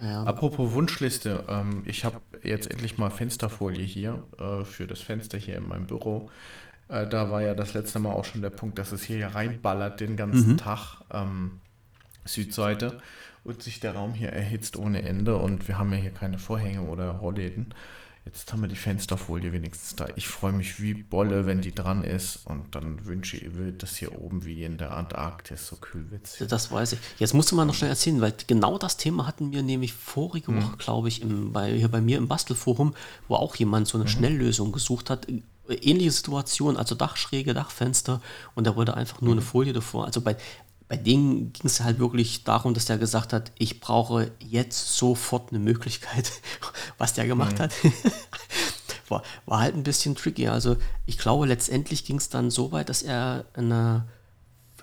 [0.02, 5.56] Apropos Wunschliste, ähm, ich habe jetzt endlich mal Fensterfolie hier äh, für das Fenster hier
[5.56, 6.30] in meinem Büro.
[6.88, 9.28] Äh, da war ja das letzte Mal auch schon der Punkt, dass es hier ja
[9.28, 10.56] reinballert den ganzen mhm.
[10.58, 11.60] Tag ähm,
[12.24, 13.00] Südseite
[13.44, 16.82] und sich der Raum hier erhitzt ohne Ende und wir haben ja hier keine Vorhänge
[16.82, 17.74] oder Rollläden.
[18.24, 20.06] Jetzt haben wir die Fensterfolie wenigstens da.
[20.16, 22.46] Ich freue mich wie Bolle, wenn die dran ist.
[22.46, 26.50] Und dann wünsche ich, will das hier oben wie in der Antarktis so kühl wird.
[26.50, 27.00] Das weiß ich.
[27.18, 30.62] Jetzt musste man noch schnell erzählen, weil genau das Thema hatten wir nämlich vorige mhm.
[30.62, 32.94] Woche, glaube ich, im, bei, hier bei mir im Bastelforum,
[33.28, 34.08] wo auch jemand so eine mhm.
[34.08, 35.26] Schnelllösung gesucht hat
[35.68, 38.20] ähnliche Situation, also Dachschräge, Dachfenster
[38.54, 39.46] und da wollte einfach nur eine mhm.
[39.46, 40.04] Folie davor.
[40.04, 40.36] Also bei,
[40.88, 45.50] bei denen ging es halt wirklich darum, dass der gesagt hat, ich brauche jetzt sofort
[45.50, 46.32] eine Möglichkeit,
[46.98, 47.62] was der gemacht mhm.
[47.62, 47.72] hat.
[49.08, 50.48] war, war halt ein bisschen tricky.
[50.48, 54.06] Also ich glaube, letztendlich ging es dann so weit, dass er eine,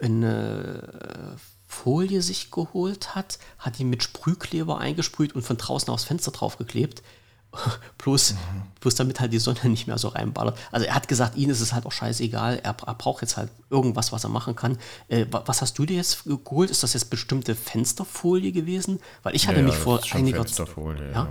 [0.01, 6.31] eine Folie sich geholt hat, hat die mit Sprühkleber eingesprüht und von draußen aufs Fenster
[6.31, 7.01] draufgeklebt.
[8.05, 8.63] mhm.
[8.79, 10.57] bloß damit halt die Sonne nicht mehr so reinballert.
[10.71, 13.49] Also er hat gesagt, ihm ist es halt auch scheißegal, er, er braucht jetzt halt
[13.69, 14.77] irgendwas, was er machen kann.
[15.07, 16.69] Äh, was hast du dir jetzt geholt?
[16.69, 18.99] Ist das jetzt bestimmte Fensterfolie gewesen?
[19.23, 20.69] Weil ich hatte ja, mich ja, vor einiger Zeit.
[21.13, 21.27] Ja.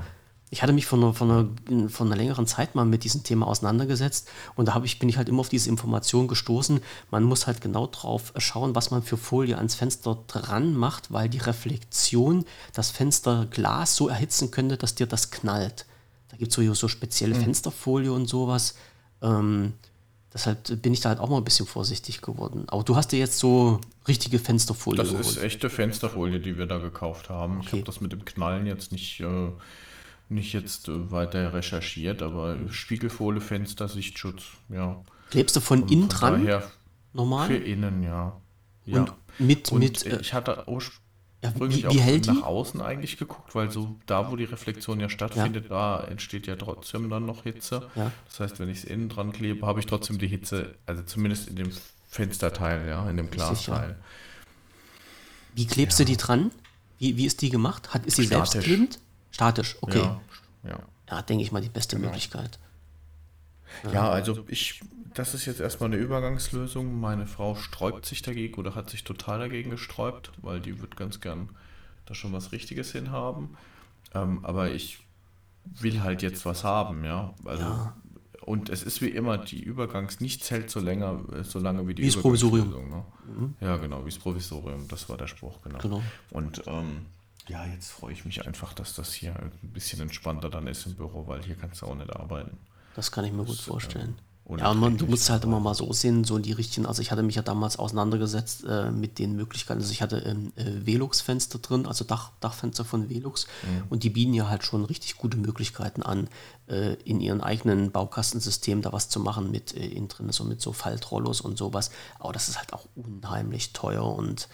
[0.53, 3.47] Ich hatte mich von einer, von, einer, von einer längeren Zeit mal mit diesem Thema
[3.47, 6.81] auseinandergesetzt und da ich, bin ich halt immer auf diese Information gestoßen.
[7.13, 11.29] Man muss halt genau drauf schauen, was man für Folie ans Fenster dran macht, weil
[11.29, 15.87] die Reflexion das Fensterglas so erhitzen könnte, dass dir das knallt.
[16.41, 17.43] Gibt es so, so spezielle mhm.
[17.43, 18.75] Fensterfolie und sowas.
[19.21, 19.75] Ähm,
[20.33, 22.65] deshalb bin ich da halt auch mal ein bisschen vorsichtig geworden.
[22.69, 23.79] Aber du hast dir jetzt so
[24.09, 25.27] richtige Fensterfolie Das geholt.
[25.27, 27.59] ist echte Fensterfolie, die wir da gekauft haben.
[27.59, 27.67] Okay.
[27.67, 29.51] Ich habe das mit dem Knallen jetzt nicht, äh,
[30.31, 34.99] nicht jetzt äh, weiter recherchiert, aber Spiegelfolie, Fenster, Sichtschutz, ja.
[35.29, 36.43] Klebst du von, von innen dran?
[36.47, 36.71] Daher
[37.13, 37.49] normal?
[37.49, 38.41] Für innen, ja.
[38.87, 39.01] ja.
[39.01, 40.07] Und mit, und mit.
[40.07, 40.67] Ich hatte
[41.43, 42.43] ja, wie, wie hält nach die?
[42.43, 45.99] außen eigentlich geguckt, weil so da, wo die Reflexion ja stattfindet, ja.
[45.99, 47.89] da entsteht ja trotzdem dann noch Hitze.
[47.95, 48.13] Ja.
[48.27, 51.49] Das heißt, wenn ich es innen dran klebe, habe ich trotzdem die Hitze, also zumindest
[51.49, 51.71] in dem
[52.09, 53.97] Fensterteil, ja, in dem Glasteil.
[55.55, 56.51] Wie klebst du die dran?
[56.99, 57.95] Wie, wie ist die gemacht?
[57.95, 58.51] Hat, ist sie Statisch.
[58.51, 58.99] selbstklebend?
[59.31, 59.99] Statisch, okay.
[59.99, 60.21] Ja
[61.31, 62.09] denke ich mal, die beste genau.
[62.09, 62.59] Möglichkeit.
[63.93, 64.81] Ja, also ich
[65.15, 67.01] das ist jetzt erstmal eine Übergangslösung.
[67.01, 71.21] Meine Frau sträubt sich dagegen oder hat sich total dagegen gesträubt, weil die wird ganz
[71.21, 71.51] gern
[72.07, 73.57] da schon was Richtiges hinhaben.
[74.15, 75.01] Ähm, aber ich
[75.65, 77.35] will halt jetzt was haben, ja.
[77.45, 77.97] Also, ja.
[78.43, 82.03] Und es ist wie immer, die Übergangs nichts hält so länger, so lange wie die
[82.03, 82.71] wie Provisorium.
[82.71, 83.05] Ne?
[83.27, 83.55] Mhm.
[83.61, 85.79] Ja, genau, wie das Provisorium, das war der Spruch, genau.
[85.79, 86.03] genau.
[86.31, 87.07] Und ähm,
[87.49, 90.95] ja, jetzt freue ich mich einfach, dass das hier ein bisschen entspannter dann ist im
[90.95, 92.59] Büro, weil hier kannst du auch nicht arbeiten.
[92.97, 94.17] Das kann ich mir das, gut vorstellen.
[94.19, 97.03] Äh, ja, und man, du musst halt immer mal so sehen, so die richtigen, also
[97.03, 100.87] ich hatte mich ja damals auseinandergesetzt äh, mit den Möglichkeiten, also ich hatte ähm, äh,
[100.87, 103.83] Velux-Fenster drin, also Dach, Dachfenster von Velux mhm.
[103.91, 106.29] und die bieten ja halt schon richtig gute Möglichkeiten an,
[106.69, 110.61] äh, in ihren eigenen Baukastensystem da was zu machen mit äh, innen drin, so mit
[110.61, 114.49] so Faltrollos und sowas, aber das ist halt auch unheimlich teuer und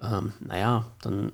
[0.00, 1.32] ähm, naja, dann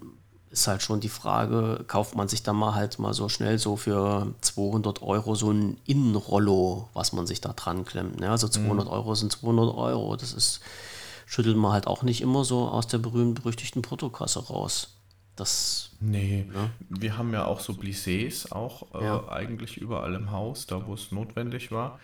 [0.51, 3.77] ist halt schon die Frage, kauft man sich da mal halt mal so schnell so
[3.77, 8.19] für 200 Euro so ein Innenrollo, was man sich da dran klemmt.
[8.19, 8.31] Ne?
[8.31, 8.93] Also 200 mhm.
[8.93, 10.17] Euro sind 200 Euro.
[10.17, 10.61] Das ist,
[11.27, 14.97] schüttelt man halt auch nicht immer so aus der berühmt-berüchtigten Portokasse raus.
[15.37, 16.71] Das, nee, ne?
[16.89, 19.29] wir haben ja auch so Blissés auch äh, ja.
[19.29, 22.01] eigentlich überall im Haus, da wo es notwendig war.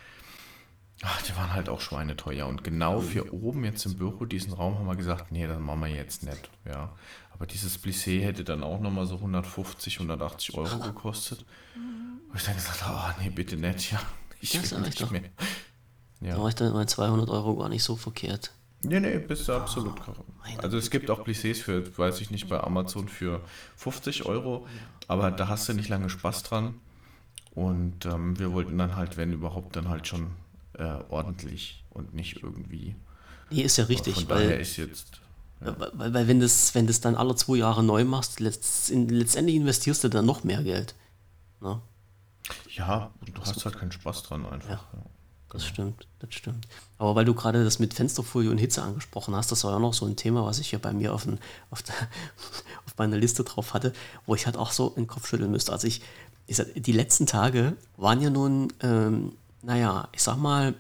[1.03, 2.47] Ach, die waren halt auch schweineteuer.
[2.47, 5.80] Und genau für oben jetzt im Büro, diesen Raum, haben wir gesagt, nee, das machen
[5.80, 6.49] wir jetzt nicht.
[6.64, 6.92] Ja.
[7.37, 11.45] Aber dieses Plissé hätte dann auch nochmal so 150, 180 Euro gekostet.
[11.74, 14.01] Und ich dann gesagt, oh nee, bitte nicht, ja.
[14.41, 15.11] Ich das will nicht doch.
[15.11, 15.22] mehr.
[16.22, 16.37] Ja.
[16.37, 18.53] Da war ich dann mal 200 Euro gar nicht so verkehrt.
[18.82, 20.62] Nee, nee, bist du oh, absolut korrekt.
[20.62, 23.43] Also es gibt auch Plissés für, weiß ich nicht, bei Amazon für
[23.76, 24.66] 50 Euro,
[25.09, 26.74] aber da hast du nicht lange Spaß dran.
[27.55, 30.30] Und ähm, wir wollten dann halt, wenn überhaupt, dann halt schon
[30.74, 32.95] äh, ordentlich und nicht irgendwie.
[33.51, 34.14] Nee, ist ja richtig.
[34.14, 35.20] Von daher ist jetzt
[35.61, 40.09] weil, weil wenn, das, wenn das dann alle zwei Jahre neu machst, letztendlich investierst du
[40.09, 40.95] dann noch mehr Geld.
[41.61, 41.81] Ne?
[42.75, 44.69] Ja, und du hast halt keinen Spaß dran einfach.
[44.69, 45.03] Ja, ja,
[45.49, 46.69] das stimmt, das stimmt.
[46.99, 49.95] Aber weil du gerade das mit Fensterfolie und Hitze angesprochen hast, das war ja noch
[49.95, 51.39] so ein Thema, was ich hier bei mir auf, ein,
[51.71, 51.95] auf, der,
[52.87, 53.93] auf meiner Liste drauf hatte,
[54.27, 55.73] wo ich halt auch so in den Kopf schütteln müsste.
[55.73, 56.03] Also ich,
[56.47, 59.33] ich sag, die letzten Tage waren ja nun, ähm,
[59.63, 60.75] naja, ich sag mal,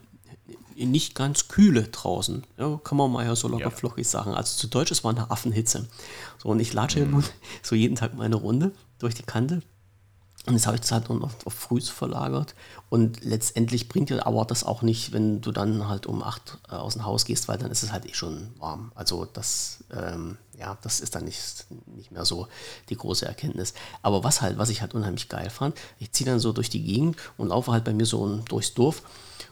[0.76, 2.44] nicht ganz kühle draußen.
[2.58, 3.70] Ja, kann man mal ja so locker ja.
[3.70, 4.34] flockig sagen.
[4.34, 5.86] Also zu Deutsch, es war eine Affenhitze.
[6.38, 7.24] So, und ich latsche mhm.
[7.62, 9.62] so jeden Tag meine Runde durch die Kante.
[10.46, 12.54] Und jetzt habe ich das halt noch auf, Frühs verlagert.
[12.88, 16.74] Und letztendlich bringt dir aber das auch nicht, wenn du dann halt um acht äh,
[16.76, 18.92] aus dem Haus gehst, weil dann ist es halt eh schon warm.
[18.94, 22.46] Also das, ähm, ja, das ist dann nicht, nicht mehr so
[22.90, 23.74] die große Erkenntnis.
[24.02, 26.84] Aber was halt, was ich halt unheimlich geil fand, ich ziehe dann so durch die
[26.84, 29.02] Gegend und laufe halt bei mir so durchs Dorf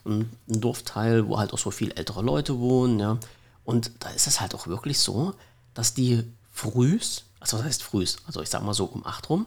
[0.05, 3.19] ein, ein Dorfteil, wo halt auch so viele ältere Leute wohnen, ja.
[3.65, 5.35] Und da ist es halt auch wirklich so,
[5.73, 6.23] dass die
[6.53, 9.47] frühs, also was heißt frühs, also ich sag mal so um acht rum,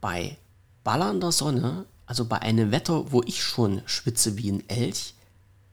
[0.00, 0.36] bei
[0.88, 5.12] ballernder Sonne, also bei einem Wetter, wo ich schon schwitze wie ein Elch,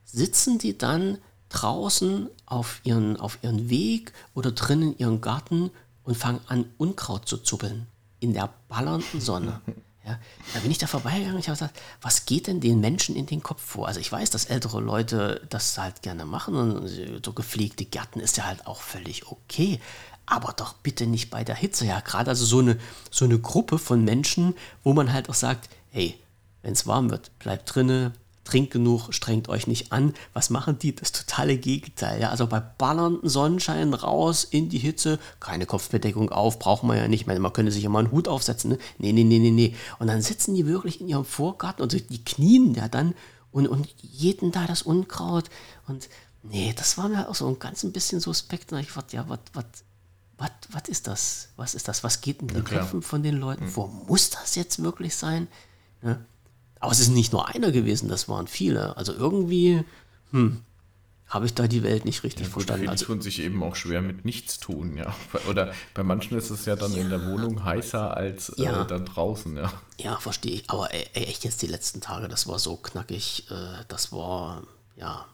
[0.03, 5.71] sitzen die dann draußen auf ihren, auf ihren Weg oder drinnen in ihren Garten
[6.03, 7.87] und fangen an, Unkraut zu zuppeln.
[8.19, 9.61] In der ballernden Sonne.
[10.07, 10.19] Ja,
[10.53, 11.39] da bin ich da vorbeigegangen.
[11.39, 13.87] Ich habe gesagt, was geht denn den Menschen in den Kopf vor?
[13.87, 18.37] Also ich weiß, dass ältere Leute das halt gerne machen und so gepflegte Gärten ist
[18.37, 19.79] ja halt auch völlig okay.
[20.26, 21.85] Aber doch bitte nicht bei der Hitze.
[21.85, 22.77] Ja, gerade also so eine,
[23.11, 26.19] so eine Gruppe von Menschen, wo man halt auch sagt, hey,
[26.61, 28.14] wenn es warm wird, bleib drinne,
[28.45, 30.14] trinkt genug, strengt euch nicht an.
[30.34, 30.95] Was machen die?
[30.95, 32.22] Das totale Gegenteil.
[32.22, 32.30] Ja?
[32.30, 37.27] Also bei ballernden Sonnenschein raus in die Hitze, keine Kopfbedeckung auf, brauchen wir ja nicht.
[37.27, 38.72] man könnte sich ja mal einen Hut aufsetzen.
[38.72, 38.77] Ne?
[38.97, 39.76] Nee, nee, nee, nee, nee.
[39.99, 43.14] Und dann sitzen die wirklich in ihrem Vorgarten und die knien ja dann
[43.52, 45.45] und, und jeden da das Unkraut.
[45.88, 46.07] Und
[46.43, 48.72] nee, das war mir auch so ein ganz ein bisschen suspekt.
[48.73, 49.65] Ich dachte, ja, was,
[50.37, 51.49] was, ist das?
[51.55, 52.03] Was ist das?
[52.03, 53.65] Was geht in den ja, Köpfen von den Leuten?
[53.65, 53.75] Mhm.
[53.75, 55.47] Wo muss das jetzt wirklich sein?
[56.01, 56.19] Ja?
[56.79, 58.97] Aber es ist nicht nur einer gewesen, das waren viele.
[58.97, 59.83] Also irgendwie,
[60.31, 60.61] hm,
[61.27, 62.81] habe ich da die Welt nicht richtig ja, verstanden.
[62.81, 65.15] Viele also, tun sich eben auch schwer mit nichts tun, ja.
[65.49, 68.83] Oder bei manchen ist es ja dann ja, in der Wohnung heißer als äh, ja.
[68.83, 69.73] äh, dann draußen, ja.
[69.97, 70.69] Ja, verstehe ich.
[70.69, 73.49] Aber ey, echt jetzt die letzten Tage, das war so knackig.
[73.49, 74.63] Äh, das war,
[74.97, 75.25] ja.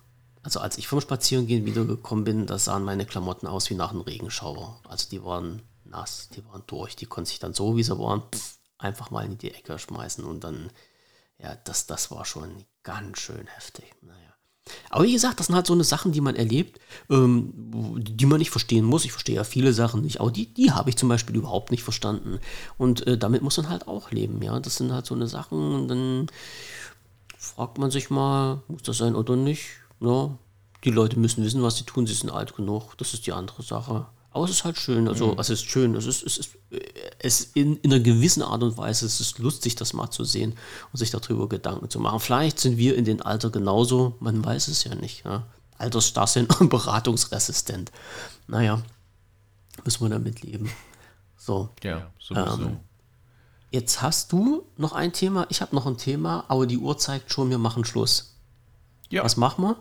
[0.43, 4.01] Also als ich vom Spazierengehen wiedergekommen bin, da sahen meine Klamotten aus wie nach einem
[4.01, 4.79] Regenschauer.
[4.87, 6.95] Also die waren nass, die waren durch.
[6.95, 8.23] Die konnte ich dann so, wie sie waren,
[8.77, 10.71] einfach mal in die Ecke schmeißen und dann
[11.41, 13.85] ja, das, das war schon ganz schön heftig.
[14.01, 14.17] Naja.
[14.89, 17.51] Aber wie gesagt, das sind halt so eine Sachen, die man erlebt, ähm,
[17.97, 19.05] die man nicht verstehen muss.
[19.05, 21.83] Ich verstehe ja viele Sachen nicht, aber die, die habe ich zum Beispiel überhaupt nicht
[21.83, 22.39] verstanden.
[22.77, 24.59] Und äh, damit muss man halt auch leben, ja.
[24.59, 26.27] Das sind halt so eine Sachen, und dann
[27.37, 29.80] fragt man sich mal, muss das sein oder nicht?
[30.01, 30.37] Ja,
[30.83, 33.61] die Leute müssen wissen, was sie tun, sie sind alt genug, das ist die andere
[33.61, 34.07] Sache.
[34.33, 35.39] Aber es ist halt schön, also mhm.
[35.39, 36.57] es ist schön, es ist, es ist,
[37.19, 40.57] es in, in, einer gewissen Art und Weise, es ist lustig, das mal zu sehen
[40.91, 42.21] und sich darüber Gedanken zu machen.
[42.21, 45.25] Vielleicht sind wir in dem Alter genauso, man weiß es ja nicht.
[45.25, 45.43] Ja?
[45.77, 47.91] Altersstarrsinn und beratungsresistent.
[48.47, 48.81] Naja,
[49.83, 50.71] müssen wir damit leben.
[51.37, 51.69] So.
[51.83, 52.63] Ja, sowieso.
[52.63, 52.79] Ähm,
[53.69, 57.33] jetzt hast du noch ein Thema, ich habe noch ein Thema, aber die Uhr zeigt
[57.33, 58.37] schon, wir machen Schluss.
[59.09, 59.25] Ja.
[59.25, 59.75] Was machen wir?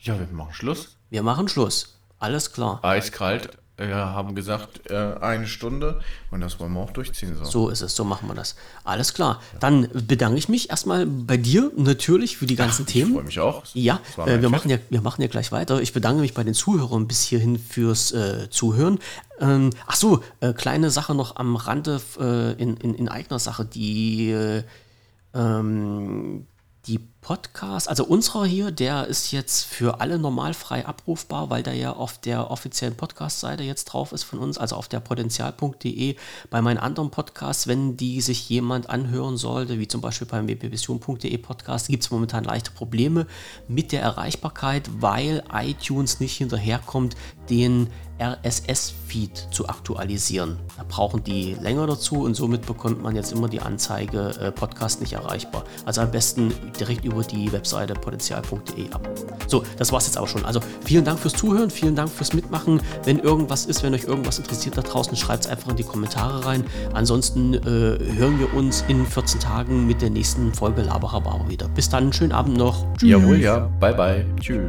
[0.00, 0.96] Ja, wir machen Schluss.
[1.10, 1.98] Wir machen Schluss.
[2.18, 2.80] Alles klar.
[2.82, 3.50] Eiskalt.
[3.76, 6.00] Wir haben gesagt, äh, eine Stunde
[6.32, 7.36] und das wollen wir auch durchziehen.
[7.36, 7.44] So.
[7.44, 8.56] so ist es, so machen wir das.
[8.82, 9.40] Alles klar.
[9.60, 13.10] Dann bedanke ich mich erstmal bei dir natürlich für die ganzen Ach, Themen.
[13.10, 13.64] Ich freue mich auch.
[13.74, 15.80] Ja, äh, wir, machen ja, wir machen ja gleich weiter.
[15.80, 18.98] Ich bedanke mich bei den Zuhörern bis hierhin fürs äh, Zuhören.
[19.38, 23.64] Ähm, ach so, äh, kleine Sache noch am Rande äh, in, in, in, eigener Sache.
[23.64, 24.64] Die, äh,
[25.34, 26.48] ähm,
[26.88, 31.74] die Podcast, also unserer hier, der ist jetzt für alle normal frei abrufbar, weil der
[31.74, 36.16] ja auf der offiziellen Podcast-Seite jetzt drauf ist von uns, also auf der potenzial.de.
[36.48, 41.36] Bei meinen anderen Podcasts, wenn die sich jemand anhören sollte, wie zum Beispiel beim wpvision.de
[41.38, 43.26] Podcast, gibt es momentan leichte Probleme
[43.66, 47.16] mit der Erreichbarkeit, weil iTunes nicht hinterherkommt,
[47.50, 47.88] den
[48.20, 50.58] RSS-Feed zu aktualisieren.
[50.76, 55.00] Da brauchen die länger dazu und somit bekommt man jetzt immer die Anzeige äh, Podcast
[55.00, 55.64] nicht erreichbar.
[55.84, 59.08] Also am besten direkt über die Webseite potenzial.de ab.
[59.46, 60.44] So, das war es jetzt auch schon.
[60.44, 62.80] Also vielen Dank fürs Zuhören, vielen Dank fürs Mitmachen.
[63.04, 66.44] Wenn irgendwas ist, wenn euch irgendwas interessiert da draußen, schreibt es einfach in die Kommentare
[66.44, 66.64] rein.
[66.94, 71.68] Ansonsten äh, hören wir uns in 14 Tagen mit der nächsten Folge Laberhaber wieder.
[71.68, 72.86] Bis dann, schönen Abend noch.
[72.98, 73.10] Tschüss.
[73.10, 73.70] Jawohl, ja.
[73.80, 74.26] Bye, bye.
[74.40, 74.60] Tschüss.